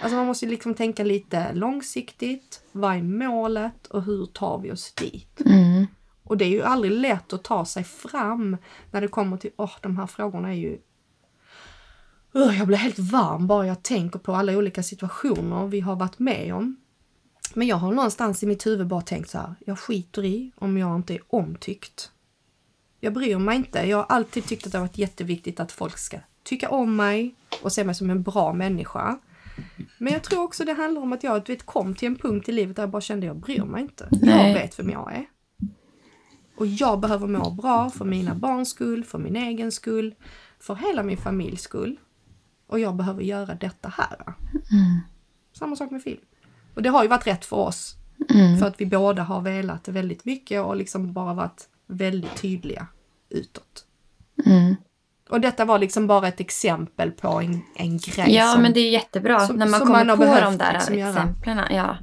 Alltså 0.03 0.17
man 0.17 0.27
måste 0.27 0.45
ju 0.45 0.51
liksom 0.51 0.75
tänka 0.75 1.05
lite 1.05 1.53
långsiktigt. 1.53 2.63
Vad 2.73 2.97
är 2.97 3.03
målet 3.03 3.87
och 3.87 4.03
hur 4.03 4.27
tar 4.27 4.59
vi 4.59 4.73
oss 4.73 4.95
dit? 4.95 5.41
Mm. 5.47 5.87
Och 6.23 6.37
det 6.37 6.45
är 6.45 6.49
ju 6.49 6.63
aldrig 6.63 6.93
lätt 6.93 7.33
att 7.33 7.45
ta 7.45 7.65
sig 7.65 7.85
fram 7.85 8.57
när 8.91 9.01
det 9.01 9.09
kommer 9.09 9.37
till, 9.37 9.51
åh 9.57 9.73
de 9.81 9.97
här 9.97 10.07
frågorna 10.07 10.49
är 10.49 10.57
ju 10.57 10.79
jag 12.33 12.67
blir 12.67 12.77
helt 12.77 12.99
varm 12.99 13.47
bara 13.47 13.67
jag 13.67 13.83
tänker 13.83 14.19
på 14.19 14.35
alla 14.35 14.57
olika 14.57 14.83
situationer 14.83 15.67
vi 15.67 15.81
har 15.81 15.97
varit 15.97 16.19
med 16.19 16.55
om. 16.55 16.77
Men 17.55 17.67
jag 17.67 17.77
har 17.77 17.93
någonstans 17.93 18.43
i 18.43 18.47
mitt 18.47 18.67
huvud 18.67 18.87
bara 18.87 19.01
tänkt 19.01 19.31
så 19.31 19.39
här, 19.39 19.55
jag 19.67 19.79
skiter 19.79 20.25
i 20.25 20.53
om 20.57 20.79
jag 20.79 20.97
inte 20.97 21.15
är 21.15 21.21
omtyckt. 21.29 22.11
Jag 23.01 23.13
bryr 23.13 23.39
mig 23.39 23.57
inte. 23.57 23.79
Jag 23.79 23.97
har 23.97 24.07
alltid 24.09 24.45
tyckt 24.45 24.67
att 24.67 24.73
det 24.73 24.79
har 24.79 24.87
varit 24.87 24.99
jätteviktigt 24.99 25.61
att 25.61 25.73
folk 25.73 25.99
ska 25.99 26.19
tycka 26.43 26.69
om 26.71 26.97
mig 26.97 27.35
och 27.63 27.73
se 27.73 27.85
mig 27.85 27.95
som 27.95 28.11
en 28.11 28.23
bra 28.23 28.53
människa. 28.53 29.19
Men 29.99 30.13
jag 30.13 30.23
tror 30.23 30.43
också 30.43 30.65
det 30.65 30.73
handlar 30.73 31.03
om 31.03 31.13
att 31.13 31.25
jag 31.25 31.49
vet, 31.49 31.67
kom 31.67 31.95
till 31.95 32.07
en 32.07 32.17
punkt 32.17 32.49
i 32.49 32.53
livet 32.53 32.77
där 32.77 32.83
jag 32.83 32.91
bara 32.91 33.03
kände 33.03 33.27
jag 33.27 33.37
bryr 33.37 33.65
mig 33.65 33.83
inte. 33.83 34.09
Jag 34.23 34.55
vet 34.55 34.79
vem 34.79 34.91
jag 34.91 35.13
är. 35.13 35.27
Och 36.57 36.67
jag 36.67 37.01
behöver 37.01 37.27
må 37.27 37.51
bra 37.51 37.91
för 37.91 38.05
mina 38.05 38.35
barns 38.35 38.71
skull, 38.71 39.05
för 39.05 39.19
min 39.19 39.37
egen 39.37 39.73
skull, 39.73 40.15
för 40.59 40.75
hela 40.75 41.03
min 41.03 41.17
familjs 41.17 41.63
skull. 41.63 41.97
Och 42.71 42.81
jag 42.81 42.95
behöver 42.97 43.23
göra 43.23 43.55
detta 43.55 43.89
här. 43.97 44.35
Samma 45.59 45.77
sak 45.77 45.91
med 45.91 46.03
film. 46.03 46.21
Och 46.75 46.83
det 46.83 46.89
har 46.89 47.03
ju 47.03 47.09
varit 47.09 47.27
rätt 47.27 47.45
för 47.45 47.57
oss. 47.57 47.97
För 48.61 48.67
att 48.67 48.81
vi 48.81 48.87
båda 48.87 49.23
har 49.23 49.41
velat 49.41 49.89
väldigt 49.89 50.25
mycket 50.25 50.65
och 50.65 50.77
liksom 50.77 51.13
bara 51.13 51.35
varit 51.35 51.69
väldigt 51.87 52.37
tydliga 52.37 52.87
utåt. 53.29 53.85
Mm. 54.47 54.77
Och 55.31 55.41
detta 55.41 55.65
var 55.65 55.79
liksom 55.79 56.07
bara 56.07 56.29
ett 56.29 56.41
exempel 56.41 57.11
på 57.11 57.29
en, 57.29 57.61
en 57.77 57.99
grej 57.99 58.35
Ja, 58.35 58.53
som... 58.53 58.63
men 58.63 58.73
det 58.73 58.81
är 58.81 58.91
jättebra 58.91 59.47
som- 59.47 59.57
när 59.57 59.67
man 59.67 59.81
kommer 59.81 59.93
man 59.93 60.09
har 60.09 60.17
på 60.17 60.25
de 60.45 60.59
där 60.59 60.73
liksom 60.73 60.95
exemplen. 60.99 61.61
Ja. 61.71 61.97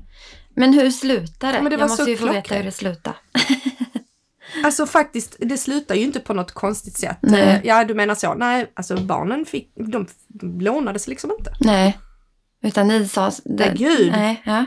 Men 0.49 0.73
hur 0.73 0.91
slutar 0.91 1.53
det? 1.53 1.59
Ja, 1.63 1.69
det 1.69 1.75
jag 1.75 1.89
måste 1.89 2.11
ju 2.11 2.17
få 2.17 2.25
veta 2.25 2.41
klockrent. 2.41 2.59
hur 2.59 2.65
det 2.65 2.71
slutar. 2.71 3.15
Alltså 4.63 4.85
faktiskt, 4.85 5.35
det 5.39 5.57
slutar 5.57 5.95
ju 5.95 6.01
inte 6.01 6.19
på 6.19 6.33
något 6.33 6.51
konstigt 6.51 6.97
sätt. 6.97 7.17
Nej. 7.21 7.41
Eh, 7.41 7.59
Ja, 7.63 7.83
du 7.83 7.93
menar 7.93 8.15
så. 8.15 8.33
Nej, 8.33 8.71
alltså 8.75 8.97
barnen 8.97 9.45
fick, 9.45 9.71
de, 9.75 10.07
de 10.27 10.59
lånades 10.61 11.07
liksom 11.07 11.31
inte. 11.39 11.53
Nej. 11.59 11.97
Utan 12.63 12.87
ni 12.87 13.07
sa... 13.07 13.31
Det, 13.45 13.73
gud. 13.77 14.11
Nej, 14.11 14.41
ja. 14.45 14.65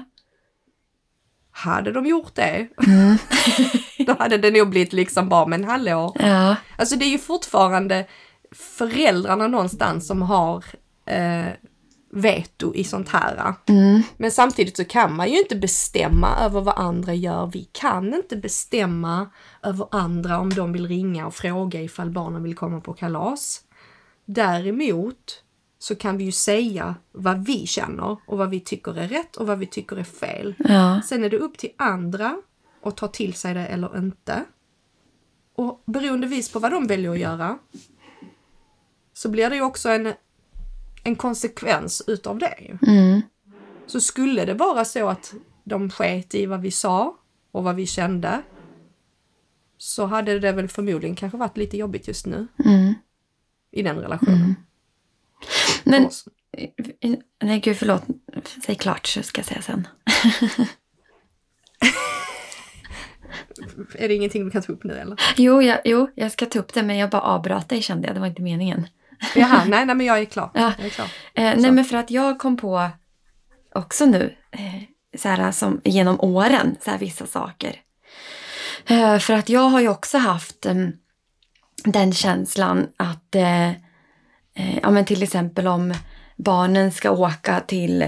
Hade 1.52 1.92
de 1.92 2.06
gjort 2.06 2.34
det, 2.34 2.68
Mm. 2.86 3.16
då 4.06 4.16
hade 4.18 4.38
det 4.38 4.50
nog 4.50 4.70
blivit 4.70 4.92
liksom 4.92 5.28
bara, 5.28 5.46
men 5.46 5.64
hallå. 5.64 6.16
Ja. 6.18 6.56
Alltså 6.76 6.96
det 6.96 7.04
är 7.04 7.10
ju 7.10 7.18
fortfarande 7.18 8.06
föräldrarna 8.56 9.46
någonstans 9.48 10.06
som 10.06 10.22
har 10.22 10.64
eh, 11.06 11.46
veto 12.10 12.74
i 12.74 12.84
sånt 12.84 13.08
här. 13.08 13.54
Mm. 13.66 14.02
Men 14.16 14.30
samtidigt 14.30 14.76
så 14.76 14.84
kan 14.84 15.16
man 15.16 15.30
ju 15.30 15.38
inte 15.38 15.56
bestämma 15.56 16.36
över 16.40 16.60
vad 16.60 16.78
andra 16.78 17.14
gör. 17.14 17.46
Vi 17.46 17.68
kan 17.72 18.14
inte 18.14 18.36
bestämma 18.36 19.30
över 19.62 19.88
andra 19.90 20.38
om 20.38 20.50
de 20.50 20.72
vill 20.72 20.88
ringa 20.88 21.26
och 21.26 21.34
fråga 21.34 21.82
ifall 21.82 22.10
barnen 22.10 22.42
vill 22.42 22.56
komma 22.56 22.80
på 22.80 22.92
kalas. 22.94 23.60
Däremot 24.24 25.44
så 25.78 25.94
kan 25.94 26.16
vi 26.16 26.24
ju 26.24 26.32
säga 26.32 26.94
vad 27.12 27.46
vi 27.46 27.66
känner 27.66 28.16
och 28.26 28.38
vad 28.38 28.50
vi 28.50 28.60
tycker 28.60 28.98
är 28.98 29.08
rätt 29.08 29.36
och 29.36 29.46
vad 29.46 29.58
vi 29.58 29.66
tycker 29.66 29.96
är 29.96 30.04
fel. 30.04 30.54
Ja. 30.58 31.00
Sen 31.04 31.24
är 31.24 31.30
det 31.30 31.38
upp 31.38 31.58
till 31.58 31.70
andra 31.76 32.36
att 32.82 32.96
ta 32.96 33.08
till 33.08 33.34
sig 33.34 33.54
det 33.54 33.66
eller 33.66 33.98
inte. 33.98 34.44
Och 35.56 35.82
beroende 35.86 36.26
vis 36.26 36.52
på 36.52 36.58
vad 36.58 36.72
de 36.72 36.86
väljer 36.86 37.10
att 37.10 37.18
göra 37.18 37.58
så 39.12 39.28
blir 39.28 39.50
det 39.50 39.56
ju 39.56 39.62
också 39.62 39.88
en, 39.88 40.12
en 41.02 41.16
konsekvens 41.16 42.02
utav 42.06 42.38
det. 42.38 42.78
Mm. 42.86 43.20
Så 43.86 44.00
skulle 44.00 44.44
det 44.44 44.54
vara 44.54 44.84
så 44.84 45.08
att 45.08 45.34
de 45.64 45.90
sket 45.90 46.34
i 46.34 46.46
vad 46.46 46.60
vi 46.60 46.70
sa 46.70 47.16
och 47.52 47.64
vad 47.64 47.74
vi 47.76 47.86
kände 47.86 48.42
så 49.78 50.06
hade 50.06 50.38
det 50.38 50.52
väl 50.52 50.68
förmodligen 50.68 51.16
kanske 51.16 51.38
varit 51.38 51.56
lite 51.56 51.76
jobbigt 51.76 52.08
just 52.08 52.26
nu 52.26 52.46
Mm. 52.64 52.94
i 53.72 53.82
den 53.82 53.96
relationen. 53.96 54.54
för 55.84 55.90
Men, 55.90 56.10
nej 57.42 57.60
gud 57.60 57.76
förlåt. 57.76 58.02
Säg 58.66 58.74
klart 58.74 59.06
så 59.06 59.22
ska 59.22 59.38
jag 59.38 59.46
säga 59.46 59.62
sen. 59.62 59.88
Är 63.94 64.08
det 64.08 64.14
ingenting 64.14 64.44
du 64.44 64.50
kan 64.50 64.62
ta 64.62 64.72
upp 64.72 64.84
nu 64.84 64.94
eller? 64.94 65.20
Jo 65.36 65.62
jag, 65.62 65.80
jo, 65.84 66.10
jag 66.14 66.32
ska 66.32 66.46
ta 66.46 66.58
upp 66.58 66.74
det 66.74 66.82
men 66.82 66.96
jag 66.98 67.10
bara 67.10 67.22
avbröt 67.22 67.68
dig 67.68 67.82
kände 67.82 68.06
jag. 68.06 68.16
Det 68.16 68.20
var 68.20 68.26
inte 68.26 68.42
meningen. 68.42 68.86
Jaha, 69.34 69.64
nej, 69.68 69.86
nej 69.86 69.94
men 69.96 70.06
jag 70.06 70.18
är 70.18 70.24
klar. 70.24 70.50
Ja. 70.54 70.72
Jag 70.78 70.86
är 70.86 70.90
klar. 70.90 71.06
Eh, 71.34 71.54
nej 71.56 71.70
men 71.70 71.84
för 71.84 71.96
att 71.96 72.10
jag 72.10 72.38
kom 72.38 72.56
på 72.56 72.88
också 73.74 74.06
nu, 74.06 74.36
eh, 74.50 74.82
så 75.18 75.28
här, 75.28 75.52
som, 75.52 75.80
genom 75.84 76.20
åren, 76.20 76.76
så 76.84 76.90
här, 76.90 76.98
vissa 76.98 77.26
saker. 77.26 77.76
Eh, 78.86 79.18
för 79.18 79.34
att 79.34 79.48
jag 79.48 79.60
har 79.60 79.80
ju 79.80 79.88
också 79.88 80.18
haft 80.18 80.66
em, 80.66 80.92
den 81.84 82.12
känslan 82.12 82.88
att, 82.96 83.34
eh, 83.34 83.68
eh, 84.54 84.78
ja 84.82 84.90
men 84.90 85.04
till 85.04 85.22
exempel 85.22 85.66
om 85.66 85.94
barnen 86.36 86.92
ska 86.92 87.10
åka 87.10 87.60
till, 87.60 88.02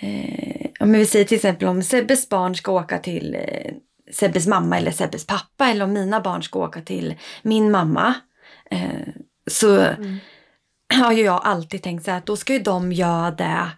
eh, 0.00 0.66
men 0.80 0.92
vi 0.92 1.06
säger 1.06 1.24
till 1.24 1.36
exempel 1.36 1.68
om 1.68 1.82
Sebbes 1.82 2.28
barn 2.28 2.54
ska 2.54 2.72
åka 2.72 2.98
till 2.98 3.34
eh, 3.34 3.72
Sebbes 4.12 4.46
mamma 4.46 4.78
eller 4.78 4.90
Sebbes 4.90 5.26
pappa 5.26 5.66
eller 5.68 5.84
om 5.84 5.92
mina 5.92 6.20
barn 6.20 6.42
ska 6.42 6.58
åka 6.58 6.80
till 6.80 7.14
min 7.42 7.70
mamma. 7.70 8.14
Eh, 8.70 9.08
så 9.50 9.80
Mm. 9.80 10.18
har 11.00 11.12
ju 11.12 11.22
jag 11.22 11.40
alltid 11.44 11.82
tänkt 11.82 12.04
så 12.04 12.10
här 12.10 12.18
att 12.18 12.26
då 12.26 12.36
ska 12.36 12.52
ju 12.52 12.58
de 12.58 12.92
göra 12.92 13.30
det 13.30 13.70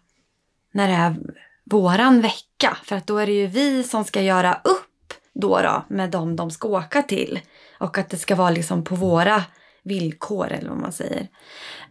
när 0.73 0.89
det 0.89 0.95
är 0.95 1.17
våran 1.65 2.21
vecka. 2.21 2.77
För 2.85 2.97
att 2.97 3.07
då 3.07 3.19
är 3.19 3.27
det 3.27 3.33
ju 3.33 3.47
vi 3.47 3.85
som 3.85 4.05
ska 4.05 4.23
göra 4.23 4.55
upp 4.65 5.15
då, 5.35 5.61
då 5.61 5.85
med 5.89 6.11
dem 6.11 6.37
de 6.37 6.51
ska 6.51 6.69
åka 6.69 7.03
till. 7.03 7.41
Och 7.79 7.99
att 7.99 8.11
det 8.11 8.17
ska 8.17 8.35
vara 8.35 8.51
liksom 8.51 8.85
på 8.85 8.95
våra 8.95 9.43
villkor 9.83 10.53
eller 10.53 10.69
vad 10.69 10.79
man 10.79 10.93
säger. 10.93 11.29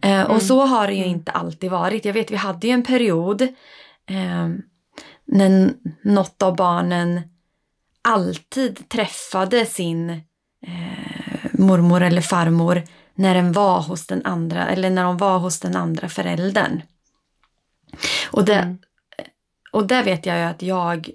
Eh, 0.00 0.22
och 0.22 0.42
så 0.42 0.60
har 0.60 0.86
det 0.86 0.94
ju 0.94 1.04
inte 1.04 1.32
alltid 1.32 1.70
varit. 1.70 2.04
Jag 2.04 2.12
vet 2.12 2.30
vi 2.30 2.36
hade 2.36 2.66
ju 2.66 2.72
en 2.72 2.82
period 2.82 3.42
eh, 4.06 4.48
när 5.24 5.72
något 6.02 6.42
av 6.42 6.56
barnen 6.56 7.20
alltid 8.02 8.88
träffade 8.88 9.66
sin 9.66 10.10
eh, 10.66 11.50
mormor 11.52 12.02
eller 12.02 12.20
farmor 12.20 12.82
när 13.14 13.34
den 13.34 13.52
var 13.52 13.80
hos 13.80 14.06
den 14.06 14.26
andra 14.26 14.68
eller 14.68 14.90
när 14.90 15.04
de 15.04 15.16
var 15.16 15.38
hos 15.38 15.60
den 15.60 15.76
andra 15.76 16.08
föräldern. 16.08 16.82
Och 18.30 18.44
det, 18.44 18.54
Mm. 18.54 18.78
och 19.72 19.86
där 19.86 20.04
vet 20.04 20.26
jag 20.26 20.36
ju 20.38 20.42
att 20.42 20.62
jag, 20.62 21.10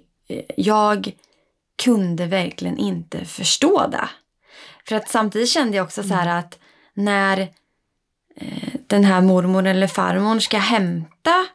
jag 0.56 1.12
kunde 1.82 2.26
verkligen 2.26 2.78
inte 2.78 3.24
förstå 3.24 3.86
det. 3.86 4.08
För 4.88 4.96
att 4.96 5.08
samtidigt 5.08 5.48
kände 5.50 5.76
jag 5.76 5.84
också 5.84 6.02
så 6.02 6.14
här 6.14 6.38
att 6.38 6.58
när 6.94 7.40
eh, 8.36 8.74
den 8.86 9.04
här 9.04 9.20
mormor 9.20 9.66
eller 9.66 9.86
farmor 9.86 10.38
ska 10.38 10.58
hämta 10.58 11.46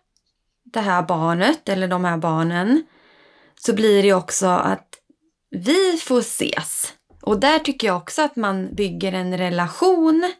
det 0.63 0.79
här 0.79 1.01
barnet 1.01 1.69
eller 1.69 1.87
de 1.87 2.05
här 2.05 2.17
barnen 2.17 2.83
så 3.55 3.73
blir 3.73 4.03
det 4.03 4.13
också 4.13 4.47
att 4.47 4.95
vi 5.49 5.97
får 5.97 6.19
ses. 6.19 6.93
Och 7.25 7.39
där 7.39 7.59
tycker 7.59 7.87
jag 7.87 7.97
också 7.97 8.21
att 8.21 8.35
man 8.35 8.75
bygger 8.75 9.13
en 9.13 9.37
relation 9.37 10.33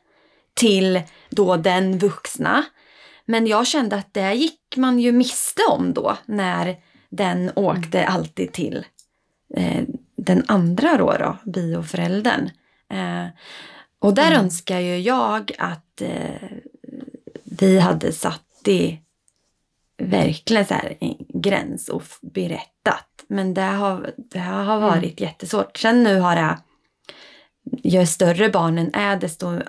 till 0.53 1.01
då 1.29 1.57
den 1.57 1.97
vuxna. 1.97 2.65
Men 3.25 3.47
jag 3.47 3.67
kände 3.67 3.95
att 3.95 4.13
det 4.13 4.33
gick 4.33 4.77
man 4.77 4.99
ju 4.99 5.11
miste 5.11 5.61
om 5.69 5.93
då 5.93 6.17
när 6.25 6.75
den 7.09 7.51
åkte 7.55 8.07
alltid 8.07 8.53
till 8.53 8.86
eh, 9.55 9.83
den 10.17 10.43
andra 10.47 10.97
då, 10.97 11.13
då 11.19 11.38
bioföräldern. 11.51 12.49
Eh, 12.89 13.25
och 13.99 14.13
där 14.13 14.27
Mm. 14.31 14.39
önskar 14.43 14.79
ju 14.79 14.97
jag 14.99 15.51
att 15.57 16.01
eh, 16.01 16.49
vi 17.43 17.79
hade 17.79 18.11
satt 18.11 18.67
i 18.67 18.99
verkligen 19.97 20.65
så 20.65 20.73
här 20.73 20.97
en 20.99 21.15
gräns 21.41 21.89
och 21.89 22.03
berättat. 22.21 23.07
Men 23.27 23.53
det 23.53 23.61
har, 23.61 24.11
det 24.17 24.39
har 24.39 24.79
varit 24.79 25.19
jättesvårt. 25.21 25.77
Sen 25.77 26.03
nu 26.03 26.19
har 26.19 26.36
det, 26.36 26.57
ju 27.84 28.05
större 28.05 28.49
barnen 28.49 28.93
är 28.93 29.18
desto 29.18 29.61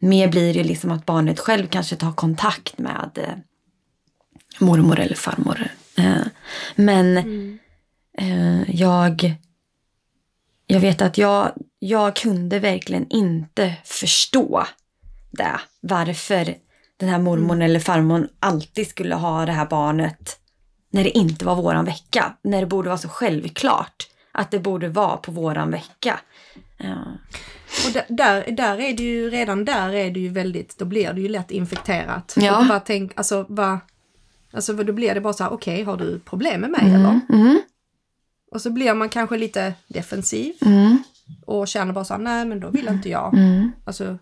mer 0.00 0.28
blir 0.28 0.54
det 0.54 0.64
liksom 0.64 0.90
att 0.90 1.06
barnet 1.06 1.40
själv 1.40 1.66
kanske 1.66 1.96
tar 1.96 2.12
kontakt 2.12 2.78
med 2.78 3.10
eh, 3.14 3.34
mormor 4.60 4.98
eller 5.00 5.14
farmor. 5.14 5.68
Eh, 5.96 6.26
men 6.76 7.16
Mm. 7.18 7.58
eh, 8.18 8.70
jag, 8.80 9.34
jag 10.66 10.80
vet 10.80 11.02
att 11.02 11.18
jag, 11.18 11.52
jag 11.78 12.16
kunde 12.16 12.58
verkligen 12.58 13.08
inte 13.08 13.74
förstå 13.84 14.64
det. 15.30 15.60
Varför 15.80 16.54
den 16.96 17.08
här 17.08 17.18
mormor 17.18 17.62
eller 17.62 17.80
farmor 17.80 18.28
alltid 18.40 18.88
skulle 18.88 19.14
ha 19.14 19.46
det 19.46 19.52
här 19.52 19.66
barnet 19.66 20.38
när 20.90 21.04
det 21.04 21.18
inte 21.18 21.44
var 21.44 21.54
våran 21.56 21.84
vecka. 21.84 22.36
När 22.42 22.60
det 22.60 22.66
borde 22.66 22.88
vara 22.88 22.98
så 22.98 23.08
självklart 23.08 24.08
att 24.38 24.50
det 24.50 24.58
borde 24.58 24.88
vara 24.88 25.16
på 25.16 25.32
våran 25.32 25.70
vecka. 25.70 26.20
Och 27.86 27.92
där- 28.08 28.50
där, 28.56 28.80
är 28.80 28.96
det 28.96 29.02
ju, 29.02 29.30
redan 29.30 29.64
där 29.64 29.92
är 29.92 30.10
det 30.10 30.20
ju 30.20 30.28
väldigt, 30.28 30.78
då 30.78 30.84
blir 30.84 31.12
det 31.12 31.20
ju 31.20 31.28
lätt 31.28 31.50
infekterat. 31.50 32.34
Ja. 32.36 32.58
Och 32.60 32.66
bara 32.66 32.80
tänk, 32.80 33.12
alltså 33.16 33.46
vad, 33.48 33.78
alltså 34.52 34.72
då 34.72 34.92
blir 34.92 35.14
det 35.14 35.20
bara 35.20 35.32
så 35.32 35.44
här, 35.44 35.52
okej, 35.52 35.82
har 35.82 35.96
du 35.96 36.18
problem 36.18 36.60
med 36.60 36.70
mig 36.70 36.80
eller? 36.94 37.20
Mm, 37.32 37.60
Och 38.50 38.60
så 38.62 38.70
blir 38.70 38.94
man 38.94 39.08
kanske 39.08 39.36
lite 39.38 39.72
defensiv 39.88 40.54
mm, 40.60 41.02
och 41.46 41.68
känner 41.68 41.92
bara 41.92 42.04
så 42.04 42.14
här, 42.14 42.20
nej 42.20 42.44
men 42.44 42.60
då 42.60 42.70
vill 42.70 42.88
inte 42.88 43.08
jag. 43.08 43.34
mm. 43.34 43.72
Alltså, 43.84 44.18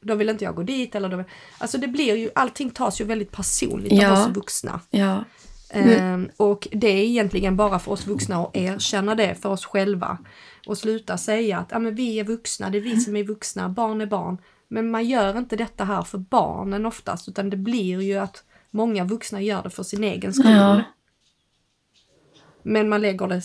då 0.00 0.14
vill 0.14 0.28
inte 0.28 0.44
jag 0.44 0.54
gå 0.54 0.62
dit 0.62 0.94
eller 0.94 1.08
då, 1.08 1.24
Alltså 1.58 1.78
det 1.78 1.88
blir 1.88 2.16
ju, 2.16 2.30
allting 2.34 2.70
tas 2.70 3.00
ju 3.00 3.04
väldigt 3.04 3.32
personligt 3.32 3.92
Ja. 3.92 4.10
av 4.10 4.18
oss 4.30 4.36
vuxna. 4.36 4.80
Ja. 4.90 5.24
Ehm, 5.70 6.30
och 6.36 6.68
det 6.72 6.88
är 6.88 7.04
egentligen 7.04 7.56
bara 7.56 7.78
för 7.78 7.92
oss 7.92 8.06
vuxna 8.06 8.36
att 8.36 8.56
erkänna 8.56 9.14
det 9.14 9.34
för 9.34 9.48
oss 9.48 9.64
själva. 9.64 10.18
Och 10.66 10.78
sluta 10.78 11.18
säga 11.18 11.58
att 11.58 11.68
ja, 11.70 11.78
men 11.78 11.94
vi 11.94 12.20
är 12.20 12.24
vuxna, 12.24 12.70
det 12.70 12.78
är 12.78 12.82
vi 12.82 13.00
som 13.00 13.16
är 13.16 13.24
vuxna, 13.24 13.68
barn 13.68 14.00
är 14.00 14.06
barn. 14.06 14.38
Men 14.68 14.90
man 14.90 15.04
gör 15.04 15.38
inte 15.38 15.56
detta 15.56 15.84
här 15.84 16.02
för 16.02 16.18
barnen 16.18 16.86
oftast, 16.86 17.28
utan 17.28 17.50
det 17.50 17.56
blir 17.56 18.00
ju 18.00 18.18
att 18.18 18.44
många 18.70 19.04
vuxna 19.04 19.40
gör 19.40 19.62
det 19.62 19.70
för 19.70 19.82
sin 19.82 20.04
egen 20.04 20.34
skull. 20.34 20.50
Ja. 20.50 20.82
Men 22.62 22.88
man 22.88 23.02
lägger, 23.02 23.26
det, 23.26 23.42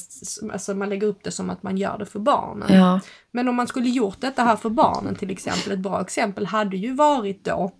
alltså 0.53 0.73
man 0.73 0.89
lägger 0.89 1.07
upp 1.07 1.23
det 1.23 1.31
som 1.31 1.49
att 1.49 1.63
man 1.63 1.77
gör 1.77 1.97
det 1.97 2.05
för 2.05 2.19
barnen. 2.19 2.73
Ja. 2.73 2.99
Men 3.31 3.47
om 3.47 3.55
man 3.55 3.67
skulle 3.67 3.89
gjort 3.89 4.21
detta 4.21 4.43
här 4.43 4.55
för 4.55 4.69
barnen 4.69 5.15
till 5.15 5.31
exempel, 5.31 5.71
ett 5.71 5.79
bra 5.79 6.01
exempel 6.01 6.45
hade 6.45 6.77
ju 6.77 6.93
varit 6.93 7.45
då, 7.45 7.71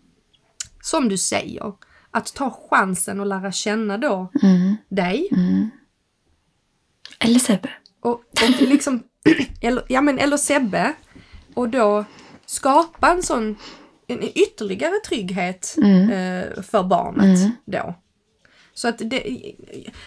som 0.82 1.10
du 1.10 1.18
säger, 1.18 1.74
att 2.14 2.34
ta 2.34 2.58
chansen 2.70 3.20
och 3.20 3.26
lära 3.26 3.52
känna 3.52 3.98
då 3.98 4.32
Mm, 4.44 4.76
dig 4.90 5.30
mm. 5.32 5.70
Eller 7.20 7.40
Sebbe. 7.40 7.70
och, 8.02 8.12
och 8.14 8.62
liksom, 8.62 9.04
eller, 9.62 9.84
ja 9.88 10.02
men 10.02 10.20
eller 10.20 10.38
Sebbe 10.38 10.94
och 11.54 11.70
då 11.70 12.06
skapa 12.46 13.12
en 13.12 13.24
sån, 13.24 13.56
en, 14.08 14.24
ytterligare 14.24 14.94
trygghet 15.08 15.76
Mm. 15.78 16.10
eh, 16.10 16.62
för 16.64 16.84
barnet 16.84 17.40
Mm. 17.40 17.52
då. 17.66 17.96
Så 18.74 18.88
att 18.88 18.98
det, 18.98 19.06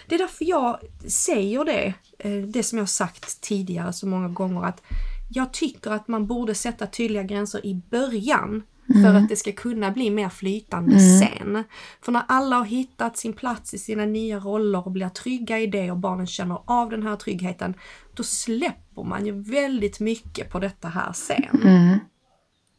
det 0.07 0.15
är 0.15 0.19
därför 0.19 0.45
jag 0.45 0.79
säger 1.07 1.65
det, 1.65 1.93
eh, 2.19 2.31
det 2.43 2.63
som 2.63 2.77
jag 2.79 2.89
sagt 2.89 3.41
tidigare 3.41 3.93
så 3.93 4.07
många 4.07 4.27
gånger 4.27 4.63
att 4.65 4.81
jag 5.29 5.53
tycker 5.53 5.91
att 5.91 6.07
man 6.07 6.27
borde 6.27 6.55
sätta 6.55 6.87
tydliga 6.87 7.23
gränser 7.23 7.65
i 7.65 7.81
början 7.89 8.63
för 8.93 9.13
att 9.13 9.29
det 9.29 9.35
ska 9.35 9.51
kunna 9.51 9.91
bli 9.91 10.09
mer 10.09 10.29
flytande 10.29 10.99
sen. 10.99 11.63
För 12.01 12.11
när 12.11 12.23
alla 12.27 12.55
har 12.55 12.65
hittat 12.65 13.17
sin 13.17 13.33
plats 13.33 13.73
i 13.73 13.77
sina 13.77 14.05
nya 14.05 14.39
roller 14.39 14.85
och 14.85 14.91
blir 14.91 15.09
trygga 15.09 15.59
i 15.59 15.67
det 15.67 15.91
och 15.91 15.97
barnen 15.97 16.27
känner 16.27 16.61
av 16.65 16.89
den 16.89 17.03
här 17.03 17.15
tryggheten, 17.15 17.73
då 18.13 18.23
släpper 18.23 19.03
man 19.03 19.25
ju 19.25 19.41
väldigt 19.41 19.99
mycket 19.99 20.51
på 20.51 20.59
detta 20.59 20.87
här 20.87 21.13
sen. 21.13 21.61
Mm. 21.63 21.99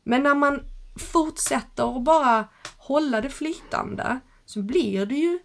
Men 0.05 0.23
när 0.23 0.35
man 0.35 0.61
fortsätter 0.97 1.97
att 1.97 2.05
bara 2.05 2.49
hålla 2.79 3.21
det 3.21 3.31
flytande 3.31 4.21
så 4.45 4.63
blir 4.63 5.07
det 5.07 5.15
ju 5.15 5.39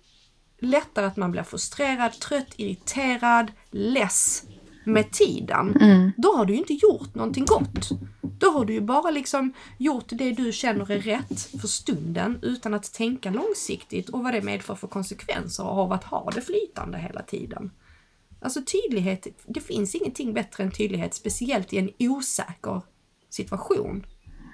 lättare 0.59 1.05
att 1.05 1.17
man 1.17 1.31
blir 1.31 1.43
frustrerad, 1.43 2.19
trött, 2.19 2.53
irriterad, 2.57 3.51
less 3.71 4.43
med 4.83 5.11
tiden. 5.11 5.77
Mm. 5.81 6.11
Då 6.17 6.35
har 6.35 6.45
du 6.45 6.53
ju 6.53 6.59
inte 6.59 6.73
gjort 6.73 7.15
någonting 7.15 7.45
gott. 7.45 7.89
Då 8.21 8.49
har 8.49 8.65
du 8.65 8.73
ju 8.73 8.81
bara 8.81 9.11
liksom 9.11 9.53
gjort 9.77 10.05
det 10.07 10.31
du 10.31 10.51
känner 10.51 10.91
är 10.91 10.99
rätt 10.99 11.41
för 11.61 11.67
stunden 11.67 12.39
utan 12.41 12.73
att 12.73 12.93
tänka 12.93 13.31
långsiktigt 13.31 14.09
och 14.09 14.23
vad 14.23 14.33
det 14.33 14.41
medför 14.41 14.75
för 14.75 14.87
konsekvenser 14.87 15.63
av 15.63 15.91
att 15.91 16.03
ha 16.03 16.31
det 16.31 16.41
flytande 16.41 16.97
hela 16.97 17.21
tiden. 17.21 17.71
Alltså 18.41 18.61
tydlighet, 18.61 19.27
det 19.47 19.59
finns 19.59 19.95
ingenting 19.95 20.33
bättre 20.33 20.63
än 20.63 20.71
tydlighet, 20.71 21.13
speciellt 21.13 21.73
i 21.73 21.77
en 21.77 21.89
osäker 21.99 22.81
situation. 23.29 24.05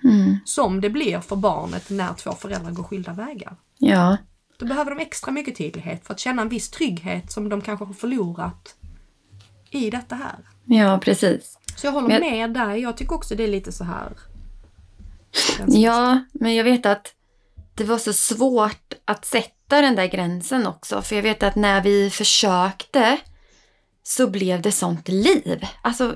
Mm. 0.03 0.38
Som 0.45 0.82
det 0.82 0.89
blir 0.89 1.19
för 1.19 1.36
barnet 1.36 1.89
när 1.89 2.13
två 2.13 2.32
föräldrar 2.32 2.71
går 2.71 2.84
skilda 2.84 3.13
vägar. 3.13 3.55
Ja. 3.77 4.17
Då 4.57 4.65
behöver 4.65 4.95
de 4.95 5.01
extra 5.01 5.32
mycket 5.32 5.57
tydlighet 5.57 6.05
för 6.05 6.13
att 6.13 6.19
känna 6.19 6.41
en 6.41 6.49
viss 6.49 6.69
trygghet 6.69 7.32
som 7.32 7.49
de 7.49 7.61
kanske 7.61 7.86
har 7.86 7.93
förlorat 7.93 8.75
i 9.72 9.89
detta 9.89 10.15
här. 10.15 10.36
Ja, 10.65 10.99
precis. 11.03 11.57
Så 11.76 11.88
jag 11.88 11.91
håller 11.91 12.07
Men- 12.07 12.22
med 12.22 12.53
där. 12.53 12.76
Jag 12.76 12.97
tycker 12.97 13.15
också 13.15 13.36
det 13.36 13.43
är 13.43 13.47
lite 13.47 13.72
så 13.72 13.84
här. 13.84 14.11
Ja, 15.67 16.24
men 16.34 16.55
jag 16.55 16.63
vet 16.63 16.86
att 16.86 17.13
det 17.76 17.84
var 17.84 17.97
så 17.97 18.13
svårt 18.13 18.93
att 19.05 19.26
sätta 19.26 19.82
den 19.82 19.95
där 19.95 20.05
gränsen 20.07 20.67
också. 20.67 21.01
För 21.01 21.15
jag 21.15 21.24
vet 21.24 21.43
att 21.43 21.55
när 21.55 21.82
vi 21.82 22.09
försökte 22.09 23.17
så 24.03 24.28
blev 24.28 24.61
det 24.61 24.72
sånt 24.72 25.07
liv. 25.07 25.65
Alltså, 25.82 26.15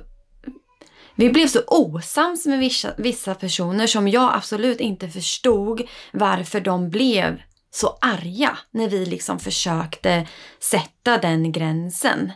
vi 1.15 1.29
blev 1.29 1.47
så 1.47 1.59
osams 1.67 2.45
med 2.45 2.59
vissa, 2.59 2.93
vissa 2.97 3.35
personer 3.35 3.87
som 3.87 4.07
jag 4.07 4.33
absolut 4.35 4.79
inte 4.79 5.09
förstod 5.09 5.81
varför 6.13 6.61
de 6.61 6.89
blev 6.89 7.41
så 7.71 7.97
arga 8.01 8.57
när 8.71 8.89
vi 8.89 9.05
liksom 9.05 9.39
försökte 9.39 10.27
sätta 10.59 11.17
den 11.17 11.51
gränsen. 11.51 12.31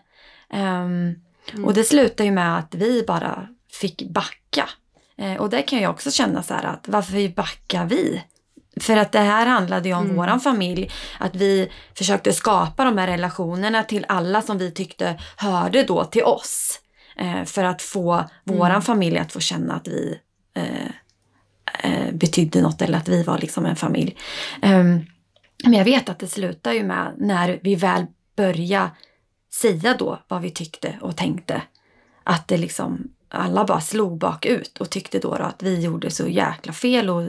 Ehm, 0.53 1.15
Och 1.65 1.73
det 1.73 1.83
slutade 1.83 2.23
ju 2.23 2.31
med 2.31 2.57
att 2.57 2.75
vi 2.75 3.03
bara 3.07 3.47
fick 3.71 4.01
backa. 4.09 4.69
Eh, 5.17 5.33
och 5.35 5.49
där 5.49 5.61
kan 5.61 5.79
jag 5.81 5.91
också 5.91 6.11
känna 6.11 6.43
så 6.43 6.53
här 6.53 6.63
att 6.65 6.87
varför 6.87 7.29
backar 7.35 7.85
vi? 7.85 8.23
För 8.81 8.97
att 8.97 9.11
det 9.11 9.19
här 9.19 9.45
handlade 9.45 9.89
ju 9.89 9.95
om 9.95 10.03
Mm. 10.03 10.15
våran 10.15 10.39
familj. 10.39 10.91
Att 11.19 11.35
vi 11.35 11.71
försökte 11.97 12.33
skapa 12.33 12.83
de 12.85 12.97
här 12.97 13.07
relationerna 13.07 13.83
till 13.83 14.05
alla 14.07 14.41
som 14.41 14.57
vi 14.57 14.71
tyckte 14.71 15.19
hörde 15.37 15.83
då 15.83 16.03
till 16.03 16.23
oss. 16.23 16.79
Eh, 17.17 17.43
för 17.43 17.63
att 17.63 17.81
få 17.81 18.23
våran 18.43 18.71
Mm. 18.71 18.81
familj 18.81 19.17
att 19.17 19.31
få 19.31 19.39
känna 19.39 19.73
att 19.75 19.87
vi 19.87 20.19
eh, 20.53 22.11
betydde 22.13 22.61
något 22.61 22.81
eller 22.81 22.97
att 22.97 23.07
vi 23.07 23.23
var 23.23 23.37
liksom 23.37 23.65
en 23.65 23.75
familj. 23.75 24.17
Ehm, 24.61 25.05
men 25.63 25.73
jag 25.73 25.85
vet 25.85 26.09
att 26.09 26.19
det 26.19 26.27
slutar 26.27 26.71
ju 26.73 26.83
med 26.83 27.13
när 27.17 27.59
vi 27.63 27.75
väl 27.75 28.05
började 28.35 28.89
säga 29.53 29.95
då 29.99 30.19
vad 30.27 30.41
vi 30.41 30.51
tyckte 30.51 30.97
och 31.01 31.15
tänkte. 31.15 31.61
Att 32.23 32.47
det 32.47 32.57
liksom, 32.57 33.07
alla 33.29 33.65
bara 33.65 33.81
slog 33.81 34.17
bakut 34.17 34.77
och 34.77 34.89
tyckte 34.89 35.19
då, 35.19 35.35
då 35.35 35.43
att 35.43 35.63
vi 35.63 35.79
gjorde 35.79 36.11
så 36.11 36.27
jäkla 36.27 36.73
fel 36.73 37.09
och 37.09 37.23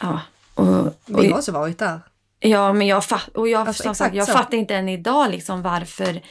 ja. 0.00 0.20
Och, 0.54 0.66
och, 0.86 0.92
Vi 1.06 1.30
har 1.30 1.38
också 1.38 1.52
varit 1.52 1.78
där. 1.78 2.00
ja, 2.40 2.72
men 2.72 2.86
jag, 2.86 3.04
fatt, 3.04 3.28
och 3.28 3.48
jag, 3.48 3.68
Alltså, 3.68 3.82
som 3.82 3.94
sagt, 3.94 4.14
jag 4.14 4.26
så. 4.26 4.32
fattar 4.32 4.56
inte 4.58 4.74
än 4.76 4.88
idag 4.88 5.30
liksom 5.30 5.62
varför 5.62 6.22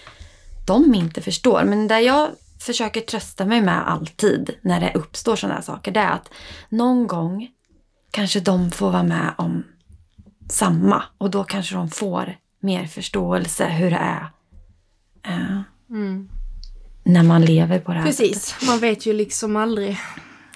de 0.67 0.95
inte 0.95 1.21
förstår. 1.21 1.63
Men 1.63 1.87
där 1.87 1.99
jag 1.99 2.29
försöker 2.59 3.01
trösta 3.01 3.45
mig 3.45 3.61
med 3.61 3.89
alltid 3.89 4.55
när 4.61 4.79
det 4.79 4.91
uppstår 4.95 5.35
sådana 5.35 5.55
här 5.55 5.61
saker, 5.61 5.91
det 5.91 5.99
är 5.99 6.11
att 6.11 6.29
någon 6.69 7.07
gång 7.07 7.47
kanske 8.11 8.39
de 8.39 8.71
får 8.71 8.91
vara 8.91 9.03
med 9.03 9.33
om 9.37 9.63
samma 10.49 11.03
och 11.17 11.29
då 11.31 11.43
kanske 11.43 11.75
de 11.75 11.89
får 11.89 12.37
mer 12.59 12.85
förståelse 12.85 13.65
hur 13.67 13.89
det 13.91 13.97
är 13.97 14.27
eh, 15.23 15.61
Mm. 15.89 16.29
när 17.03 17.23
man 17.23 17.41
lever 17.45 17.79
på 17.79 17.91
det 17.93 17.97
här 17.99 18.11
sättet. 18.11 18.31
Precis, 18.33 18.67
man 18.67 18.79
vet 18.79 19.05
ju 19.05 19.13
liksom 19.13 19.55
aldrig. 19.55 19.97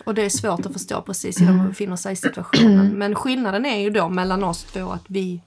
Och 0.06 0.14
det 0.14 0.22
är 0.22 0.30
svårt 0.30 0.66
att 0.66 0.74
förstå 0.74 1.02
precis 1.02 1.42
hur 1.42 1.46
de 1.48 1.68
befinner 1.68 1.96
sig 1.96 2.14
i 2.14 2.16
situationen. 2.16 2.88
Men 2.98 3.16
skillnaden 3.16 3.66
är 3.66 3.80
ju 3.80 3.90
då 3.90 4.10
mellan 4.10 4.44
oss 4.44 4.64
två 4.64 4.90
att 4.92 5.04
vi, 5.08 5.42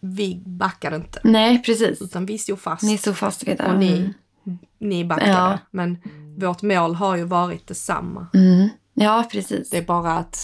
vi 0.00 0.42
backade 0.46 0.96
inte. 0.96 1.20
Nej, 1.24 1.62
precis. 1.62 2.02
Utan 2.02 2.26
vi 2.26 2.38
stod 2.38 2.60
fast. 2.60 2.82
Ni 2.82 2.98
stod 2.98 3.16
fast 3.16 3.48
vid 3.48 3.56
det. 3.58 3.64
och 3.66 3.78
ni, 3.78 4.14
Mm. 4.46 4.58
ni 4.78 5.04
backade. 5.04 5.30
Ja. 5.30 5.58
Men 5.70 5.98
vårt 6.38 6.62
mål 6.62 6.94
har 6.94 7.16
ju 7.16 7.24
varit 7.24 7.66
detsamma. 7.66 8.26
Mm. 8.34 8.68
Ja, 8.94 9.28
precis. 9.32 9.70
Det 9.70 9.78
är 9.78 9.82
bara 9.82 10.12
att 10.12 10.38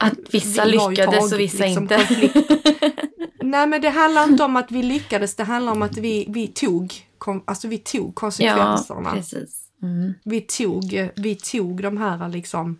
Att 0.00 0.14
vissa 0.30 0.64
vi 0.64 0.70
lyckades 0.72 1.24
och 1.24 1.30
tagit 1.30 1.40
vissa 1.54 1.64
liksom 1.64 1.82
inte. 1.82 1.98
Nej 3.50 3.66
men 3.66 3.80
det 3.80 3.88
handlar 3.90 4.24
inte 4.24 4.44
om 4.44 4.56
att 4.56 4.70
vi 4.70 4.82
lyckades, 4.82 5.34
det 5.36 5.44
handlar 5.44 5.72
om 5.72 5.82
att 5.82 5.96
vi, 5.96 6.26
vi 6.28 6.48
tog 6.48 6.92
kon- 7.18 7.42
Alltså 7.44 7.68
vi 7.68 7.78
tog 7.78 8.08
Ja, 8.08 8.12
konsekvenserna. 8.14 9.12
precis. 9.12 9.64
Mm. 9.82 10.14
vi, 10.24 10.40
tog, 10.40 11.10
vi 11.16 11.34
tog 11.34 11.82
de 11.82 11.96
här 11.96 12.28
liksom 12.28 12.78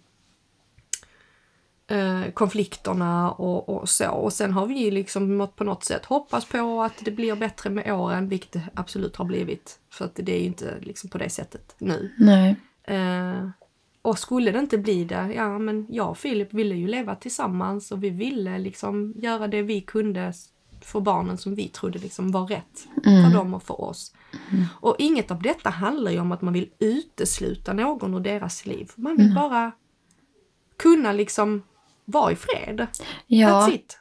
eh, 1.91 2.31
konflikterna 2.35 3.31
och, 3.33 3.69
och 3.69 3.89
så. 3.89 4.11
Och 4.11 4.33
sen 4.33 4.53
har 4.53 4.67
vi 4.67 4.91
liksom 4.91 5.49
på 5.57 5.65
något 5.65 5.85
sätt 5.85 6.05
hoppas 6.05 6.45
på 6.45 6.83
att 6.83 7.05
det 7.05 7.11
blir 7.11 7.37
bättre 7.37 7.71
med 7.71 7.93
åren, 7.93 8.29
vilket 8.29 8.53
det 8.53 8.63
absolut 8.75 9.17
har 9.17 9.25
blivit. 9.25 9.79
För 9.91 10.05
att 10.05 10.15
det 10.15 10.33
är 10.37 10.39
ju 10.41 10.47
inte 10.47 10.79
liksom 10.81 11.11
på 11.11 11.19
det 11.19 11.31
sättet 11.31 11.75
nu. 11.79 12.13
Nej. 12.19 12.57
Eh, 12.85 13.49
och 14.03 14.19
skulle 14.19 14.51
det 14.51 14.59
inte 14.59 14.79
bli 14.79 15.05
det, 15.05 15.33
ja 15.37 15.59
men 15.59 15.87
jag 15.91 16.11
och 16.11 16.19
Filip 16.19 16.55
ville 16.55 16.75
ju 16.75 16.87
leva 16.89 17.15
tillsammans 17.15 17.93
och 17.93 18.05
vi 18.05 18.11
ville 18.11 18.59
liksom 18.59 19.15
göra 19.17 19.49
det 19.49 19.63
vi 19.63 19.81
kunde 19.81 20.33
för 20.85 21.01
barnen 21.01 21.39
som 21.39 21.55
vi 21.55 21.69
trodde 21.69 21.99
liksom 21.99 22.33
var 22.33 22.47
rätt 22.47 22.87
för 23.05 23.35
dem 23.35 23.55
och 23.55 23.63
för 23.63 23.81
oss. 23.81 24.15
Och 24.81 24.97
inget 24.99 25.31
av 25.31 25.43
detta 25.43 25.71
handlar 25.71 26.11
ju 26.11 26.21
om 26.21 26.33
att 26.33 26.43
man 26.43 26.53
vill 26.53 26.71
utesluta 26.79 27.73
någon 27.73 28.15
ur 28.15 28.21
deras 28.21 28.67
liv. 28.67 28.91
Man 28.95 29.17
vill 29.17 29.35
bara 29.35 29.73
kunna 30.79 31.13
liksom 31.13 31.63
vara 32.05 32.33
i 32.33 32.37
fred. 32.37 32.87
Ja, 33.27 33.49
That's 33.49 33.75
it. 33.75 33.99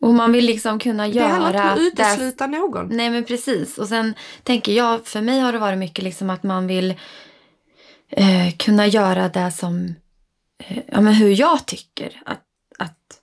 och 0.00 0.14
man 0.14 0.32
vill 0.32 0.44
liksom 0.44 0.78
kunna 0.78 1.08
Det 1.08 1.20
handlar 1.20 1.48
inte 1.48 1.58
om 1.58 1.64
göra 1.64 1.72
att 1.72 1.78
utesluta 1.78 2.46
någon. 2.46 2.88
Nej 2.96 3.10
men 3.10 3.24
precis. 3.24 3.78
Och 3.78 3.88
sen 3.88 4.14
tänker 4.42 4.72
jag, 4.72 5.06
för 5.06 5.20
mig 5.20 5.40
har 5.40 5.52
det 5.52 5.58
varit 5.58 5.78
mycket 5.78 6.04
liksom 6.04 6.30
att 6.30 6.42
man 6.42 6.66
vill 6.66 6.94
eh, 8.08 8.56
kunna 8.58 8.86
göra 8.86 9.28
det 9.28 9.50
som, 9.50 9.94
eh, 10.58 10.78
ja 10.88 11.00
men 11.00 11.14
hur 11.14 11.40
jag 11.40 11.66
tycker 11.66 12.22
att, 12.24 12.42
att 12.78 13.21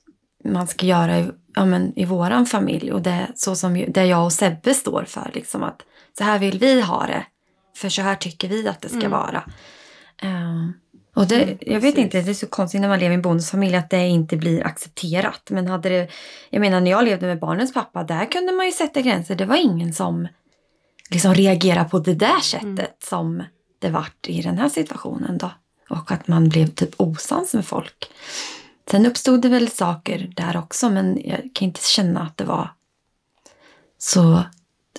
man 0.53 0.67
ska 0.67 0.85
göra 0.85 1.19
i, 1.19 1.29
ja, 1.55 1.65
men, 1.65 1.99
i 1.99 2.05
våran 2.05 2.45
familj. 2.45 2.91
Och 2.91 3.01
det 3.01 3.27
så 3.35 3.55
som 3.55 3.85
det 3.87 4.05
jag 4.05 4.25
och 4.25 4.33
Sebbe 4.33 4.73
står 4.73 5.03
för. 5.07 5.31
Liksom 5.33 5.63
att 5.63 5.81
så 6.17 6.23
här 6.23 6.39
vill 6.39 6.59
vi 6.59 6.81
ha 6.81 7.05
det. 7.07 7.25
För 7.77 7.89
så 7.89 8.01
här 8.01 8.15
tycker 8.15 8.47
vi 8.47 8.67
att 8.67 8.81
det 8.81 8.89
ska 8.89 8.97
Mm. 8.99 9.11
vara. 9.11 9.43
Eh, 10.21 10.69
och 11.15 11.27
det, 11.27 11.43
Mm, 11.43 11.57
jag 11.61 11.79
vet 11.79 11.97
inte, 11.97 12.21
det 12.21 12.29
är 12.29 12.33
så 12.33 12.47
konstigt 12.47 12.81
när 12.81 12.87
man 12.87 12.99
lever 12.99 13.11
i 13.11 13.15
en 13.15 13.21
bonusfamilj 13.21 13.75
att 13.75 13.89
det 13.89 14.07
inte 14.07 14.37
blir 14.37 14.65
accepterat. 14.65 15.41
Men 15.49 15.67
hade 15.67 15.89
det, 15.89 16.09
jag 16.49 16.59
menar 16.59 16.81
när 16.81 16.91
jag 16.91 17.05
levde 17.05 17.25
med 17.27 17.39
barnens 17.39 17.73
pappa, 17.73 18.03
där 18.03 18.25
kunde 18.31 18.51
man 18.51 18.65
ju 18.65 18.71
sätta 18.71 19.01
gränser. 19.01 19.35
Det 19.35 19.45
var 19.45 19.55
ingen 19.55 19.93
som 19.93 20.27
liksom 21.11 21.33
reagerade 21.33 21.89
på 21.89 21.99
det 21.99 22.13
där 22.13 22.39
sättet 22.39 22.63
Mm. 22.63 22.85
som 23.03 23.43
det 23.79 23.89
vart 23.89 24.27
i 24.27 24.41
den 24.41 24.57
här 24.57 24.69
situationen 24.69 25.37
då. 25.37 25.51
Och 25.89 26.11
att 26.11 26.27
man 26.27 26.49
blev 26.49 26.67
typ 26.67 26.93
osams 26.97 27.53
med 27.53 27.65
folk. 27.65 28.11
Sen 28.91 29.05
uppstod 29.05 29.41
det 29.41 29.49
väl 29.49 29.69
saker 29.69 30.33
där 30.35 30.57
också, 30.57 30.89
men 30.89 31.21
jag 31.25 31.49
kan 31.53 31.67
inte 31.67 31.83
känna 31.83 32.21
att 32.21 32.37
det 32.37 32.43
var 32.43 32.73
så... 33.97 34.43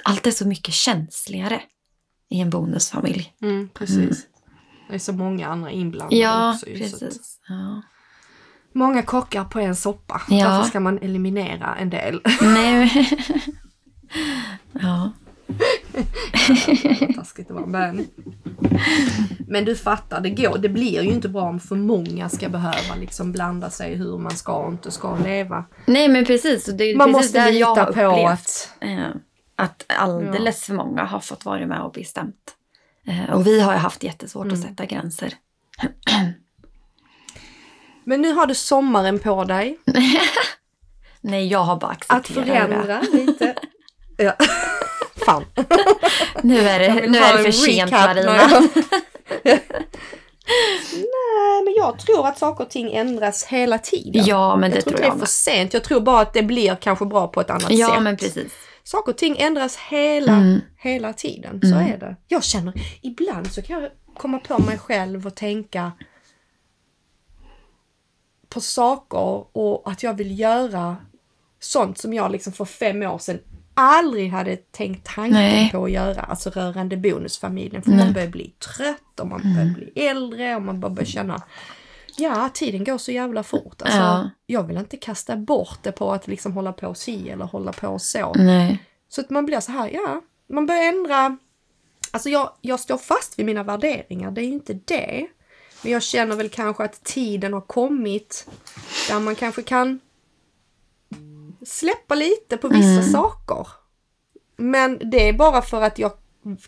Allt 0.05 0.27
är 0.27 0.31
så 0.31 0.47
mycket 0.47 0.75
känsligare 0.75 1.63
i 2.29 2.41
en 2.41 2.51
bonusfamilj. 2.51 3.35
Mm, 3.43 3.69
precis. 3.75 4.27
Det 4.89 4.95
är 4.95 4.99
så 4.99 5.13
många 5.13 5.49
andra 5.49 5.71
inblandade 5.71 6.17
Ja, 6.17 6.55
också. 6.55 6.67
precis. 6.67 7.39
Ja. 7.49 7.83
Många 8.73 9.03
kockar 9.03 9.45
på 9.45 9.61
en 9.61 9.77
soppa. 9.77 10.23
Ja. 10.29 10.49
Därför 10.49 10.69
ska 10.69 10.81
man 10.81 10.99
eliminera 10.99 11.77
en 11.77 11.91
del. 11.91 12.21
Nej, 12.43 13.09
ja. 14.73 15.13
Taskigt 17.17 17.49
det 17.49 17.55
var. 17.55 17.67
Men, 17.67 18.07
men 19.49 19.65
du 19.65 19.77
fattar, 19.77 20.21
det, 20.21 20.31
går, 20.31 20.59
det 20.59 20.69
blir 20.69 21.03
ju 21.03 21.11
inte 21.11 21.29
bra 21.29 21.43
om 21.43 21.61
för 21.61 21.77
många 21.77 22.29
ska 22.29 22.49
behöva 22.49 22.95
liksom 23.01 23.33
blanda 23.33 23.71
sig 23.71 23.95
hur 23.95 24.19
man 24.19 24.37
ska 24.37 24.53
och 24.53 24.73
inte 24.73 24.91
ska 24.91 25.17
leva. 25.17 25.65
Nej, 25.87 26.09
men 26.09 26.25
precis. 26.25 26.65
Det 26.65 26.97
Man 26.97 27.13
precis 27.13 27.35
måste 27.35 27.51
lita 27.51 27.75
på 27.85 27.91
upplevt. 27.91 28.27
att... 28.29 28.75
Eh, 28.81 29.07
att 29.57 29.85
alldeles 29.89 30.65
för 30.65 30.75
många 30.75 31.05
har 31.05 31.21
fått 31.21 31.45
vara 31.45 31.67
med 31.67 31.81
och 31.83 31.93
bestämt. 31.93 32.55
Eh, 33.07 33.31
och 33.35 33.47
vi 33.47 33.61
har 33.61 33.73
ju 33.73 33.79
haft 33.79 34.03
jättesvårt 34.03 34.45
Mm. 34.45 34.55
att 34.55 34.63
sätta 34.63 34.87
gränser. 34.87 35.35
Men 38.05 38.23
nu 38.23 38.33
har 38.33 38.47
du 38.47 38.55
sommaren 38.55 39.19
på 39.19 39.45
dig 39.45 39.79
Nej, 41.21 41.47
jag 41.49 41.59
har 41.65 41.77
bara 41.77 41.91
att 41.91 42.05
accepterat 42.09 42.47
det. 42.47 42.53
förändra 42.53 43.01
lite. 43.13 43.55
Ja. 44.17 44.33
Fan. 45.31 45.45
Nu 46.43 46.59
är 46.59 46.81
Jag 46.81 46.97
det, 46.97 47.09
nu 47.09 47.19
är 47.19 47.33
det 47.33 47.39
för 47.39 47.47
en 47.47 47.53
sent, 47.53 47.91
Marina. 47.91 48.37
jag- 48.37 48.69
Nej, 50.93 51.63
men 51.65 51.75
jag 51.77 51.99
tror 51.99 52.27
att 52.27 52.39
saker 52.39 52.65
och 52.65 52.71
ting 52.71 52.93
ändras 52.93 53.45
hela 53.45 53.79
tiden. 53.79 54.25
Ja, 54.27 54.57
men 54.57 54.71
det 54.71 54.77
jag 54.77 54.85
tror 54.85 54.93
tror 54.93 55.01
inte 55.01 55.03
det 55.03 55.07
jag 55.09 55.15
är 55.17 55.19
för 55.19 55.27
sent. 55.27 55.75
Jag 55.75 55.85
tror 55.85 56.01
bara 56.01 56.21
att 56.21 56.33
det 56.33 56.43
blir 56.43 56.75
kanske 56.77 57.07
bra 57.07 57.29
på 57.29 57.41
ett 57.41 57.51
annat 57.51 57.71
Ja, 57.71 57.89
sätt. 57.95 58.03
men 58.03 58.17
precis. 58.17 58.53
Saker 58.85 59.13
och 59.13 59.19
ting 59.19 59.37
ändras 59.39 59.77
hela, 59.77 60.33
Mm. 60.33 60.61
hela 60.79 61.13
tiden. 61.13 61.61
Så 61.63 61.75
Mm. 61.75 61.93
är 61.93 61.99
det. 61.99 62.17
Jag 62.29 62.45
känner, 62.45 62.75
ibland 63.03 63.53
så 63.53 63.63
kan 63.63 63.83
jag 63.83 63.91
komma 64.17 64.39
på 64.39 64.59
mig 64.63 64.79
själv 64.79 65.27
och 65.27 65.35
tänka 65.35 65.93
på 68.49 68.61
saker 68.61 69.57
och 69.57 69.91
att 69.91 70.03
jag 70.03 70.15
vill 70.15 70.39
göra 70.39 70.97
sånt 71.61 71.99
som 71.99 72.13
jag 72.15 72.31
liksom 72.33 72.53
för 72.53 72.65
fem 72.65 73.03
år 73.03 73.19
sedan 73.19 73.39
aldrig 73.75 74.31
hade 74.31 74.57
tänkt 74.57 75.07
tanken 75.15 75.33
Nej. 75.33 75.71
på 75.73 75.85
att 75.85 75.91
göra, 75.91 76.21
alltså 76.21 76.51
rörande 76.51 76.97
bonusfamiljen. 76.97 77.83
För 77.83 77.91
Nej. 77.91 78.05
man 78.05 78.13
börjar 78.13 78.29
bli 78.29 78.55
trött 78.77 79.21
och 79.21 79.27
man 79.27 79.41
börjar 79.41 79.61
Mm. 79.67 79.75
bli 79.75 79.93
äldre 80.07 80.57
och 80.57 80.63
man 80.63 80.81
bara 80.81 80.91
börjar 80.91 81.07
känna 81.07 81.43
Ja, 82.17 82.49
tiden 82.55 82.85
går 82.85 82.99
så 82.99 83.13
jävla 83.13 83.43
fort. 83.43 83.83
Alltså, 83.83 83.99
Ja. 83.99 84.31
Jag 84.47 84.63
vill 84.63 84.77
inte 84.77 84.97
kasta 84.97 85.37
bort 85.37 85.79
det 85.83 85.93
på 85.93 86.13
att 86.13 86.27
liksom 86.27 86.53
hålla 86.53 86.73
på 86.73 86.95
si 86.95 87.31
eller 87.31 87.45
hålla 87.45 87.73
på 87.73 87.99
så. 87.99 88.33
Nej. 88.35 88.79
Så 89.09 89.21
att 89.21 89.31
man 89.31 89.47
blir 89.47 89.61
så 89.61 89.73
här, 89.73 89.91
ja, 89.93 90.23
man 90.49 90.67
börjar 90.67 90.83
ändra. 90.83 91.37
Alltså 92.11 92.29
jag, 92.29 92.51
jag 92.61 92.81
står 92.81 92.99
fast 92.99 93.39
vid 93.39 93.47
mina 93.47 93.63
värderingar, 93.63 94.31
det 94.31 94.41
är 94.41 94.45
ju 94.47 94.53
inte 94.53 94.75
det. 94.75 95.27
Men 95.83 95.93
jag 95.93 96.03
känner 96.03 96.37
väl 96.37 96.49
kanske 96.49 96.85
att 96.85 97.05
tiden 97.05 97.53
har 97.53 97.61
kommit 97.61 98.47
där 99.09 99.21
man 99.21 99.35
kanske 99.35 99.63
kan 99.63 100.01
släppa 101.67 102.15
lite 102.15 102.57
på 102.57 102.69
vissa 102.69 103.03
saker. 103.03 103.67
Men 104.57 104.99
det 105.11 105.29
är 105.29 105.33
bara 105.33 105.63
för 105.63 105.83
att 105.83 105.99
jag 105.99 106.13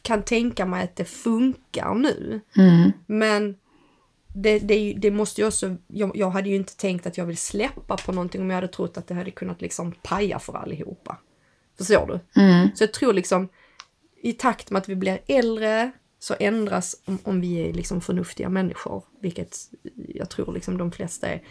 kan 0.02 0.22
tänka 0.22 0.66
mig 0.66 0.84
att 0.84 0.96
det 0.96 1.04
funkar 1.04 1.94
nu. 1.94 2.40
Mm. 2.56 2.92
Men 3.06 3.56
det, 4.34 4.58
det, 4.58 4.94
det 4.98 5.10
måste 5.10 5.40
ju 5.40 5.46
också, 5.46 5.76
jag, 5.86 6.16
jag 6.16 6.30
hade 6.30 6.48
ju 6.48 6.56
inte 6.56 6.76
tänkt 6.76 7.06
att 7.06 7.18
jag 7.18 7.26
vill 7.26 7.36
släppa 7.36 7.96
på 7.96 8.12
någonting 8.12 8.40
om 8.40 8.50
jag 8.50 8.54
hade 8.54 8.68
trott 8.68 8.96
att 8.96 9.06
det 9.06 9.14
hade 9.14 9.30
kunnat 9.30 9.60
liksom 9.60 9.92
paja 10.02 10.38
för 10.38 10.56
allihopa. 10.56 11.18
Förstår 11.78 12.06
du? 12.06 12.40
Mm. 12.40 12.68
Så 12.74 12.82
jag 12.82 12.92
tror 12.92 13.12
liksom 13.12 13.48
i 14.22 14.32
takt 14.32 14.70
med 14.70 14.80
att 14.80 14.88
vi 14.88 14.96
blir 14.96 15.20
äldre 15.26 15.92
så 16.18 16.34
ändras 16.40 17.02
om, 17.04 17.18
om 17.22 17.40
vi 17.40 17.68
är 17.68 17.72
liksom 17.72 18.00
förnuftiga 18.00 18.48
människor, 18.48 19.04
vilket 19.20 19.56
jag 20.08 20.30
tror 20.30 20.52
liksom 20.52 20.78
de 20.78 20.92
flesta 20.92 21.28
är. 21.28 21.42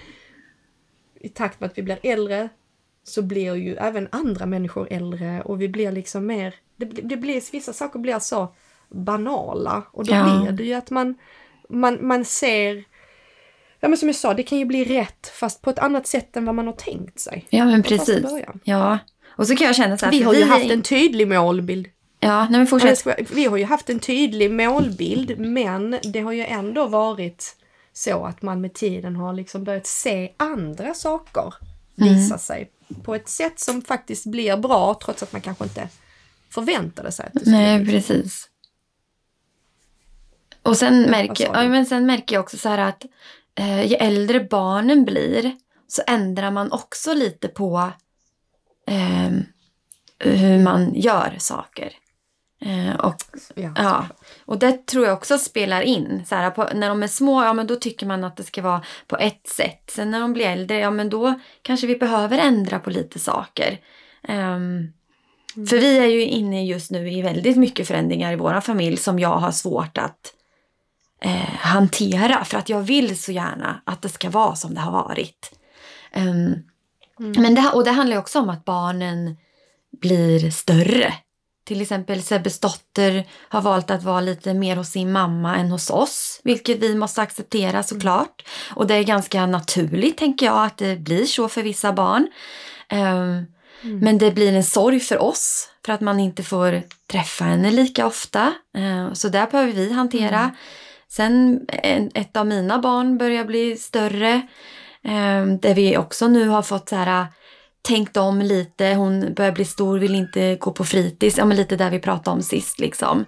I 1.19 1.29
takt 1.29 1.59
med 1.59 1.69
att 1.69 1.77
vi 1.77 1.83
blir 1.83 1.99
äldre 2.03 2.49
så 3.11 3.21
blir 3.21 3.55
ju 3.55 3.75
även 3.75 4.07
andra 4.11 4.45
människor 4.45 4.87
äldre 4.91 5.41
och 5.41 5.61
vi 5.61 5.67
blir 5.69 5.91
liksom 5.91 6.25
mer, 6.25 6.55
det, 6.75 6.85
det 6.85 7.17
blir, 7.17 7.51
vissa 7.51 7.73
saker 7.73 7.99
blir 7.99 8.19
så 8.19 8.53
banala 8.89 9.83
och 9.91 10.05
då 10.05 10.13
Ja. 10.13 10.39
blir 10.43 10.51
det 10.51 10.63
ju 10.63 10.73
att 10.73 10.89
man, 10.89 11.15
man, 11.69 12.07
man 12.07 12.25
ser 12.25 12.83
Ja 13.83 13.87
men 13.87 13.97
som 13.97 14.09
jag 14.09 14.15
sa, 14.15 14.33
det 14.33 14.43
kan 14.43 14.57
ju 14.57 14.65
bli 14.65 14.83
rätt 14.85 15.27
fast 15.27 15.61
på 15.61 15.69
ett 15.69 15.79
annat 15.79 16.07
sätt 16.07 16.37
än 16.37 16.45
vad 16.45 16.55
man 16.55 16.65
har 16.67 16.73
tänkt 16.73 17.19
sig. 17.19 17.45
Ja, 17.49 17.65
men 17.65 17.83
precis. 17.83 18.25
Ja. 18.63 18.99
Och 19.27 19.47
så 19.47 19.55
kan 19.55 19.67
jag 19.67 19.75
känna 19.75 19.97
så 19.97 20.05
här. 20.05 20.11
Vi 20.11 20.21
har 20.23 20.33
ju 20.33 20.41
är 20.41 20.45
haft 20.45 20.71
en 20.71 20.81
tydlig 20.81 21.27
målbild 21.27 21.87
Ja, 22.19 22.41
nej 22.49 22.59
men 22.59 22.67
fortsätt. 22.67 23.07
Vi 23.31 23.45
har 23.45 23.57
ju 23.57 23.63
haft 23.65 23.89
en 23.89 23.99
tydlig 23.99 24.51
målbild 24.51 25.39
men 25.39 25.97
det 26.03 26.19
har 26.19 26.31
ju 26.31 26.45
ändå 26.45 26.87
varit 26.87 27.55
så 27.93 28.25
att 28.25 28.41
man 28.41 28.61
med 28.61 28.73
tiden 28.73 29.15
har 29.15 29.33
liksom 29.33 29.63
börjat 29.63 29.87
se 29.87 30.31
andra 30.37 30.93
saker 30.93 31.53
visa 31.95 32.37
sig 32.37 32.69
på 32.95 33.15
ett 33.15 33.29
sätt 33.29 33.59
som 33.59 33.81
faktiskt 33.81 34.25
blir 34.25 34.57
bra 34.57 34.99
trots 35.03 35.23
att 35.23 35.31
man 35.31 35.41
kanske 35.41 35.63
inte 35.63 35.89
förväntade 36.49 37.11
sig 37.11 37.25
att 37.25 37.33
det 37.33 37.39
skulle 37.39 37.57
Nej, 37.57 37.85
precis. 37.85 38.49
Och 40.63 40.77
sen, 40.77 41.01
märker, 41.01 41.45
ja, 41.45 41.67
men 41.69 41.85
sen 41.85 42.05
märker 42.05 42.35
jag 42.35 42.43
också 42.43 42.57
så 42.57 42.69
här 42.69 42.77
att 42.77 43.05
eh, 43.55 43.85
ju 43.85 43.95
äldre 43.95 44.39
barnen 44.39 45.05
blir 45.05 45.55
så 45.87 46.01
ändrar 46.07 46.51
man 46.51 46.71
också 46.71 47.13
lite 47.13 47.47
på 47.47 47.91
eh, 48.87 49.31
hur 50.19 50.63
man 50.63 50.93
gör 50.95 51.35
saker. 51.39 51.93
Eh, 52.65 52.95
och, 52.95 53.15
Ja. 53.55 53.71
ja, 53.75 54.05
och 54.45 54.59
det 54.59 54.87
tror 54.87 55.05
jag 55.05 55.13
också 55.13 55.37
spelar 55.37 55.81
in. 55.81 56.23
Så 56.25 56.35
här, 56.35 56.51
på, 56.51 56.67
när 56.73 56.89
de 56.89 57.03
är 57.03 57.07
små, 57.07 57.43
ja 57.43 57.53
men 57.53 57.67
då 57.67 57.75
tycker 57.75 58.05
man 58.05 58.23
att 58.23 58.37
det 58.37 58.43
ska 58.43 58.61
vara 58.61 58.81
på 59.07 59.17
ett 59.17 59.47
sätt. 59.47 59.83
Sen 59.87 60.11
när 60.11 60.19
de 60.19 60.33
blir 60.33 60.45
äldre, 60.45 60.79
ja 60.79 60.91
men 60.91 61.09
då 61.09 61.39
kanske 61.61 61.87
vi 61.87 61.95
behöver 61.95 62.37
ändra 62.37 62.79
på 62.79 62.89
lite 62.89 63.19
saker. 63.19 63.79
Ehm, 64.23 64.93
för 65.53 65.77
vi 65.77 65.97
är 65.97 66.05
ju 66.05 66.21
inne 66.25 66.65
just 66.65 66.91
nu 66.91 67.11
i 67.11 67.21
väldigt 67.21 67.57
mycket 67.57 67.87
förändringar 67.87 68.33
i 68.33 68.35
vår 68.35 68.61
familj 68.61 68.97
som 68.97 69.19
jag 69.19 69.37
har 69.37 69.51
svårt 69.51 69.97
att 69.97 70.33
eh, 71.21 71.55
hantera. 71.57 72.43
För 72.45 72.57
att 72.57 72.69
jag 72.69 72.81
vill 72.81 73.17
så 73.17 73.31
gärna 73.31 73.81
att 73.85 74.01
det 74.01 74.09
ska 74.09 74.29
vara 74.29 74.55
som 74.55 74.73
det 74.73 74.81
har 74.81 74.91
varit. 74.91 75.51
Ehm, 76.11 76.55
men 77.17 77.55
det, 77.55 77.71
och 77.73 77.83
det 77.83 77.91
handlar 77.91 78.15
ju 78.15 78.19
också 78.19 78.39
om 78.39 78.49
att 78.49 78.65
barnen 78.65 79.37
blir 80.01 80.51
större. 80.51 81.13
Till 81.63 81.81
exempel 81.81 82.21
Sebbes 82.23 82.59
dotter 82.59 83.27
har 83.49 83.61
valt 83.61 83.91
att 83.91 84.03
vara 84.03 84.21
lite 84.21 84.53
mer 84.53 84.75
hos 84.75 84.89
sin 84.89 85.11
mamma 85.11 85.55
än 85.55 85.71
hos 85.71 85.89
oss. 85.89 86.41
Vilket 86.43 86.77
vi 86.79 86.95
måste 86.95 87.21
acceptera 87.21 87.83
såklart. 87.83 88.43
Och 88.75 88.87
det 88.87 88.95
är 88.95 89.03
ganska 89.03 89.45
naturligt 89.45 90.17
tänker 90.17 90.45
jag 90.45 90.65
att 90.65 90.77
det 90.77 90.95
blir 90.99 91.25
så 91.25 91.49
för 91.49 91.63
vissa 91.63 91.93
barn. 91.93 92.27
Ehm, 92.89 93.45
Men 93.83 94.17
det 94.17 94.31
blir 94.31 94.53
en 94.53 94.63
sorg 94.63 94.99
för 94.99 95.21
oss 95.21 95.69
för 95.85 95.93
att 95.93 96.01
man 96.01 96.19
inte 96.19 96.43
får 96.43 96.81
träffa 97.11 97.43
henne 97.43 97.71
lika 97.71 98.05
ofta. 98.05 98.53
Eh, 98.77 99.13
Så 99.13 99.29
där 99.29 99.47
behöver 99.51 99.71
vi 99.73 99.93
hantera. 99.93 100.51
Sen 101.09 101.61
en- 101.67 102.11
ett 102.13 102.37
av 102.37 102.47
mina 102.47 102.79
barn 102.79 103.17
börjar 103.17 103.45
bli 103.45 103.77
större. 103.77 104.33
eh, 105.03 105.45
Där 105.61 105.73
vi 105.75 105.97
också 105.97 106.27
nu 106.27 106.47
har 106.47 106.61
fått 106.61 106.89
så 106.89 106.95
här 106.95 107.25
tänkt 107.81 108.17
om 108.17 108.41
lite. 108.41 108.93
Hon 108.93 109.33
börjar 109.33 109.51
bli 109.51 109.65
stor, 109.65 109.99
vill 109.99 110.15
inte 110.15 110.55
gå 110.55 110.71
på 110.71 110.85
fritids. 110.85 111.37
Ja, 111.37 111.45
men 111.45 111.57
lite 111.57 111.75
där 111.75 111.89
vi 111.91 111.99
pratade 111.99 112.35
om 112.35 112.43
sist 112.43 112.79
liksom. 112.79 113.25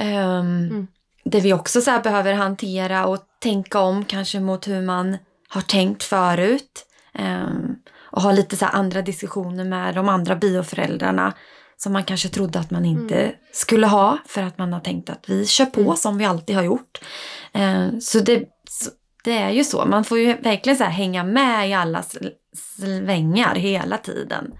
Um, 0.00 0.86
Där 1.24 1.40
vi 1.40 1.52
också 1.52 1.80
så 1.80 2.00
behöver 2.04 2.32
hantera 2.32 3.06
och 3.06 3.18
tänka 3.42 3.80
om 3.80 4.04
kanske 4.04 4.40
mot 4.40 4.68
hur 4.68 4.82
man 4.82 5.16
har 5.48 5.60
tänkt 5.60 6.02
förut. 6.04 6.86
Ehm, 7.14 7.74
och 8.12 8.22
ha 8.22 8.32
lite 8.32 8.56
så 8.56 8.66
andra 8.66 9.02
diskussioner 9.02 9.64
med 9.64 9.94
de 9.94 10.08
andra 10.08 10.36
bioföräldrarna. 10.36 11.32
Som 11.76 11.92
man 11.92 12.04
kanske 12.04 12.28
trodde 12.28 12.58
att 12.58 12.70
man 12.70 12.84
inte 12.84 13.32
skulle 13.52 13.86
ha. 13.86 14.18
För 14.26 14.42
att 14.42 14.58
man 14.58 14.72
har 14.72 14.80
tänkt 14.80 15.10
att 15.10 15.24
vi 15.28 15.46
kör 15.46 15.66
på 15.66 15.96
som 15.96 16.18
vi 16.18 16.24
alltid 16.24 16.56
har 16.56 16.62
gjort. 16.62 17.00
Ehm, 17.52 18.00
så, 18.00 18.18
det, 18.18 18.44
så 18.70 18.90
det 19.24 19.38
är 19.38 19.50
ju 19.50 19.64
så. 19.64 19.86
Man 19.86 20.04
får 20.04 20.18
ju 20.18 20.36
verkligen 20.36 20.76
så 20.78 20.84
hänga 20.84 21.24
med 21.24 21.70
i 21.70 21.72
alla 21.74 22.00
sl- 22.00 22.30
svängar 22.58 23.54
hela 23.54 23.98
tiden. 23.98 24.54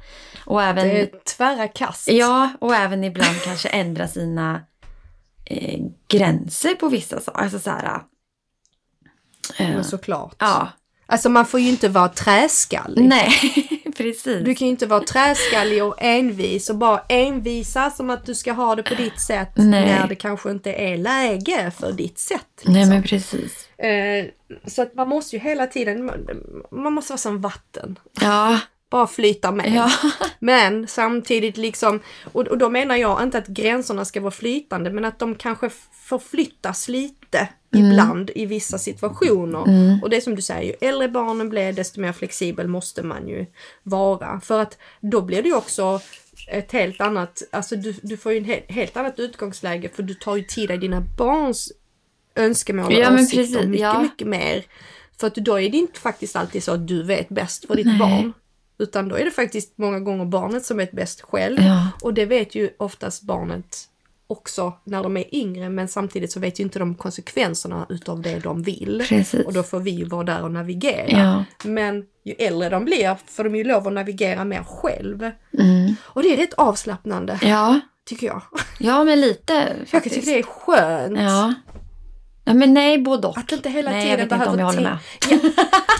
Och 0.44 0.62
även, 0.62 0.88
Det 0.88 1.00
är 1.00 1.06
tvära 1.36 1.68
kast. 1.68 2.08
ja, 2.08 2.50
och 2.60 2.74
även 2.74 3.04
ibland 3.04 3.42
kanske 3.44 3.68
ändra 3.68 4.08
sina 4.08 4.60
eh, 5.44 5.80
gränser 6.08 6.74
på 6.74 6.88
vissa 6.88 7.20
saker. 7.20 7.40
Alltså 7.40 7.58
så 7.58 7.70
här, 7.70 7.84
eh, 9.58 9.68
Men 9.68 9.84
såklart. 9.84 10.36
ja, 10.38 10.68
Alltså 11.10 11.28
man 11.28 11.46
får 11.46 11.60
ju 11.60 11.68
inte 11.68 11.88
vara 11.88 12.08
träskallig. 12.08 13.04
nej, 13.08 13.32
precis. 13.98 14.44
Du 14.44 14.54
kan 14.54 14.66
ju 14.66 14.70
inte 14.70 14.86
vara 14.86 15.00
träskallig 15.00 15.84
och 15.84 15.94
envis 15.98 16.70
och 16.70 16.76
bara 16.76 17.02
envisa 17.08 17.90
som 17.90 18.10
att 18.10 18.26
du 18.26 18.34
ska 18.34 18.52
ha 18.52 18.74
det 18.74 18.82
på 18.82 18.94
ditt 18.94 19.20
sätt 19.20 19.52
Nej. 19.54 19.84
när 19.84 20.08
det 20.08 20.14
kanske 20.14 20.50
inte 20.50 20.72
är 20.72 20.96
läge 20.96 21.72
för 21.80 21.92
ditt 21.92 22.18
sätt. 22.18 22.46
Liksom. 22.56 22.72
Nej, 22.72 22.88
men 22.88 23.02
precis. 23.02 23.68
Eh, 23.78 24.26
så 24.66 24.82
att 24.82 24.94
man 24.94 25.08
måste 25.08 25.36
ju 25.36 25.42
hela 25.42 25.66
tiden, 25.66 26.10
man 26.70 26.92
måste 26.92 27.12
vara 27.12 27.18
som 27.18 27.40
vatten. 27.40 27.98
Ja, 28.20 28.58
Bara 28.90 29.06
flyta 29.06 29.52
med. 29.52 29.72
ja, 29.74 29.90
Men 30.38 30.88
samtidigt 30.88 31.56
liksom, 31.56 32.00
och, 32.32 32.46
och 32.46 32.58
då 32.58 32.68
menar 32.68 32.96
jag 32.96 33.22
inte 33.22 33.38
att 33.38 33.46
gränserna 33.46 34.04
ska 34.04 34.20
vara 34.20 34.30
flytande 34.30 34.90
men 34.90 35.04
att 35.04 35.18
de 35.18 35.34
kanske 35.34 35.70
förflyttas 36.08 36.88
lite 36.88 37.48
ibland 37.74 38.30
i 38.34 38.46
vissa 38.46 38.78
situationer. 38.78 39.64
Och 40.02 40.10
det 40.10 40.16
är 40.16 40.20
som 40.20 40.34
du 40.34 40.42
säger, 40.42 40.62
ju 40.62 40.88
äldre 40.88 41.08
barnen 41.08 41.48
blir 41.48 41.72
desto 41.72 42.00
mer 42.00 42.12
flexibel 42.12 42.68
måste 42.68 43.02
man 43.02 43.28
ju 43.28 43.46
vara. 43.82 44.40
För 44.40 44.60
att 44.60 44.78
då 45.00 45.20
blir 45.22 45.42
det 45.42 45.48
ju 45.48 45.54
också 45.54 46.00
ett 46.48 46.72
helt 46.72 47.00
annat, 47.00 47.42
alltså 47.50 47.76
du, 47.76 47.94
du 48.02 48.16
får 48.16 48.32
ju 48.32 48.52
ett 48.52 48.70
helt, 48.70 48.96
annat 48.96 49.18
utgångsläge 49.18 49.88
för 49.88 50.02
du 50.02 50.14
tar 50.14 50.36
ju 50.36 50.42
tid 50.42 50.70
i 50.70 50.76
dina 50.76 51.00
barns 51.00 51.72
önskemål 52.34 52.86
och 52.86 52.92
Ja, 52.92 53.14
åsikter 53.14 53.36
precis, 53.36 53.66
mycket, 53.66 53.80
ja. 53.80 54.02
mycket 54.02 54.28
mer. 54.28 54.64
För 55.20 55.26
att 55.26 55.34
då 55.34 55.60
är 55.60 55.70
det 55.70 55.76
inte 55.76 56.00
faktiskt 56.00 56.36
alltid 56.36 56.62
så 56.62 56.72
att 56.72 56.88
du 56.88 57.02
vet 57.02 57.28
bäst 57.28 57.66
för 57.66 57.76
ditt 57.76 57.98
barn. 57.98 58.32
Utan 58.78 59.08
då 59.08 59.16
är 59.16 59.24
det 59.24 59.30
faktiskt 59.30 59.78
många 59.78 60.00
gånger 60.00 60.24
barnet 60.24 60.64
som 60.64 60.76
vet 60.76 60.92
bäst 60.92 61.20
själv. 61.20 61.58
Ja. 61.60 61.88
Och 62.02 62.14
det 62.14 62.24
vet 62.26 62.54
ju 62.54 62.70
oftast 62.78 63.22
barnet 63.22 63.76
också 64.30 64.72
när 64.84 65.02
de 65.02 65.16
är 65.16 65.34
yngre 65.34 65.68
men 65.68 65.88
samtidigt 65.88 66.32
så 66.32 66.40
vet 66.40 66.60
ju 66.60 66.64
inte 66.64 66.78
de 66.78 66.94
konsekvenserna 66.94 67.86
utav 67.88 68.22
det 68.22 68.38
de 68.38 68.62
vill. 68.62 69.04
precis. 69.08 69.46
Och 69.46 69.52
då 69.52 69.62
får 69.62 69.80
vi 69.80 70.04
vara 70.04 70.24
där 70.24 70.42
och 70.42 70.50
navigera. 70.50 71.08
Ja. 71.08 71.44
Men 71.64 72.04
ju 72.24 72.32
äldre 72.38 72.68
de 72.68 72.84
blir 72.84 73.16
får 73.26 73.44
de 73.44 73.56
ju 73.56 73.64
lov 73.64 73.86
att 73.86 73.92
navigera 73.92 74.44
mer 74.44 74.62
själv. 74.64 75.30
Mm. 75.58 75.94
Och 76.02 76.22
det 76.22 76.32
är 76.32 76.36
rätt 76.36 76.54
avslappnande, 76.54 77.38
Ja, 77.42 77.80
tycker 78.06 78.26
jag. 78.26 78.42
ja, 78.78 79.04
men 79.04 79.20
lite 79.20 79.52
Jag 79.78 79.88
faktiskt. 79.88 80.14
tycker 80.14 80.32
det 80.32 80.38
är 80.38 80.42
skönt. 80.42 81.18
Ja. 81.20 81.54
ja, 82.44 82.54
men 82.54 82.74
nej, 82.74 82.98
både 82.98 83.28
och. 83.28 83.38
Att 83.38 83.52
inte 83.52 83.70
hela 83.70 83.90
nej, 83.90 84.00
tiden 84.02 84.18
jag 84.18 84.26
vet 84.26 84.32
inte 84.40 84.50
om 84.50 84.58
jag 84.58 84.66
håller 84.66 84.80
med. 84.80 84.98
Ja 85.30 85.38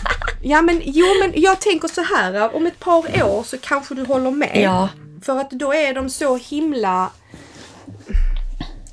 men 0.61 0.81
jo 0.85 1.05
men 1.21 1.41
jag 1.41 1.61
tänker 1.61 1.87
så 1.87 2.01
här, 2.01 2.55
om 2.55 2.65
ett 2.65 2.79
par 2.79 3.23
år 3.23 3.43
så 3.43 3.57
kanske 3.57 3.95
du 3.95 4.05
håller 4.05 4.31
med. 4.31 4.61
Ja, 4.61 4.89
För 5.21 5.39
att 5.39 5.51
då 5.51 5.73
är 5.73 5.93
de 5.93 6.09
så 6.09 6.37
himla 6.37 7.11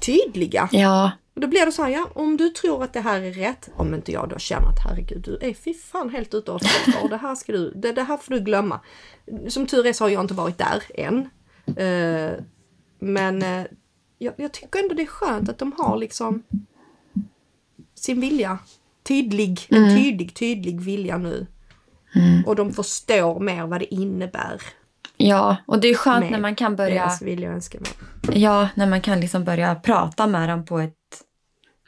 tydliga. 0.01 0.69
ja, 0.73 1.11
Och 1.35 1.41
då 1.41 1.47
blir 1.47 1.67
det 1.67 1.73
så 1.73 1.83
här, 1.83 1.91
ja 1.91 2.09
om 2.15 2.37
du 2.37 2.49
tror 2.51 2.85
att 2.85 2.93
det 2.93 3.01
här 3.01 3.21
är 3.21 3.33
rätt, 3.33 3.71
om 3.77 3.95
inte 3.95 4.13
jag 4.13 4.29
då 4.29 4.39
känner 4.39 4.69
att 4.69 4.85
herregud 4.85 5.23
du 5.23 5.39
är 5.49 5.55
fy 5.55 5.75
fan 5.75 6.11
helt 6.11 6.35
ute 6.35 6.53
och 6.53 6.61
cyklar 6.63 7.09
det 7.09 7.17
här 7.17 7.35
ska 7.35 7.53
du, 7.53 7.73
det, 7.77 7.93
det 7.93 8.03
här 8.03 8.17
får 8.17 8.35
du 8.35 8.41
glömma. 8.41 8.81
Som 9.49 9.67
tur 9.67 9.87
är 9.87 9.93
så 9.93 10.05
har 10.05 10.09
jag 10.09 10.25
inte 10.25 10.35
varit 10.35 10.59
där 10.59 10.83
än. 10.95 11.29
Eh, 11.77 12.33
men 12.99 13.43
eh, 13.43 13.65
jag, 14.19 14.35
jag 14.37 14.53
tycker 14.53 14.79
ändå 14.79 14.95
det 14.95 15.03
är 15.03 15.07
skönt 15.07 15.49
att 15.49 15.59
de 15.59 15.73
har 15.79 15.97
liksom 15.97 16.43
sin 17.95 18.21
vilja. 18.21 18.59
Tydlig, 19.09 19.67
en 19.69 19.97
tydlig, 19.97 20.35
tydlig 20.35 20.81
vilja 20.81 21.19
nu. 21.19 21.47
Och 22.47 22.57
de 22.57 22.73
förstår 22.73 23.41
mer 23.41 23.67
vad 23.67 23.81
det 23.81 23.95
innebär 23.95 24.63
Ja, 25.17 25.57
och 25.67 25.81
det 25.81 25.89
är 25.89 25.95
skönt 25.95 26.31
när 26.31 26.41
man 26.41 26.55
kan 26.55 26.77
börja, 26.77 27.13
vilja 27.23 27.49
och 27.49 27.55
önskemål. 27.55 27.89
ja, 28.33 28.69
när 28.75 28.87
man 28.87 29.01
kan 29.01 29.21
liksom 29.21 29.45
börja 29.45 29.75
prata 29.75 30.27
med 30.27 30.49
dem 30.49 30.65
på 30.65 30.79
ett 30.79 30.93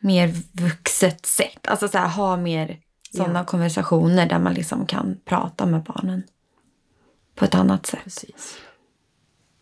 mer 0.00 0.34
vuxet 0.52 1.26
sätt. 1.26 1.66
Alltså 1.68 1.88
så 1.88 1.98
här, 1.98 2.08
ha 2.08 2.36
mer 2.36 2.78
sådana 3.16 3.38
Ja. 3.38 3.44
konversationer 3.44 4.28
där 4.28 4.38
man 4.38 4.54
liksom 4.54 4.86
kan 4.86 5.16
prata 5.24 5.66
med 5.66 5.82
barnen 5.82 6.22
på 7.34 7.44
ett 7.44 7.54
annat 7.54 7.86
sätt. 7.86 8.00
Precis. 8.04 8.56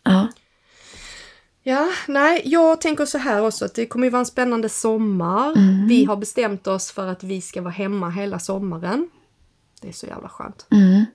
Ja. 0.03 0.27
Ja, 1.69 1.89
nej, 2.07 2.41
jag 2.45 2.81
tänker 2.81 3.05
så 3.05 3.17
här 3.17 3.45
också 3.45 3.65
att 3.65 3.73
det 3.73 3.85
kommer 3.85 4.05
ju 4.05 4.11
vara 4.11 4.19
en 4.19 4.25
spännande 4.25 4.69
sommar. 4.69 5.57
Mm. 5.57 5.87
Vi 5.87 6.05
har 6.05 6.15
bestämt 6.15 6.67
oss 6.67 6.91
för 6.91 7.07
att 7.07 7.23
vi 7.23 7.41
ska 7.41 7.61
vara 7.61 7.71
hemma 7.71 8.09
hela 8.09 8.39
sommaren. 8.39 9.09
Det 9.81 9.87
är 9.87 9.91
så 9.93 10.05
jävla 10.05 10.29
skönt. 10.29 10.67
Mm. 10.71 11.05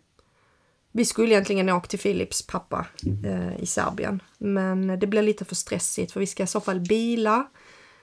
Vi 0.93 1.05
skulle 1.05 1.29
egentligen 1.35 1.69
åka 1.69 1.87
till 1.87 1.99
Philips 1.99 2.47
pappa 2.47 2.87
eh, 3.25 3.63
i 3.63 3.67
Serbien. 3.67 4.23
Men 4.39 4.99
det 4.99 5.07
blir 5.07 5.23
lite 5.23 5.45
för 5.45 5.55
stressigt 5.55 6.13
för 6.13 6.21
vi 6.21 6.27
ska 6.27 6.43
i 6.43 6.47
så 6.47 6.61
fall 6.61 6.81
bila. 6.81 7.47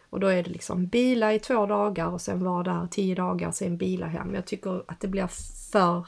Och 0.09 0.19
då 0.19 0.27
är 0.27 0.43
det 0.43 0.49
liksom 0.49 0.87
bila 0.87 1.33
i 1.33 1.39
två 1.39 1.65
dagar 1.65 2.07
och 2.07 2.21
sen 2.21 2.43
vara 2.43 2.63
där 2.63 2.87
tio 2.91 3.15
dagar, 3.15 3.51
sen 3.51 3.77
bila 3.77 4.07
hem. 4.07 4.35
Jag 4.35 4.45
tycker 4.45 4.83
att 4.87 4.99
det 4.99 5.07
blir 5.07 5.29
för 5.71 6.07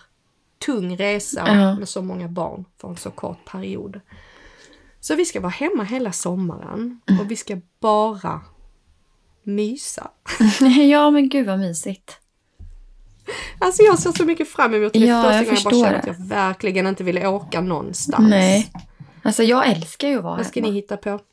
tung 0.66 0.98
resa 0.98 1.44
Ja. 1.48 1.76
med 1.76 1.90
så 1.90 2.02
många 2.02 2.28
barn 2.28 2.66
för 2.78 2.90
en 2.90 2.98
så 2.98 3.12
kort 3.12 3.46
period. 3.46 4.00
Så 5.02 5.16
vi 5.16 5.26
ska 5.26 5.40
vara 5.40 5.50
hemma 5.52 5.84
hela 5.84 6.12
sommaren 6.12 7.00
och 7.20 7.32
vi 7.32 7.36
ska 7.36 7.58
bara 7.80 8.42
mysa. 9.44 10.12
ja, 10.92 11.12
men 11.12 11.30
gud 11.30 11.48
vad 11.48 11.60
mysigt. 11.60 12.18
Alltså 13.60 13.84
jag 13.84 14.00
ser 14.00 14.12
så 14.12 14.26
mycket 14.26 14.50
fram 14.50 14.74
emot 14.74 14.94
det. 14.94 15.00
Ja, 15.00 15.24
första 15.24 15.36
jag 15.36 15.46
gången 15.46 15.56
jag 15.56 15.64
bara 15.64 15.86
känner 15.86 16.00
att 16.00 16.08
jag 16.08 16.28
verkligen 16.28 16.88
inte 16.88 17.04
vill 17.04 17.26
åka 17.26 17.62
någonstans. 17.62 18.30
Nej. 18.30 18.72
Alltså 19.24 19.44
jag 19.44 19.68
älskar 19.68 20.08
ju 20.08 20.18
att 20.18 20.24
vara 20.24 20.38
Vad 20.38 20.46
ska 20.46 20.60
hemma. 20.60 20.70
ni 20.72 20.76
hitta 20.80 20.98
på? 20.98 21.20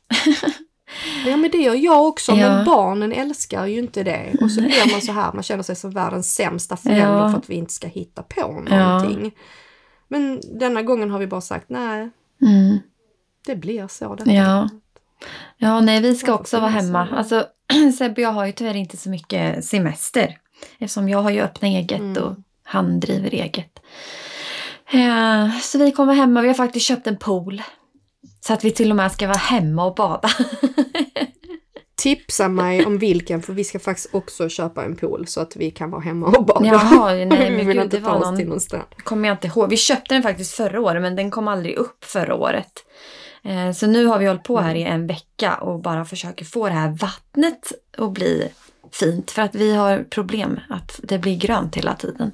Ja 1.25 1.37
men 1.37 1.51
det 1.51 1.57
gör 1.57 1.75
jag 1.75 2.07
också 2.07 2.31
Ja. 2.31 2.35
men 2.49 2.65
barnen 2.65 3.11
älskar 3.11 3.65
ju 3.65 3.79
inte 3.79 4.03
det. 4.03 4.35
Och 4.41 4.51
så 4.51 4.61
blir 4.61 4.91
man 4.91 5.01
så 5.01 5.11
här, 5.11 5.33
man 5.33 5.43
känner 5.43 5.63
sig 5.63 5.75
som 5.75 5.91
världens 5.91 6.33
sämsta 6.35 6.77
förälder 6.77 7.17
Ja. 7.19 7.31
för 7.31 7.37
att 7.37 7.49
vi 7.49 7.55
inte 7.55 7.73
ska 7.73 7.87
hitta 7.87 8.23
på 8.23 8.63
Ja. 8.69 8.87
någonting. 8.99 9.31
Men 10.07 10.41
denna 10.59 10.81
gången 10.81 11.11
har 11.11 11.19
vi 11.19 11.27
bara 11.27 11.41
sagt 11.41 11.65
nej, 11.69 12.09
Mm. 12.41 12.77
Det 13.49 13.55
blir 13.55 13.87
så. 13.87 14.15
Detta. 14.15 14.31
Ja. 14.31 14.69
Ja, 15.57 15.81
nej, 15.81 16.01
vi 16.01 16.15
ska 16.15 16.33
också 16.33 16.59
vara 16.59 16.69
hemma. 16.69 17.07
det. 17.11 17.17
Alltså, 17.17 17.45
Sebbe 17.97 18.21
jag 18.21 18.31
har 18.31 18.45
ju 18.45 18.51
tyvärr 18.51 18.75
inte 18.75 18.97
så 18.97 19.09
mycket 19.09 19.65
semester. 19.65 20.37
Eftersom 20.79 21.09
jag 21.09 21.21
har 21.21 21.29
ju 21.29 21.41
öppnat 21.41 21.63
eget 21.69 21.99
Mm. 21.99 22.23
och 22.23 22.35
han 22.63 22.99
driver 22.99 23.33
eget. 23.33 23.79
Eh, 24.93 25.59
Så 25.61 25.77
vi 25.77 25.91
kommer 25.91 26.13
hemma. 26.13 26.41
Vi 26.41 26.47
har 26.47 26.55
faktiskt 26.55 26.85
köpt 26.85 27.07
en 27.07 27.17
pool. 27.17 27.61
Så 28.41 28.53
att 28.53 28.63
vi 28.63 28.71
till 28.71 28.89
och 28.89 28.95
med 28.95 29.11
ska 29.11 29.27
vara 29.27 29.37
hemma 29.37 29.85
och 29.85 29.95
bada. 29.95 30.29
Tipsa 31.95 32.47
mig 32.47 32.85
om 32.85 32.97
vilken 32.97 33.41
för 33.41 33.53
vi 33.53 33.63
ska 33.63 33.79
faktiskt 33.79 34.13
också 34.13 34.49
köpa 34.49 34.83
en 34.85 34.95
pool 34.95 35.27
så 35.27 35.41
att 35.41 35.55
vi 35.55 35.71
kan 35.71 35.91
vara 35.91 36.01
hemma 36.01 36.27
och 36.27 36.45
bada. 36.45 36.65
Jaha, 36.65 37.13
nej 37.13 37.25
vi 37.49 37.57
men 37.57 37.67
vill 37.67 37.77
gud, 37.79 37.89
det 37.89 37.99
var 37.99 38.19
någon... 38.19 38.37
till 38.37 38.47
någon 38.47 38.59
kommer 39.03 39.27
jag 39.27 39.33
inte 39.33 39.47
ihåg. 39.47 39.69
Vi 39.69 39.77
köpte 39.77 40.15
den 40.15 40.23
faktiskt 40.23 40.53
förra 40.53 40.81
året 40.81 41.01
men 41.01 41.15
den 41.15 41.31
kom 41.31 41.47
aldrig 41.47 41.75
upp 41.75 42.05
förra 42.05 42.35
året. 42.35 42.71
Eh, 43.43 43.71
Så 43.71 43.87
nu 43.87 44.05
har 44.05 44.19
vi 44.19 44.25
hållit 44.25 44.43
på 44.43 44.59
här 44.59 44.75
i 44.75 44.83
en 44.83 45.07
vecka 45.07 45.55
och 45.55 45.79
bara 45.81 46.05
försöker 46.05 46.45
få 46.45 46.67
det 46.67 46.73
här 46.75 46.89
vattnet 46.89 47.71
att 47.97 48.11
bli 48.11 48.49
fint. 48.91 49.31
För 49.31 49.41
att 49.41 49.55
vi 49.55 49.75
har 49.75 50.03
problem 50.03 50.59
att 50.69 50.99
det 51.03 51.17
blir 51.19 51.37
grönt 51.37 51.75
hela 51.75 51.95
tiden. 51.95 52.31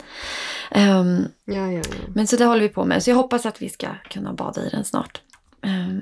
Ehm, 0.71 1.27
Ja, 1.45 1.71
ja, 1.71 1.81
ja. 1.89 1.95
Men 2.15 2.27
så 2.27 2.35
det 2.35 2.45
håller 2.45 2.61
vi 2.61 2.69
på 2.69 2.85
med. 2.85 3.03
Så 3.03 3.09
jag 3.09 3.15
hoppas 3.15 3.45
att 3.45 3.61
vi 3.61 3.69
ska 3.69 3.87
kunna 4.09 4.33
bada 4.33 4.65
i 4.65 4.69
den 4.69 4.83
snart. 4.85 5.21
Ehm, 5.61 6.01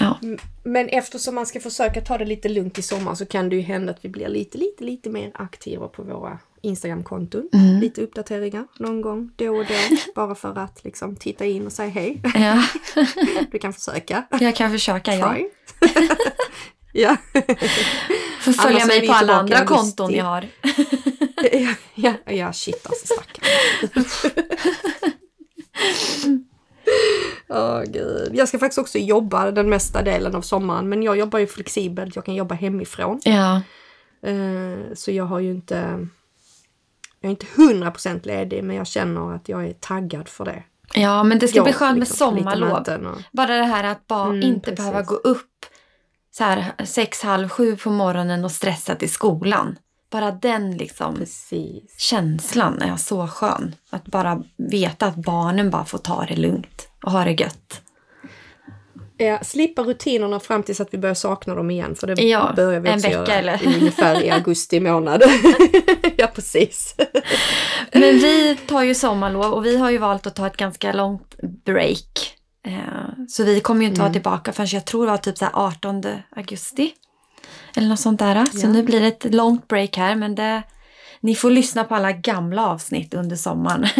Ja, 0.00 0.18
Men 0.62 0.88
eftersom 0.88 1.34
man 1.34 1.46
ska 1.46 1.60
försöka 1.60 2.00
ta 2.00 2.18
det 2.18 2.24
lite 2.24 2.48
lugnt 2.48 2.78
i 2.78 2.82
sommar 2.82 3.14
så 3.14 3.26
kan 3.26 3.48
det 3.48 3.56
ju 3.56 3.62
hända 3.62 3.92
att 3.92 4.04
vi 4.04 4.08
blir 4.08 4.28
lite, 4.28 4.58
lite, 4.58 4.84
lite 4.84 5.10
mer 5.10 5.30
aktiva 5.34 5.88
på 5.88 6.02
våra 6.02 6.38
Instagramkonton. 6.66 7.48
Mm. 7.52 7.80
Lite 7.80 8.02
uppdateringar 8.02 8.66
någon 8.78 9.00
gång 9.02 9.30
då 9.36 9.56
och 9.56 9.64
då. 9.64 9.96
bara 10.14 10.34
för 10.34 10.58
att 10.58 10.84
liksom 10.84 11.16
titta 11.16 11.44
in 11.44 11.66
och 11.66 11.72
säga 11.72 11.90
hej. 11.90 12.22
ja. 12.34 12.62
Du 13.50 13.58
kan 13.58 13.72
försöka. 13.72 14.24
jag 14.40 14.56
kan 14.56 14.70
försöka. 14.70 15.14
Ja. 15.14 15.36
Ja. 16.98 17.16
Får 18.40 18.52
följa 18.52 18.86
mig 18.86 19.06
på 19.06 19.12
alla 19.12 19.34
andra 19.34 19.64
konton 19.64 20.14
jag 20.14 20.24
har. 20.24 20.46
ja, 21.52 21.74
ja, 21.94 22.12
ja, 22.32 22.52
shit 22.52 22.86
alltså 22.86 23.06
stackarn. 23.06 23.44
Åh 27.48 27.82
gud. 27.86 28.30
Jag 28.34 28.48
ska 28.48 28.58
faktiskt 28.58 28.78
också 28.78 28.98
jobba 28.98 29.50
den 29.50 29.68
mesta 29.68 30.02
delen 30.02 30.34
av 30.34 30.42
sommaren 30.42 30.88
men 30.88 31.02
jag 31.02 31.16
jobbar 31.18 31.38
ju 31.38 31.46
flexibelt. 31.46 32.16
Jag 32.16 32.24
kan 32.24 32.34
jobba 32.34 32.54
hemifrån. 32.54 33.20
Ja, 33.24 33.62
Eh, 34.22 34.94
Så 34.94 35.10
jag 35.10 35.24
har 35.24 35.40
ju 35.40 35.50
inte... 35.50 36.08
Jag 37.26 37.30
är 37.30 37.68
inte 37.74 37.86
100% 37.90 38.26
ledig 38.26 38.64
men 38.64 38.76
jag 38.76 38.86
känner 38.86 39.34
att 39.34 39.48
jag 39.48 39.64
är 39.66 39.72
taggad 39.72 40.28
för 40.28 40.44
det. 40.44 40.62
ja 40.94 41.22
men 41.22 41.38
det 41.38 41.48
ska 41.48 41.56
Jag, 41.56 41.64
bli 41.64 41.72
skönt 41.72 41.98
med 41.98 42.08
liksom, 42.08 42.34
lite 42.34 42.50
sommarlov. 42.50 43.10
och- 43.16 43.22
Bara 43.32 43.56
det 43.56 43.64
här 43.64 43.84
att 43.84 44.06
bara 44.06 44.28
Mm, 44.28 44.42
inte 44.42 44.60
precis. 44.70 44.76
behöva 44.76 45.02
gå 45.02 45.14
upp 45.14 45.50
så 46.30 46.44
här 46.44 46.72
sex, 46.84 47.22
halv 47.22 47.48
sju 47.48 47.76
på 47.76 47.90
morgonen 47.90 48.44
och 48.44 48.50
stressa 48.52 48.94
till 48.94 49.10
skolan. 49.12 49.78
Bara 50.10 50.30
den 50.30 50.76
liksom 50.76 51.14
Precis. 51.16 51.98
känslan 52.00 52.82
är 52.82 52.96
så 52.96 53.28
skön. 53.28 53.74
Att 53.90 54.04
bara 54.04 54.42
veta 54.70 55.06
att 55.06 55.16
barnen 55.16 55.70
bara 55.70 55.84
får 55.84 55.98
ta 55.98 56.24
det 56.28 56.36
lugnt 56.36 56.88
och 57.02 57.12
ha 57.12 57.24
det 57.24 57.32
gött. 57.40 57.82
Ja, 59.18 59.38
slippa 59.44 59.82
rutinerna 59.82 60.40
fram 60.40 60.62
tills 60.62 60.80
att 60.80 60.94
vi 60.94 60.98
börjar 60.98 61.14
sakna 61.14 61.54
dem 61.54 61.70
igen. 61.70 61.94
För 61.94 62.06
det 62.06 62.22
Ja, 62.22 62.52
börjar 62.56 62.80
vi 62.80 62.88
en 62.88 62.94
också 62.94 63.08
vecka 63.08 63.18
göra 63.20 63.32
eller? 63.34 63.60
ungefär 63.66 64.22
i 64.24 64.30
augusti 64.30 64.80
månad. 64.80 65.22
ja, 66.16 66.26
precis. 66.34 66.94
Men 68.00 68.18
vi 68.18 68.56
tar 68.66 68.82
ju 68.82 68.94
sommarlov 68.94 69.52
och 69.52 69.64
vi 69.66 69.76
har 69.78 69.90
ju 69.90 69.98
valt 69.98 70.26
att 70.26 70.34
ta 70.36 70.46
ett 70.46 70.56
ganska 70.56 70.92
långt 70.92 71.34
break. 71.64 72.34
Eh, 72.66 72.78
Så 73.28 73.44
vi 73.44 73.60
kommer 73.60 73.80
ju 73.80 73.86
inte 73.88 74.00
vara 74.00 74.08
Mm. 74.08 74.12
tillbaka 74.12 74.52
förrän 74.52 74.68
jag 74.72 74.84
tror 74.84 75.04
det 75.06 75.10
var 75.10 75.18
typ 75.18 75.38
så 75.38 75.44
här 75.44 75.52
18 75.54 76.02
augusti. 76.36 76.92
Eller 77.76 77.88
något 77.88 78.00
sånt 78.00 78.18
där. 78.18 78.46
Så 78.46 78.66
Ja. 78.66 78.68
nu 78.68 78.82
blir 78.82 79.00
det 79.00 79.06
ett 79.06 79.34
långt 79.34 79.68
break 79.68 79.96
här 79.96 80.14
men 80.16 80.34
det, 80.34 80.62
ni 81.20 81.34
får 81.34 81.50
lyssna 81.50 81.84
på 81.84 81.94
alla 81.94 82.12
gamla 82.12 82.66
avsnitt 82.66 83.14
under 83.14 83.36
sommaren. 83.36 83.86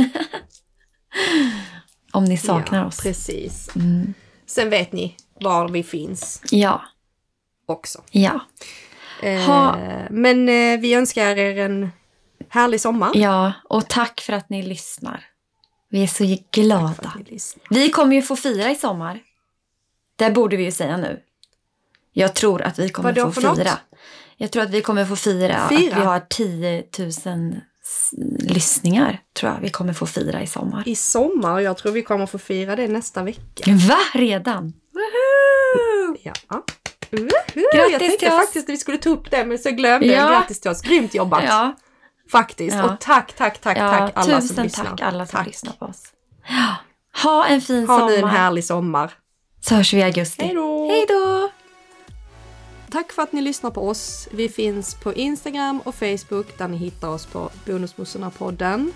Om 2.12 2.24
ni 2.24 2.36
saknar 2.38 2.78
ja, 2.78 2.86
oss. 2.86 3.01
Precis. 3.03 3.68
Mm. 3.76 4.14
Sen 4.47 4.70
vet 4.70 4.92
ni 4.92 5.16
var 5.40 5.68
vi 5.68 5.82
finns 5.82 6.42
Ja, 6.51 6.82
också. 7.66 8.03
ja, 8.11 8.40
Eh, 9.22 9.40
Ha. 9.40 9.76
Men 10.11 10.49
eh, 10.49 10.80
vi 10.80 10.94
önskar 10.94 11.36
er 11.38 11.59
en 11.59 11.92
härlig 12.57 12.80
sommar. 12.80 13.11
ja. 13.14 13.52
Och 13.64 13.88
tack 13.88 14.20
för 14.20 14.32
att 14.32 14.50
ni 14.50 14.62
lyssnar. 14.62 15.24
Vi 15.90 16.02
är 16.02 16.07
så 16.07 16.36
glada. 16.52 17.12
Vi 17.70 17.90
kommer 17.90 18.16
ju 18.16 18.22
få 18.22 18.36
fira 18.36 18.70
i 18.70 18.74
sommar. 18.74 19.20
Det 20.16 20.30
borde 20.30 20.57
vi 20.57 20.64
ju 20.64 20.72
säga 20.72 20.96
nu. 20.96 21.20
Jag 22.12 22.34
tror 22.34 22.62
att 22.62 22.78
vi 22.78 22.88
kommer 22.88 23.12
Vadå 23.12 23.26
få 23.26 23.32
för 23.32 23.40
fira. 23.40 23.70
något? 23.70 23.78
Jag 24.36 24.50
tror 24.50 24.62
att 24.62 24.70
vi 24.70 24.82
kommer 24.82 25.04
få 25.04 25.16
fira, 25.16 25.68
Fira? 25.68 25.96
att 25.96 26.02
vi 26.02 26.04
har 26.04 26.20
10 26.28 26.84
000 26.98 27.09
s- 27.09 28.11
lyssningar. 28.40 29.20
Tror 29.32 29.52
jag 29.52 29.61
vi 29.61 29.68
kommer 29.70 29.92
få 29.92 30.07
fira 30.07 30.42
i 30.42 30.46
sommar. 30.46 30.82
I 30.86 30.96
sommar, 30.96 31.61
jag 31.61 31.76
tror 31.76 31.92
vi 31.92 32.02
kommer 32.02 32.26
få 32.26 32.38
fira 32.38 32.76
det 32.76 32.88
nästa 32.88 33.22
vecka. 33.22 33.64
Va? 33.88 33.98
Redan? 34.14 34.72
Woohoo! 34.92 36.16
Ja. 36.22 36.32
Woho! 37.11 37.28
jag 37.54 37.90
Grattis 37.90 37.98
tänkte 37.98 38.18
till 38.18 38.28
oss. 38.28 38.34
faktiskt 38.40 38.68
att 38.68 38.72
vi 38.72 38.76
skulle 38.76 38.98
ta 38.98 39.11
upp 39.11 39.30
det 39.30 39.44
men 39.44 39.59
så 39.59 39.70
glömde 39.70 40.07
Ja. 40.07 40.12
jag. 40.12 40.28
Grattis 40.30 40.61
till 40.61 40.70
oss, 40.70 40.80
grymt 40.82 41.14
jobbat! 41.14 41.44
Ja, 41.46 41.76
Faktiskt. 42.33 42.77
Ja. 42.77 42.85
Och 42.85 43.01
tack, 43.01 43.33
tack, 43.37 43.59
tack, 43.61 43.79
ja 43.79 43.91
tack 43.91 44.12
alla 44.14 44.41
tusen 44.41 44.55
som 44.57 44.64
lyssnar. 44.64 44.85
tack 44.85 45.01
alla 45.01 45.27
som 45.27 45.37
Tack. 45.37 45.47
lyssnar 45.47 45.72
på 45.72 45.85
oss. 45.85 46.03
Ha 47.22 47.47
en 47.47 47.61
fin 47.61 47.89
Ha 47.89 47.99
sommar. 47.99 48.09
nu 48.11 48.16
en 48.16 48.29
härlig 48.29 48.64
sommar. 48.64 49.12
Så 49.61 49.74
hörs 49.74 49.93
vi 49.95 49.99
i 49.99 50.03
augusti. 50.03 50.45
Hej 50.45 51.07
då! 51.09 51.51
Tack 52.91 53.12
för 53.12 53.22
att 53.22 53.33
ni 53.33 53.41
lyssnar 53.43 53.70
på 53.70 53.89
oss. 53.89 54.29
Vi 54.33 54.49
finns 54.49 54.95
på 54.95 55.14
Instagram 55.14 55.81
och 55.85 55.95
Facebook 55.95 56.59
där 56.59 56.68
ni 56.68 56.77
hittar 56.77 57.09
oss 57.09 57.27
på 57.27 57.51
Bonusmossorna-podden 57.66 58.93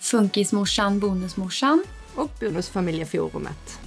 Funkismorsan, 0.00 1.00
bonusmorsan. 1.00 1.84
och 2.14 2.30
Bonusfamiljeforumet. 2.40 3.78